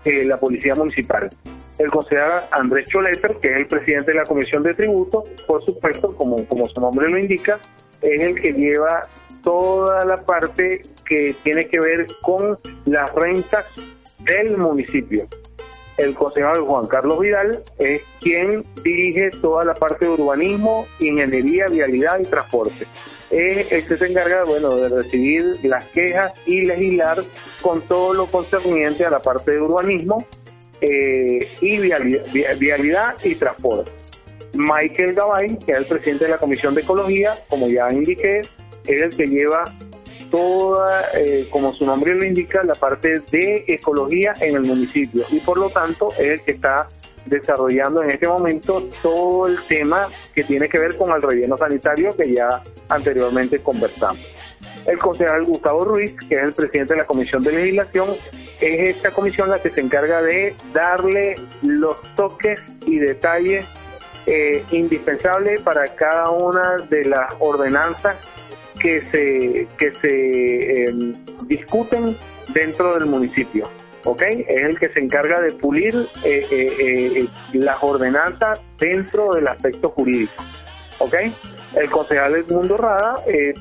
eh, 0.05 0.25
la 0.25 0.39
Policía 0.39 0.77
Municipal. 0.77 1.29
El 1.77 1.91
concejal 1.91 2.45
Andrés 2.53 2.89
Choleter, 2.89 3.37
que 3.43 3.49
es 3.49 3.57
el 3.57 3.67
presidente 3.67 4.13
de 4.13 4.19
la 4.19 4.27
Comisión 4.27 4.63
de 4.63 4.75
Tributos, 4.75 5.25
por 5.45 5.65
supuesto, 5.65 6.15
como, 6.15 6.47
como 6.47 6.67
su 6.67 6.79
nombre 6.79 7.11
lo 7.11 7.19
indica, 7.19 7.59
es 8.01 8.23
el 8.23 8.41
que 8.41 8.53
lleva 8.53 9.03
toda 9.43 10.05
la 10.05 10.23
parte 10.23 10.83
que 11.05 11.35
tiene 11.43 11.67
que 11.67 11.81
ver 11.81 12.07
con 12.23 12.61
las 12.85 13.13
rentas 13.13 13.67
del 14.21 14.57
municipio. 14.57 15.27
El 15.99 16.15
concejal 16.15 16.61
Juan 16.61 16.87
Carlos 16.89 17.19
Vidal 17.21 17.63
es 17.79 18.03
quien 18.21 18.65
dirige 18.85 19.31
toda 19.41 19.65
la 19.65 19.75
parte 19.75 20.05
de 20.05 20.11
urbanismo, 20.11 20.87
ingeniería, 21.01 21.67
vialidad 21.69 22.21
y 22.21 22.25
transporte. 22.25 22.87
Es 23.31 23.73
el 23.73 23.87
que 23.87 23.97
se 23.97 24.07
encarga 24.07 24.45
bueno, 24.45 24.77
de 24.77 24.89
recibir 24.89 25.57
las 25.65 25.85
quejas 25.87 26.33
y 26.47 26.63
legislar 26.67 27.25
con 27.63 27.81
todo 27.83 28.15
lo 28.15 28.27
concerniente 28.27 29.05
a 29.05 29.11
la 29.11 29.21
parte 29.21 29.53
de 29.53 29.61
urbanismo 29.61 30.25
eh, 30.81 31.49
y 31.61 31.81
vialidad, 31.81 32.23
via- 32.33 32.55
vialidad 32.55 33.15
y 33.25 33.35
transporte. 33.35 33.91
Michael 34.55 35.15
Gabay, 35.15 35.59
que 35.59 35.73
es 35.73 35.79
el 35.79 35.87
presidente 35.87 36.27
de 36.27 36.31
la 36.33 36.39
Comisión 36.39 36.75
de 36.75 36.83
Ecología, 36.83 37.35
como 37.49 37.69
ya 37.69 37.89
indiqué, 37.91 38.39
es 38.87 39.03
el 39.03 39.17
que 39.17 39.27
lleva 39.27 39.65
toda, 40.37 41.09
eh, 41.15 41.49
como 41.51 41.73
su 41.73 41.87
nombre 41.87 42.15
lo 42.15 42.23
indica, 42.23 42.61
la 42.63 42.75
parte 42.75 43.23
de 43.31 43.65
ecología 43.67 44.35
en 44.41 44.57
el 44.57 44.63
municipio 44.65 45.25
y 45.31 45.41
por 45.41 45.59
lo 45.59 45.71
tanto 45.71 46.09
es 46.19 46.29
el 46.29 46.43
que 46.43 46.53
está 46.53 46.89
desarrollando 47.25 48.03
en 48.03 48.11
este 48.11 48.29
momento 48.29 48.87
todo 49.03 49.47
el 49.47 49.59
tema 49.67 50.09
que 50.35 50.45
tiene 50.45 50.69
que 50.69 50.79
ver 50.79 50.95
con 50.97 51.11
el 51.11 51.23
relleno 51.23 51.57
sanitario 51.57 52.15
que 52.15 52.31
ya 52.31 52.63
anteriormente 52.91 53.59
conversamos. 53.61 54.19
El 54.85 54.99
concejal 54.99 55.45
Gustavo 55.45 55.85
Ruiz, 55.87 56.15
que 56.29 56.35
es 56.35 56.43
el 56.43 56.53
presidente 56.53 56.93
de 56.95 57.01
la 57.01 57.07
Comisión 57.07 57.43
de 57.43 57.53
Legislación, 57.53 58.15
es 58.61 58.97
esta 58.97 59.11
comisión 59.11 59.49
la 59.51 59.59
que 59.59 59.71
se 59.71 59.81
encarga 59.81 60.21
de 60.21 60.55
darle 60.73 61.35
los 61.63 62.01
toques 62.15 62.63
y 62.85 62.99
detalles 63.01 63.67
eh, 64.27 64.63
indispensables 64.71 65.63
para 65.63 65.87
cada 65.97 66.31
una 66.31 66.77
de 66.89 67.07
las 67.07 67.35
ordenanzas 67.41 68.17
que 68.81 69.03
se, 69.03 69.69
que 69.79 69.95
se 69.95 70.85
eh, 70.85 70.95
discuten 71.47 72.17
dentro 72.53 72.95
del 72.95 73.07
municipio. 73.07 73.69
¿ok? 74.05 74.23
Es 74.23 74.63
el 74.63 74.79
que 74.79 74.89
se 74.89 75.01
encarga 75.01 75.41
de 75.41 75.53
pulir 75.53 75.95
eh, 76.25 76.47
eh, 76.51 77.19
eh, 77.19 77.29
las 77.53 77.77
ordenanzas 77.83 78.61
dentro 78.79 79.33
del 79.35 79.49
aspecto 79.49 79.91
jurídico. 79.91 80.45
¿ok? 80.99 81.15
El 81.77 81.91
concejal 81.91 82.37
Edmundo 82.37 82.77
Rada 82.77 83.17
eh, 83.27 83.53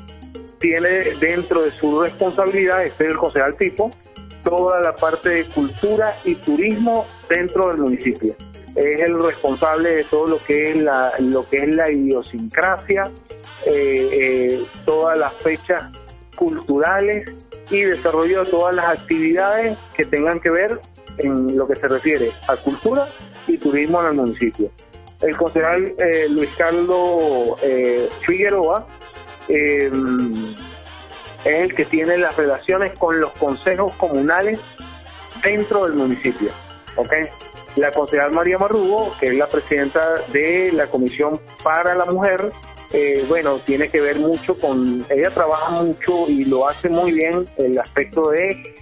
tiene 0.59 1.11
dentro 1.19 1.63
de 1.63 1.71
su 1.79 2.01
responsabilidad, 2.01 2.83
este 2.83 3.05
es 3.05 3.11
el 3.11 3.17
concejal 3.17 3.57
tipo, 3.57 3.89
toda 4.43 4.79
la 4.79 4.93
parte 4.95 5.29
de 5.29 5.45
cultura 5.49 6.15
y 6.23 6.35
turismo 6.35 7.05
dentro 7.29 7.67
del 7.69 7.77
municipio. 7.77 8.35
Es 8.75 8.97
el 8.97 9.21
responsable 9.21 9.95
de 9.95 10.03
todo 10.05 10.27
lo 10.27 10.37
que 10.37 10.71
es 10.71 10.81
la, 10.81 11.13
lo 11.19 11.49
que 11.49 11.57
es 11.57 11.75
la 11.75 11.89
idiosincrasia, 11.89 13.03
eh, 13.65 14.09
eh, 14.11 14.65
todas 14.85 15.17
las 15.17 15.33
fechas 15.41 15.83
culturales 16.35 17.33
y 17.69 17.81
desarrollo 17.81 18.43
de 18.43 18.51
todas 18.51 18.75
las 18.75 18.89
actividades 18.89 19.79
que 19.95 20.03
tengan 20.03 20.39
que 20.39 20.49
ver 20.49 20.79
en 21.17 21.55
lo 21.57 21.67
que 21.67 21.75
se 21.75 21.87
refiere 21.87 22.31
a 22.47 22.57
cultura 22.57 23.07
y 23.47 23.57
turismo 23.57 24.01
en 24.01 24.07
el 24.07 24.13
municipio. 24.13 24.69
El 25.21 25.35
concejal 25.37 25.95
eh, 25.97 26.27
Luis 26.29 26.53
Carlos 26.57 27.61
Figueroa 28.21 28.85
es 29.47 29.91
el 31.45 31.75
que 31.75 31.85
tiene 31.85 32.17
las 32.17 32.35
relaciones 32.35 32.97
con 32.99 33.19
los 33.19 33.31
consejos 33.33 33.91
comunales 33.93 34.59
dentro 35.43 35.85
del 35.85 35.93
municipio. 35.93 36.49
¿ok? 36.97 37.13
La 37.77 37.91
concejal 37.91 38.31
María 38.31 38.57
Marrugo, 38.57 39.11
que 39.19 39.27
es 39.27 39.35
la 39.35 39.47
presidenta 39.47 40.15
de 40.31 40.71
la 40.71 40.87
Comisión 40.87 41.39
para 41.63 41.93
la 41.93 42.05
Mujer, 42.05 42.51
eh, 42.97 43.25
bueno, 43.27 43.59
tiene 43.59 43.89
que 43.89 43.99
ver 43.99 44.19
mucho 44.19 44.57
con, 44.57 45.05
ella 45.09 45.29
trabaja 45.29 45.81
mucho 45.81 46.29
y 46.29 46.45
lo 46.45 46.65
hace 46.69 46.87
muy 46.87 47.11
bien 47.11 47.45
el 47.57 47.77
aspecto 47.77 48.29
de 48.29 48.73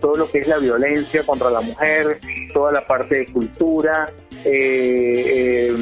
todo 0.00 0.14
lo 0.14 0.26
que 0.26 0.38
es 0.38 0.48
la 0.48 0.56
violencia 0.56 1.22
contra 1.26 1.50
la 1.50 1.60
mujer, 1.60 2.18
toda 2.54 2.72
la 2.72 2.86
parte 2.86 3.18
de 3.18 3.26
cultura, 3.26 4.06
eh, 4.42 5.68
eh, 5.70 5.76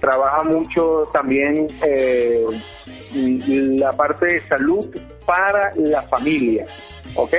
trabaja 0.00 0.44
mucho 0.44 1.06
también 1.12 1.66
eh, 1.84 2.42
la 3.12 3.92
parte 3.92 4.26
de 4.26 4.46
salud 4.46 4.86
para 5.26 5.74
la 5.76 6.00
familia, 6.02 6.64
¿ok? 7.14 7.34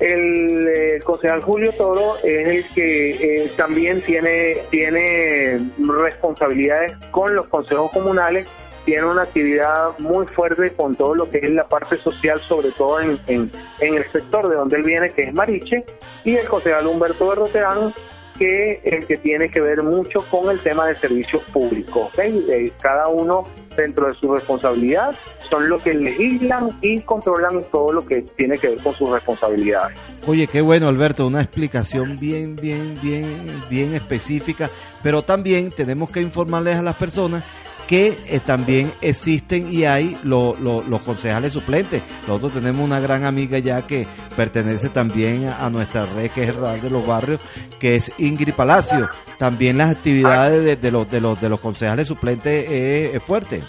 El 0.00 0.66
eh, 0.66 0.98
concejal 1.04 1.42
Julio 1.42 1.72
Toro 1.72 2.16
es 2.24 2.48
el 2.48 2.66
que 2.68 3.10
eh, 3.10 3.52
también 3.54 4.00
tiene, 4.00 4.56
tiene 4.70 5.58
responsabilidades 5.78 6.94
con 7.10 7.34
los 7.34 7.46
consejos 7.46 7.90
comunales. 7.92 8.48
Tiene 8.86 9.04
una 9.04 9.22
actividad 9.22 9.90
muy 9.98 10.26
fuerte 10.26 10.72
con 10.72 10.94
todo 10.94 11.14
lo 11.14 11.28
que 11.28 11.36
es 11.36 11.50
la 11.50 11.68
parte 11.68 11.98
social, 11.98 12.40
sobre 12.40 12.70
todo 12.70 12.98
en, 12.98 13.20
en, 13.26 13.50
el 13.80 14.10
sector 14.10 14.48
de 14.48 14.56
donde 14.56 14.78
él 14.78 14.84
viene, 14.84 15.10
que 15.10 15.22
es 15.22 15.34
Mariche, 15.34 15.84
y 16.24 16.36
el 16.36 16.48
concejal 16.48 16.86
Humberto 16.86 17.28
Berroteán, 17.28 17.92
que 18.40 18.80
el 18.84 19.06
que 19.06 19.16
tiene 19.16 19.50
que 19.50 19.60
ver 19.60 19.82
mucho 19.82 20.24
con 20.30 20.50
el 20.50 20.60
tema 20.62 20.86
de 20.86 20.94
servicios 20.94 21.42
públicos. 21.52 22.08
Eh, 22.18 22.72
cada 22.80 23.06
uno 23.08 23.44
dentro 23.76 24.08
de 24.08 24.14
su 24.14 24.34
responsabilidad 24.34 25.14
son 25.50 25.68
los 25.68 25.82
que 25.82 25.92
legislan 25.92 26.70
y 26.80 27.00
controlan 27.02 27.62
todo 27.70 27.92
lo 27.92 28.00
que 28.00 28.22
tiene 28.22 28.56
que 28.56 28.68
ver 28.68 28.82
con 28.82 28.94
sus 28.94 29.10
responsabilidades. 29.10 29.98
Oye, 30.26 30.46
qué 30.46 30.62
bueno, 30.62 30.88
Alberto, 30.88 31.26
una 31.26 31.42
explicación 31.42 32.16
bien, 32.18 32.56
bien, 32.56 32.94
bien, 33.02 33.60
bien 33.68 33.94
específica, 33.94 34.70
pero 35.02 35.20
también 35.20 35.68
tenemos 35.70 36.10
que 36.10 36.22
informarles 36.22 36.78
a 36.78 36.82
las 36.82 36.96
personas 36.96 37.44
que 37.90 38.16
eh, 38.28 38.38
también 38.38 38.92
existen 39.02 39.72
y 39.72 39.84
hay 39.84 40.16
lo- 40.22 40.54
lo- 40.62 40.82
los 40.84 41.00
concejales 41.02 41.52
suplentes. 41.52 42.00
Nosotros 42.28 42.52
tenemos 42.52 42.86
una 42.86 43.00
gran 43.00 43.24
amiga 43.24 43.58
ya 43.58 43.84
que 43.84 44.06
pertenece 44.36 44.88
también 44.90 45.48
a, 45.48 45.68
nuestra 45.70 46.06
red, 46.06 46.30
que 46.30 46.44
es 46.44 46.54
Radar 46.54 46.80
de 46.80 46.88
los 46.88 47.04
Barrios, 47.04 47.40
que 47.80 47.96
es 47.96 48.12
Ingrid 48.20 48.54
Palacio. 48.54 49.08
También 49.38 49.76
las 49.76 49.90
actividades 49.90 50.80
de, 50.80 50.90
los, 50.92 51.10
de, 51.10 51.20
los, 51.20 51.40
de 51.40 51.48
los 51.48 51.58
concejales 51.58 52.06
suplentes 52.06 52.64
eh, 52.70 53.10
es 53.12 53.22
fuerte. 53.24 53.64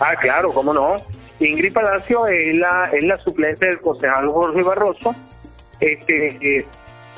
Ah, 0.00 0.14
claro, 0.18 0.50
cómo 0.50 0.72
no. 0.72 0.96
Ingrid 1.38 1.72
Palacio 1.74 2.26
es 2.28 2.58
la, 2.58 2.90
es 2.94 3.04
la 3.04 3.16
suplente 3.22 3.66
del 3.66 3.78
concejal 3.80 4.26
Jorge 4.28 4.62
Barroso. 4.62 5.14
Este 5.80 6.28
eh, 6.58 6.64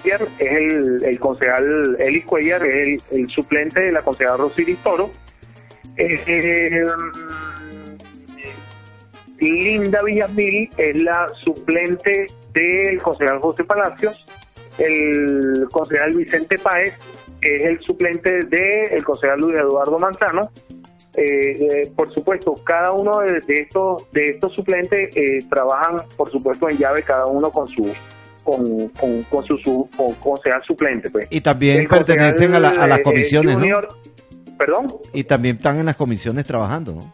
Cuellar 0.02 0.22
es 0.40 0.58
el, 0.58 1.04
el 1.04 1.20
concejal 1.20 1.96
Eli 2.00 2.22
Cuellar, 2.22 2.66
es 2.66 2.74
el, 3.12 3.20
el 3.20 3.28
suplente 3.30 3.80
de 3.80 3.92
la 3.92 4.00
concejal 4.00 4.38
Rosiris 4.38 4.78
Toro. 4.78 5.10
Eh, 5.96 6.20
eh, 6.26 6.70
Linda 9.40 10.00
Villamil 10.02 10.68
es 10.76 11.02
la 11.02 11.26
suplente 11.40 12.26
del 12.52 13.02
concejal 13.02 13.40
José 13.40 13.64
Palacios. 13.64 14.24
El 14.78 15.66
concejal 15.70 16.10
Vicente 16.16 16.56
Páez 16.58 16.94
es 17.40 17.60
el 17.60 17.80
suplente 17.80 18.40
del 18.48 19.04
concejal 19.04 19.38
Luis 19.40 19.58
Eduardo 19.60 19.98
Manzano. 19.98 20.42
Eh, 21.16 21.22
eh, 21.22 21.90
por 21.94 22.12
supuesto, 22.12 22.54
cada 22.64 22.90
uno 22.92 23.18
de, 23.20 23.40
de 23.46 23.54
estos 23.62 24.10
de 24.10 24.24
estos 24.24 24.52
suplentes 24.52 25.16
eh, 25.16 25.38
trabajan, 25.48 25.96
por 26.16 26.28
supuesto, 26.30 26.68
en 26.68 26.76
llave 26.78 27.02
cada 27.02 27.26
uno 27.26 27.50
con 27.50 27.68
su 27.68 27.82
con, 28.42 28.88
con, 28.90 29.22
con 29.24 29.44
su, 29.46 29.56
su 29.58 29.88
con, 29.96 30.12
concejal 30.14 30.62
suplente. 30.64 31.08
Pues. 31.10 31.28
Y 31.30 31.40
también 31.40 31.78
El 31.80 31.88
pertenecen 31.88 32.54
a, 32.54 32.60
la- 32.60 32.70
a 32.70 32.86
las 32.88 32.98
eh, 32.98 33.02
comisiones, 33.02 33.58
¿no? 33.58 33.64
Perdón. 34.64 34.86
Y 35.12 35.24
también 35.24 35.56
están 35.56 35.78
en 35.78 35.84
las 35.84 35.96
comisiones 35.96 36.46
trabajando, 36.46 36.94
¿no? 36.94 37.12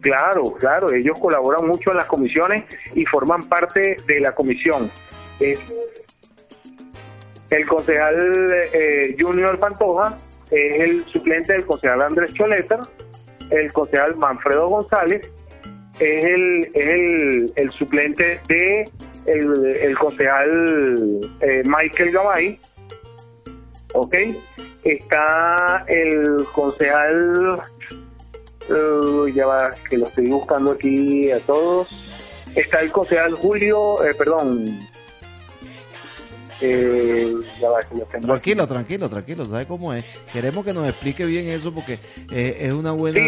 Claro, 0.00 0.42
claro, 0.58 0.92
ellos 0.92 1.16
colaboran 1.20 1.64
mucho 1.68 1.92
en 1.92 1.98
las 1.98 2.06
comisiones 2.06 2.64
y 2.92 3.04
forman 3.04 3.44
parte 3.44 3.98
de 4.04 4.18
la 4.18 4.34
comisión. 4.34 4.90
Eh, 5.38 5.56
el 7.50 7.68
concejal 7.68 8.16
eh, 8.72 9.14
Junior 9.16 9.60
Pantoja 9.60 10.16
es 10.50 10.80
el 10.80 11.04
suplente 11.04 11.52
del 11.52 11.64
concejal 11.66 12.02
Andrés 12.02 12.34
Choleter, 12.34 12.80
el 13.50 13.72
concejal 13.72 14.16
Manfredo 14.16 14.66
González 14.66 15.30
es 16.00 16.24
el, 16.24 16.70
es 16.74 16.88
el, 16.88 17.52
el 17.54 17.70
suplente 17.70 18.40
de 18.48 18.84
el, 19.26 19.76
el 19.82 19.96
concejal 19.96 21.20
eh, 21.42 21.62
Michael 21.64 22.10
Gabay, 22.10 22.58
¿ok? 23.94 24.16
Está 24.84 25.84
el 25.88 26.44
concejal 26.52 27.62
Uh, 28.68 29.26
ya 29.28 29.46
va, 29.46 29.70
que 29.90 29.96
lo 29.96 30.06
estoy 30.06 30.28
buscando 30.28 30.72
aquí 30.72 31.30
a 31.30 31.40
todos. 31.40 31.88
Está 32.54 32.80
el 32.80 32.92
concejal 32.92 33.32
Julio, 33.32 34.04
eh, 34.04 34.14
perdón. 34.14 34.78
Eh, 36.60 37.34
ya 37.60 37.68
va, 37.68 37.80
que 37.80 37.96
lo 37.96 38.04
tengo. 38.04 38.26
Tranquilo, 38.28 38.66
tranquilo, 38.68 39.08
tranquilo, 39.08 39.44
¿sabe 39.44 39.66
cómo 39.66 39.92
es? 39.92 40.04
Queremos 40.32 40.64
que 40.64 40.72
nos 40.72 40.88
explique 40.88 41.26
bien 41.26 41.48
eso 41.48 41.74
porque 41.74 41.98
eh, 42.32 42.56
es 42.60 42.72
una 42.72 42.92
buena... 42.92 43.20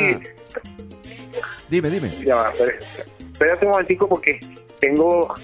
Dime, 1.68 1.90
dime. 1.90 2.10
Ya 2.24 2.36
va, 2.36 2.50
espérate, 2.50 2.86
espérate 3.32 3.66
un 3.66 3.72
momentico 3.72 4.08
porque 4.08 4.38
tengo, 4.78 5.34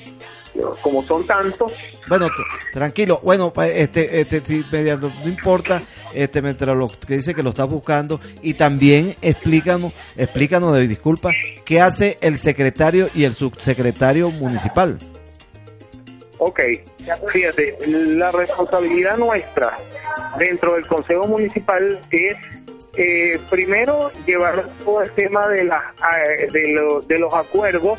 como 0.82 1.04
son 1.06 1.24
tantos, 1.26 1.72
Bueno, 2.08 2.28
tranquilo. 2.72 3.20
Bueno, 3.22 3.52
este, 3.72 4.20
este, 4.20 4.40
si 4.40 4.64
mediante- 4.72 5.06
no 5.22 5.28
importa, 5.28 5.80
este, 6.12 6.42
mientras 6.42 6.76
lo 6.76 6.88
que 6.88 7.16
dice 7.16 7.34
que 7.34 7.42
lo 7.42 7.50
está 7.50 7.64
buscando 7.64 8.20
y 8.42 8.54
también 8.54 9.14
explícanos, 9.22 9.92
explícanos 10.16 10.74
de 10.74 10.88
disculpa, 10.88 11.30
qué 11.64 11.80
hace 11.80 12.18
el 12.20 12.38
secretario 12.38 13.08
y 13.14 13.24
el 13.24 13.34
subsecretario 13.34 14.30
municipal. 14.30 14.98
Ok, 16.38 16.60
fíjate, 17.32 17.76
la 17.86 18.32
responsabilidad 18.32 19.18
nuestra 19.18 19.76
dentro 20.38 20.74
del 20.74 20.86
Consejo 20.86 21.26
Municipal 21.28 22.00
es 22.10 22.32
eh, 22.96 23.38
primero 23.50 24.10
llevar 24.26 24.64
todo 24.84 25.02
el 25.02 25.10
tema 25.12 25.46
de, 25.48 25.64
las, 25.64 25.82
eh, 26.40 26.48
de, 26.50 26.72
lo- 26.72 27.00
de 27.02 27.18
los 27.18 27.32
acuerdos, 27.32 27.98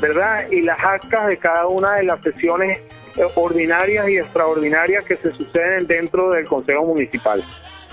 ¿verdad? 0.00 0.46
Y 0.50 0.62
las 0.62 0.82
actas 0.82 1.26
de 1.26 1.36
cada 1.38 1.66
una 1.66 1.94
de 1.94 2.04
las 2.04 2.22
sesiones 2.22 2.80
eh, 3.16 3.22
ordinarias 3.34 4.08
y 4.08 4.16
extraordinarias 4.18 5.04
que 5.04 5.16
se 5.16 5.32
suceden 5.32 5.86
dentro 5.86 6.30
del 6.30 6.44
Consejo 6.46 6.84
Municipal. 6.84 7.44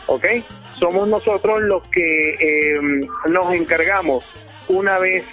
¿Ok? 0.07 0.25
Somos 0.75 1.07
nosotros 1.07 1.61
los 1.61 1.87
que 1.87 2.33
eh, 2.33 3.07
nos 3.29 3.53
encargamos 3.53 4.27
una 4.67 4.99
vez 4.99 5.23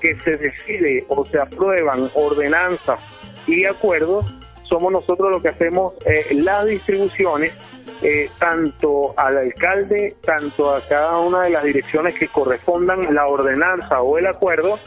que 0.00 0.18
se 0.20 0.32
decide 0.36 1.04
o 1.08 1.24
se 1.24 1.40
aprueban 1.40 2.10
ordenanzas 2.14 3.00
y 3.46 3.64
acuerdos, 3.64 4.34
somos 4.62 4.92
nosotros 4.92 5.30
los 5.32 5.42
que 5.42 5.48
hacemos 5.48 5.92
eh, 6.06 6.26
las 6.34 6.64
distribuciones 6.66 7.52
eh, 8.02 8.30
tanto 8.38 9.12
al 9.16 9.36
alcalde, 9.36 10.14
tanto 10.22 10.74
a 10.74 10.80
cada 10.86 11.18
una 11.18 11.42
de 11.42 11.50
las 11.50 11.64
direcciones 11.64 12.14
que 12.14 12.28
correspondan 12.28 13.14
la 13.14 13.26
ordenanza 13.26 14.00
o 14.00 14.16
el 14.16 14.26
acuerdo, 14.26 14.78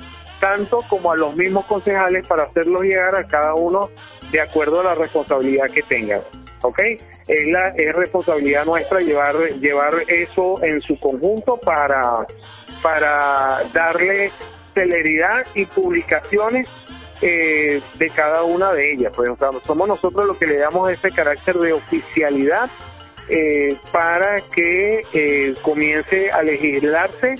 tanto 0.43 0.79
como 0.89 1.13
a 1.13 1.15
los 1.15 1.37
mismos 1.37 1.65
concejales 1.67 2.27
para 2.27 2.43
hacerlos 2.43 2.81
llegar 2.81 3.15
a 3.15 3.25
cada 3.25 3.53
uno 3.53 3.89
de 4.29 4.41
acuerdo 4.41 4.81
a 4.81 4.83
la 4.83 4.95
responsabilidad 4.95 5.67
que 5.67 5.81
tengan. 5.83 6.21
¿Ok? 6.63 6.79
Es, 6.79 7.53
la, 7.53 7.69
es 7.69 7.93
responsabilidad 7.93 8.65
nuestra 8.65 8.99
llevar, 8.99 9.37
llevar 9.61 9.93
eso 10.09 10.61
en 10.61 10.81
su 10.81 10.99
conjunto 10.99 11.57
para, 11.57 12.27
para 12.81 13.63
darle 13.71 14.31
celeridad 14.73 15.45
y 15.55 15.65
publicaciones 15.65 16.67
eh, 17.21 17.81
de 17.97 18.09
cada 18.09 18.43
una 18.43 18.71
de 18.73 18.95
ellas. 18.95 19.13
Pues, 19.15 19.29
o 19.29 19.37
sea, 19.37 19.49
somos 19.65 19.87
nosotros 19.87 20.25
los 20.25 20.35
que 20.35 20.47
le 20.47 20.57
damos 20.57 20.89
ese 20.89 21.09
carácter 21.11 21.55
de 21.55 21.71
oficialidad 21.71 22.69
eh, 23.29 23.77
para 23.93 24.41
que 24.53 25.05
eh, 25.13 25.53
comience 25.61 26.31
a 26.31 26.43
legislarse 26.43 27.35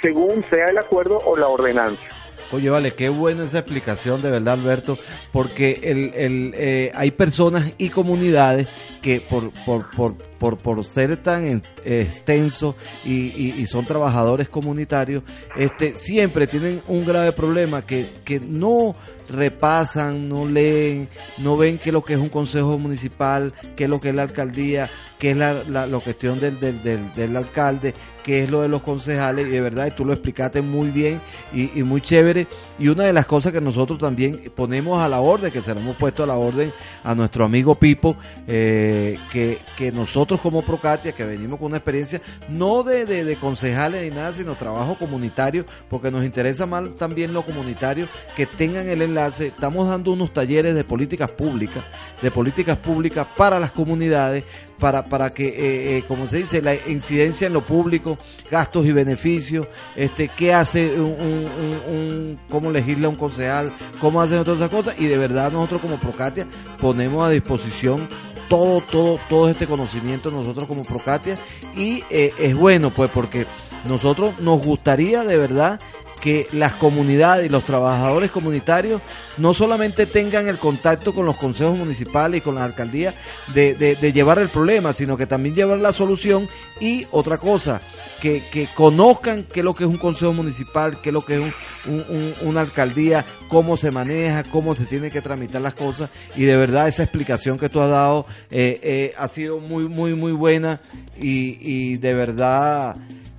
según 0.00 0.42
sea 0.44 0.66
el 0.66 0.78
acuerdo 0.78 1.18
o 1.26 1.36
la 1.36 1.48
ordenanza. 1.48 2.15
Oye, 2.52 2.70
vale, 2.70 2.94
qué 2.94 3.08
buena 3.08 3.44
esa 3.44 3.58
explicación 3.58 4.22
de 4.22 4.30
verdad, 4.30 4.54
Alberto, 4.54 4.98
porque 5.32 5.80
el, 5.82 6.12
el, 6.14 6.54
eh, 6.56 6.92
hay 6.94 7.10
personas 7.10 7.72
y 7.78 7.88
comunidades 7.88 8.68
que 9.02 9.20
por, 9.20 9.50
por, 9.64 9.90
por, 9.90 10.14
por, 10.38 10.58
por 10.58 10.84
ser 10.84 11.16
tan 11.18 11.46
en- 11.46 11.62
extensos 11.84 12.74
y, 13.04 13.60
y- 13.60 13.66
son 13.66 13.84
trabajadores 13.84 14.48
comunitarios, 14.48 15.22
este, 15.56 15.94
siempre 15.96 16.46
tienen 16.46 16.82
un 16.88 17.04
grave 17.04 17.32
problema 17.32 17.84
que, 17.84 18.12
que 18.24 18.38
no 18.40 18.94
repasan, 19.28 20.28
no 20.28 20.46
leen, 20.46 21.08
no 21.38 21.56
ven 21.56 21.78
qué 21.78 21.90
es 21.90 21.92
lo 21.92 22.04
que 22.04 22.14
es 22.14 22.18
un 22.20 22.28
consejo 22.28 22.78
municipal, 22.78 23.52
qué 23.74 23.84
es 23.84 23.90
lo 23.90 23.98
que 24.00 24.10
es 24.10 24.14
la 24.14 24.22
alcaldía, 24.22 24.90
qué 25.18 25.30
es 25.32 25.36
la, 25.36 25.52
la, 25.64 25.86
la 25.86 25.98
cuestión 25.98 26.38
del, 26.38 26.58
del, 26.60 26.82
del, 26.82 27.12
del 27.14 27.36
alcalde, 27.36 27.92
qué 28.24 28.42
es 28.44 28.50
lo 28.50 28.62
de 28.62 28.68
los 28.68 28.82
concejales, 28.82 29.46
y 29.46 29.50
de 29.50 29.60
verdad, 29.60 29.86
y 29.88 29.90
tú 29.94 30.04
lo 30.04 30.12
explicaste 30.12 30.60
muy 30.62 30.90
bien 30.90 31.20
y, 31.52 31.76
y 31.78 31.82
muy 31.82 32.00
chévere. 32.00 32.46
Y 32.78 32.88
una 32.88 33.04
de 33.04 33.12
las 33.12 33.26
cosas 33.26 33.52
que 33.52 33.60
nosotros 33.60 33.98
también 33.98 34.40
ponemos 34.54 35.02
a 35.02 35.08
la 35.08 35.20
orden, 35.20 35.50
que 35.52 35.62
se 35.62 35.74
lo 35.74 35.80
hemos 35.80 35.96
puesto 35.96 36.22
a 36.22 36.26
la 36.26 36.34
orden 36.36 36.72
a 37.04 37.14
nuestro 37.14 37.44
amigo 37.44 37.74
Pipo, 37.74 38.16
eh, 38.46 39.18
que, 39.32 39.58
que 39.76 39.90
nosotros 39.92 40.25
como 40.34 40.62
Procatia, 40.64 41.12
que 41.12 41.24
venimos 41.24 41.58
con 41.58 41.66
una 41.68 41.76
experiencia 41.78 42.20
no 42.48 42.82
de 42.82 43.36
concejales 43.40 44.02
ni 44.02 44.10
nada, 44.10 44.32
sino 44.32 44.56
trabajo 44.56 44.96
comunitario, 44.98 45.64
porque 45.88 46.10
nos 46.10 46.24
interesa 46.24 46.66
más 46.66 46.94
también 46.96 47.32
lo 47.32 47.44
comunitario, 47.44 48.08
que 48.36 48.46
tengan 48.46 48.88
el 48.88 49.02
enlace. 49.02 49.48
Estamos 49.48 49.88
dando 49.88 50.12
unos 50.12 50.32
talleres 50.32 50.74
de 50.74 50.84
políticas 50.84 51.30
públicas, 51.32 51.84
de 52.20 52.30
políticas 52.30 52.76
públicas 52.78 53.26
para 53.36 53.58
las 53.60 53.72
comunidades, 53.72 54.46
para, 54.78 55.04
para 55.04 55.30
que, 55.30 55.46
eh, 55.48 55.96
eh, 55.98 56.04
como 56.06 56.28
se 56.28 56.38
dice, 56.38 56.60
la 56.60 56.74
incidencia 56.74 57.46
en 57.46 57.52
lo 57.52 57.64
público, 57.64 58.18
gastos 58.50 58.84
y 58.86 58.92
beneficios, 58.92 59.68
este, 59.94 60.28
qué 60.28 60.52
hace 60.52 60.92
un, 61.00 61.12
un- 61.12 61.50
un- 61.88 61.94
un- 61.94 62.38
cómo 62.50 62.70
legisla 62.70 63.08
un 63.08 63.16
concejal, 63.16 63.70
cómo 64.00 64.20
hacen 64.20 64.42
todas 64.44 64.60
esas 64.60 64.70
cosas, 64.70 64.94
y 65.00 65.06
de 65.06 65.16
verdad 65.18 65.52
nosotros 65.52 65.80
como 65.80 65.98
Procatia 65.98 66.46
ponemos 66.80 67.22
a 67.22 67.30
disposición 67.30 68.08
todo, 68.48 68.80
todo, 68.80 69.18
todo 69.28 69.48
este 69.48 69.66
conocimiento 69.66 70.30
nosotros 70.30 70.66
como 70.66 70.84
Procatia, 70.84 71.36
y 71.74 72.04
eh, 72.10 72.32
es 72.38 72.56
bueno 72.56 72.90
pues 72.90 73.10
porque 73.10 73.46
nosotros 73.86 74.38
nos 74.40 74.64
gustaría 74.64 75.24
de 75.24 75.36
verdad 75.36 75.80
que 76.26 76.48
las 76.50 76.74
comunidades 76.74 77.52
los 77.52 77.64
trabajadores 77.64 78.32
comunitarios 78.32 79.00
no 79.38 79.54
solamente 79.54 80.06
tengan 80.06 80.48
el 80.48 80.58
contacto 80.58 81.14
con 81.14 81.24
los 81.24 81.36
consejos 81.36 81.78
municipales 81.78 82.38
y 82.38 82.40
con 82.40 82.56
las 82.56 82.64
alcaldías 82.64 83.14
de, 83.54 83.74
de- 83.76 84.12
llevar 84.12 84.40
el 84.40 84.48
problema, 84.48 84.92
sino 84.92 85.16
que 85.16 85.26
también 85.26 85.54
llevar 85.54 85.78
la 85.78 85.92
solución. 85.92 86.48
Y 86.80 87.06
otra 87.12 87.38
cosa, 87.38 87.80
que, 88.20 88.42
que 88.50 88.66
conozcan 88.74 89.44
qué 89.44 89.60
es 89.60 89.64
lo 89.64 89.72
que 89.72 89.84
es 89.84 89.90
un 89.90 89.98
consejo 89.98 90.32
municipal, 90.32 91.00
qué 91.00 91.10
es 91.10 91.12
lo 91.12 91.24
que 91.24 91.34
es 91.34 91.38
un- 91.40 91.54
un- 91.86 92.04
un- 92.08 92.34
una 92.48 92.60
alcaldía, 92.62 93.24
cómo 93.46 93.76
se 93.76 93.92
maneja, 93.92 94.42
cómo 94.50 94.74
se 94.74 94.84
tienen 94.86 95.10
que 95.12 95.20
tramitar 95.22 95.62
las 95.62 95.74
cosas. 95.76 96.10
Y 96.34 96.42
de 96.44 96.56
verdad 96.56 96.88
esa 96.88 97.04
explicación 97.04 97.56
que 97.56 97.68
tú 97.68 97.80
has 97.80 97.90
dado 97.90 98.26
eh, 98.50 98.80
eh, 98.82 99.14
ha 99.16 99.28
sido 99.28 99.60
muy, 99.60 99.86
muy, 99.88 100.14
muy 100.16 100.32
buena. 100.32 100.80
Y, 101.20 101.58
y 101.60 101.98
de 101.98 102.14
verdad 102.14 102.96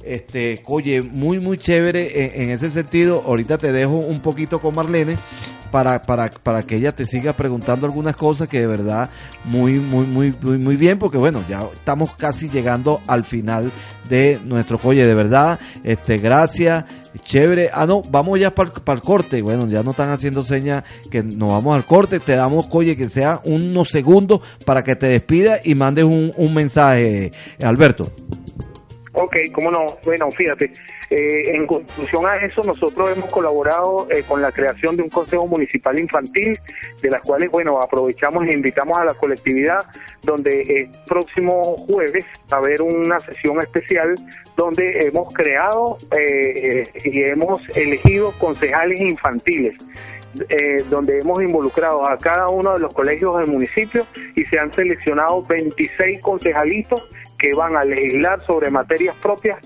este, 0.08 0.62
oye, 0.66 1.01
muy, 1.01 1.39
muy 1.39 1.58
chévere 1.58 2.26
en, 2.26 2.43
en 2.43 2.49
ese 2.51 2.70
sentido. 2.70 3.24
Ahorita 3.26 3.58
te 3.58 3.72
dejo 3.72 3.97
un 3.97 4.20
poquito 4.20 4.60
con 4.60 4.76
Marlene 4.76 5.18
para, 5.72 6.01
para, 6.01 6.30
para 6.30 6.64
que 6.64 6.76
ella 6.76 6.91
te 6.91 7.05
siga 7.05 7.34
preguntando 7.34 7.86
algunas 7.86 8.16
cosas 8.16 8.47
que 8.47 8.60
de 8.60 8.68
verdad 8.68 9.10
muy, 9.45 9.80
muy, 9.80 10.05
muy, 10.05 10.34
muy, 10.41 10.58
muy 10.58 10.76
bien, 10.76 10.97
porque 10.99 11.18
bueno, 11.18 11.43
ya 11.47 11.62
estamos 11.74 12.14
casi 12.16 12.49
llegando 12.49 12.99
al 13.08 13.26
final 13.26 13.72
de 14.10 14.39
nuestro 14.47 14.80
oye, 14.84 15.05
de 15.05 15.14
verdad, 15.14 15.60
este, 15.84 16.18
gracias. 16.18 16.86
Chévere. 17.24 17.72
Ah, 17.74 17.88
no, 17.88 18.03
vamos 18.12 18.39
ya 18.39 18.53
para 18.53 18.72
el 18.93 19.01
corte. 19.01 19.41
Bueno, 19.41 19.68
ya 19.68 19.82
no 19.82 19.91
están 19.91 20.12
haciendo 20.12 20.43
señas 20.43 20.84
que 21.10 21.24
nos 21.24 21.49
vamos 21.49 21.76
al 21.76 21.84
corte. 21.84 22.20
Te 22.20 22.36
damos, 22.36 22.68
oye, 22.70 22.95
que 22.95 23.10
sea 23.10 23.41
unos 23.43 23.89
segundos 23.89 24.41
para 24.66 24.84
que 24.84 24.95
te 24.95 25.08
despidas 25.08 25.66
y 25.66 25.74
mandes 25.74 26.05
un 26.05 26.53
mensaje, 26.53 27.32
Alberto. 27.60 28.12
Ok, 29.20 29.36
cómo 29.51 29.72
no. 29.72 29.88
Bueno, 30.05 30.30
fíjate, 30.30 30.72
eh, 31.09 31.43
en 31.47 31.65
conclusión 31.65 32.28
a 32.28 32.36
eso, 32.36 32.63
nosotros 32.63 33.18
hemos 33.18 33.32
colaborado 33.32 34.07
eh, 34.11 34.24
con 34.28 34.39
la 34.39 34.51
creación 34.51 34.95
de 34.95 35.01
un 35.01 35.09
Consejo 35.09 35.47
Municipal 35.47 35.97
Infantil, 35.97 36.53
de 37.01 37.09
las 37.09 37.24
cuales, 37.24 37.49
bueno, 37.49 37.82
aprovechamos 37.82 38.43
e 38.43 38.53
invitamos 38.53 38.95
a 38.95 39.05
la 39.05 39.15
colectividad, 39.15 39.80
donde 40.22 40.61
el 40.61 40.91
próximo 41.07 41.78
jueves 41.78 42.26
va 42.53 42.57
a 42.57 42.59
haber 42.59 42.84
una 42.84 43.20
sesión 43.22 43.59
especial 43.59 44.13
donde 44.55 45.07
hemos 45.07 45.34
creado 45.34 45.97
eh, 46.15 46.84
y 47.03 47.24
hemos 47.24 47.59
elegido 47.76 48.32
concejales 48.38 49.01
infantiles. 49.01 49.74
eh, 50.49 50.84
donde 50.91 51.20
hemos 51.20 51.41
involucrado 51.41 52.07
a 52.07 52.15
cada 52.18 52.47
uno 52.49 52.74
de 52.74 52.80
los 52.80 52.93
colegios 52.93 53.36
del 53.38 53.47
municipio 53.47 54.05
y 54.36 54.45
se 54.45 54.59
han 54.59 54.72
seleccionado 54.72 55.43
26 55.47 56.22
concejalitos 56.22 57.09
que 57.38 57.54
van 57.54 57.76
a 57.76 57.84
legislar 57.84 58.42
sobre 58.46 58.70
materias 58.72 59.16
propias 59.22 59.58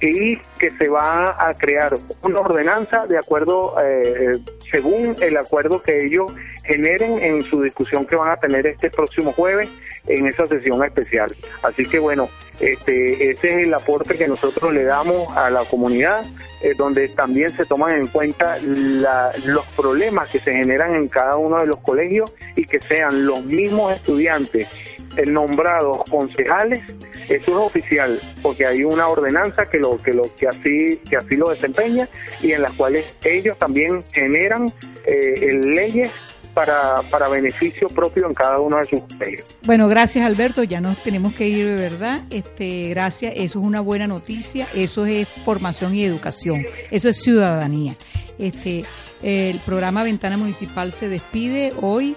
y 0.00 0.36
que 0.60 0.70
se 0.70 0.88
va 0.88 1.36
a 1.38 1.52
crear 1.54 1.96
una 2.22 2.40
ordenanza 2.40 3.06
de 3.06 3.18
acuerdo, 3.18 3.74
eh, 3.82 4.32
según 4.70 5.16
el 5.20 5.36
acuerdo 5.36 5.82
que 5.82 6.04
ellos 6.06 6.32
generen 6.64 7.18
en 7.20 7.42
su 7.42 7.62
discusión 7.62 8.06
que 8.06 8.14
van 8.14 8.30
a 8.30 8.36
tener 8.36 8.66
este 8.66 8.90
próximo 8.90 9.32
jueves 9.32 9.68
en 10.06 10.26
esa 10.26 10.46
sesión 10.46 10.84
especial. 10.84 11.34
Así 11.64 11.82
que 11.84 11.98
bueno, 11.98 12.28
este, 12.60 13.30
ese 13.30 13.60
es 13.60 13.66
el 13.66 13.74
aporte 13.74 14.16
que 14.16 14.28
nosotros 14.28 14.72
le 14.72 14.84
damos 14.84 15.36
a 15.36 15.50
la 15.50 15.64
comunidad, 15.64 16.24
eh, 16.62 16.72
donde 16.78 17.08
también 17.08 17.50
se 17.50 17.64
toman 17.64 17.96
en 17.96 18.06
cuenta 18.06 18.56
la- 18.62 19.32
los 19.46 19.66
problemas 19.72 20.28
que 20.28 20.38
se 20.38 20.52
generan 20.52 20.94
en 20.94 21.08
cada 21.08 21.36
uno 21.36 21.58
de 21.58 21.66
los 21.66 21.78
colegios 21.78 22.32
y 22.54 22.64
que 22.66 22.80
sean 22.80 23.26
los 23.26 23.44
mismos 23.44 23.92
estudiantes 23.94 24.68
nombrados 25.26 25.98
concejales 26.10 26.80
eso 27.28 27.50
es 27.50 27.56
oficial 27.56 28.20
porque 28.42 28.66
hay 28.66 28.84
una 28.84 29.08
ordenanza 29.08 29.68
que 29.68 29.78
lo 29.78 29.98
que 29.98 30.12
lo 30.12 30.34
que 30.34 30.48
así 30.48 31.00
que 31.08 31.16
así 31.16 31.36
lo 31.36 31.50
desempeña 31.50 32.08
y 32.42 32.52
en 32.52 32.62
las 32.62 32.72
cuales 32.72 33.14
ellos 33.24 33.58
también 33.58 34.02
generan 34.12 34.72
eh, 35.04 35.60
leyes 35.62 36.10
para, 36.58 37.02
para 37.08 37.28
beneficio 37.28 37.86
propio 37.86 38.26
en 38.26 38.34
cada 38.34 38.58
uno 38.58 38.78
de 38.78 38.84
sus 38.86 39.00
colegios. 39.02 39.56
Bueno, 39.64 39.86
gracias 39.86 40.24
Alberto, 40.24 40.64
ya 40.64 40.80
nos 40.80 41.00
tenemos 41.04 41.32
que 41.34 41.46
ir 41.46 41.66
de 41.66 41.76
verdad. 41.76 42.20
Este, 42.30 42.88
gracias, 42.88 43.34
eso 43.36 43.60
es 43.60 43.64
una 43.64 43.80
buena 43.80 44.08
noticia, 44.08 44.66
eso 44.74 45.06
es 45.06 45.28
formación 45.28 45.94
y 45.94 46.04
educación, 46.04 46.66
eso 46.90 47.10
es 47.10 47.20
ciudadanía. 47.22 47.94
Este, 48.40 48.84
el 49.22 49.60
programa 49.60 50.02
Ventana 50.02 50.36
Municipal 50.36 50.92
se 50.92 51.08
despide 51.08 51.72
hoy, 51.80 52.16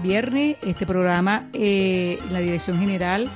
viernes. 0.00 0.56
Este 0.62 0.86
programa, 0.86 1.40
eh, 1.52 2.18
la 2.30 2.40
dirección 2.40 2.78
general 2.78 3.28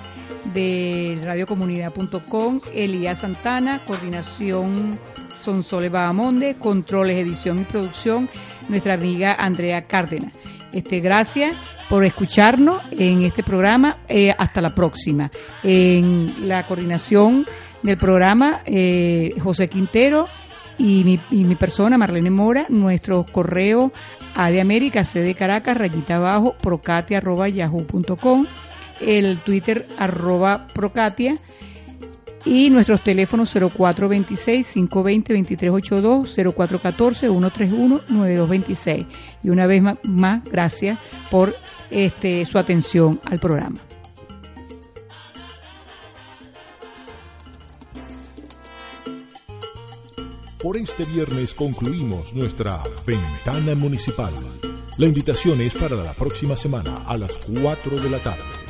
de 0.53 1.19
radiocomunidad.com, 1.23 2.61
Elías 2.75 3.19
Santana, 3.19 3.81
coordinación 3.87 4.99
Sonsole 5.41 5.89
Bahamonde, 5.89 6.57
controles, 6.59 7.19
edición 7.19 7.61
y 7.61 7.65
producción, 7.65 8.29
nuestra 8.69 8.95
amiga 8.95 9.37
Andrea 9.39 9.87
Cárdenas. 9.87 10.33
Este, 10.73 10.99
gracias 10.99 11.55
por 11.89 12.05
escucharnos 12.05 12.83
en 12.91 13.23
este 13.23 13.43
programa. 13.43 13.99
Eh, 14.09 14.35
hasta 14.37 14.61
la 14.61 14.71
próxima. 14.71 15.31
En 15.63 16.49
la 16.49 16.67
coordinación 16.67 17.47
del 17.83 17.97
programa, 17.97 18.63
eh, 18.65 19.35
José 19.43 19.69
Quintero 19.69 20.25
y 20.79 21.19
mi, 21.31 21.55
persona, 21.55 21.99
Marlene 21.99 22.31
Mora, 22.31 22.67
nuestro 22.69 23.25
correo 23.31 23.93
A 24.35 24.51
de 24.51 24.61
América, 24.61 25.05
C 25.05 25.21
de 25.21 25.35
Caracas, 25.35 25.77
rayita 25.77 26.17
abajo, 26.17 26.57
procate 26.61 27.17
arroba 27.17 27.49
yahoo.com, 27.49 28.45
el 29.01 29.39
Twitter 29.41 29.87
arroba 29.97 30.67
procatia 30.75 31.35
y 32.45 32.69
nuestros 32.71 33.03
teléfonos 33.03 33.55
0426-520-2382, 33.57 36.37
0414-131-9226. 38.09 39.07
Y 39.43 39.51
una 39.51 39.67
vez 39.67 39.83
más, 40.05 40.45
gracias 40.45 40.99
por 41.31 41.57
este, 41.91 42.45
su 42.45 42.59
atención 42.59 43.19
al 43.31 43.39
programa. 43.39 43.77
Por 50.65 50.79
este 50.79 51.05
viernes 51.05 51.53
concluimos 51.53 52.33
nuestra 52.33 52.83
ventana 53.05 53.75
municipal. 53.75 54.33
La 54.97 55.05
invitación 55.05 55.61
es 55.61 55.75
para 55.75 55.95
la 55.95 56.15
próxima 56.15 56.57
semana 56.57 57.05
a 57.07 57.19
las 57.19 57.37
4 57.37 58.01
de 58.01 58.09
la 58.09 58.19
tarde. 58.19 58.64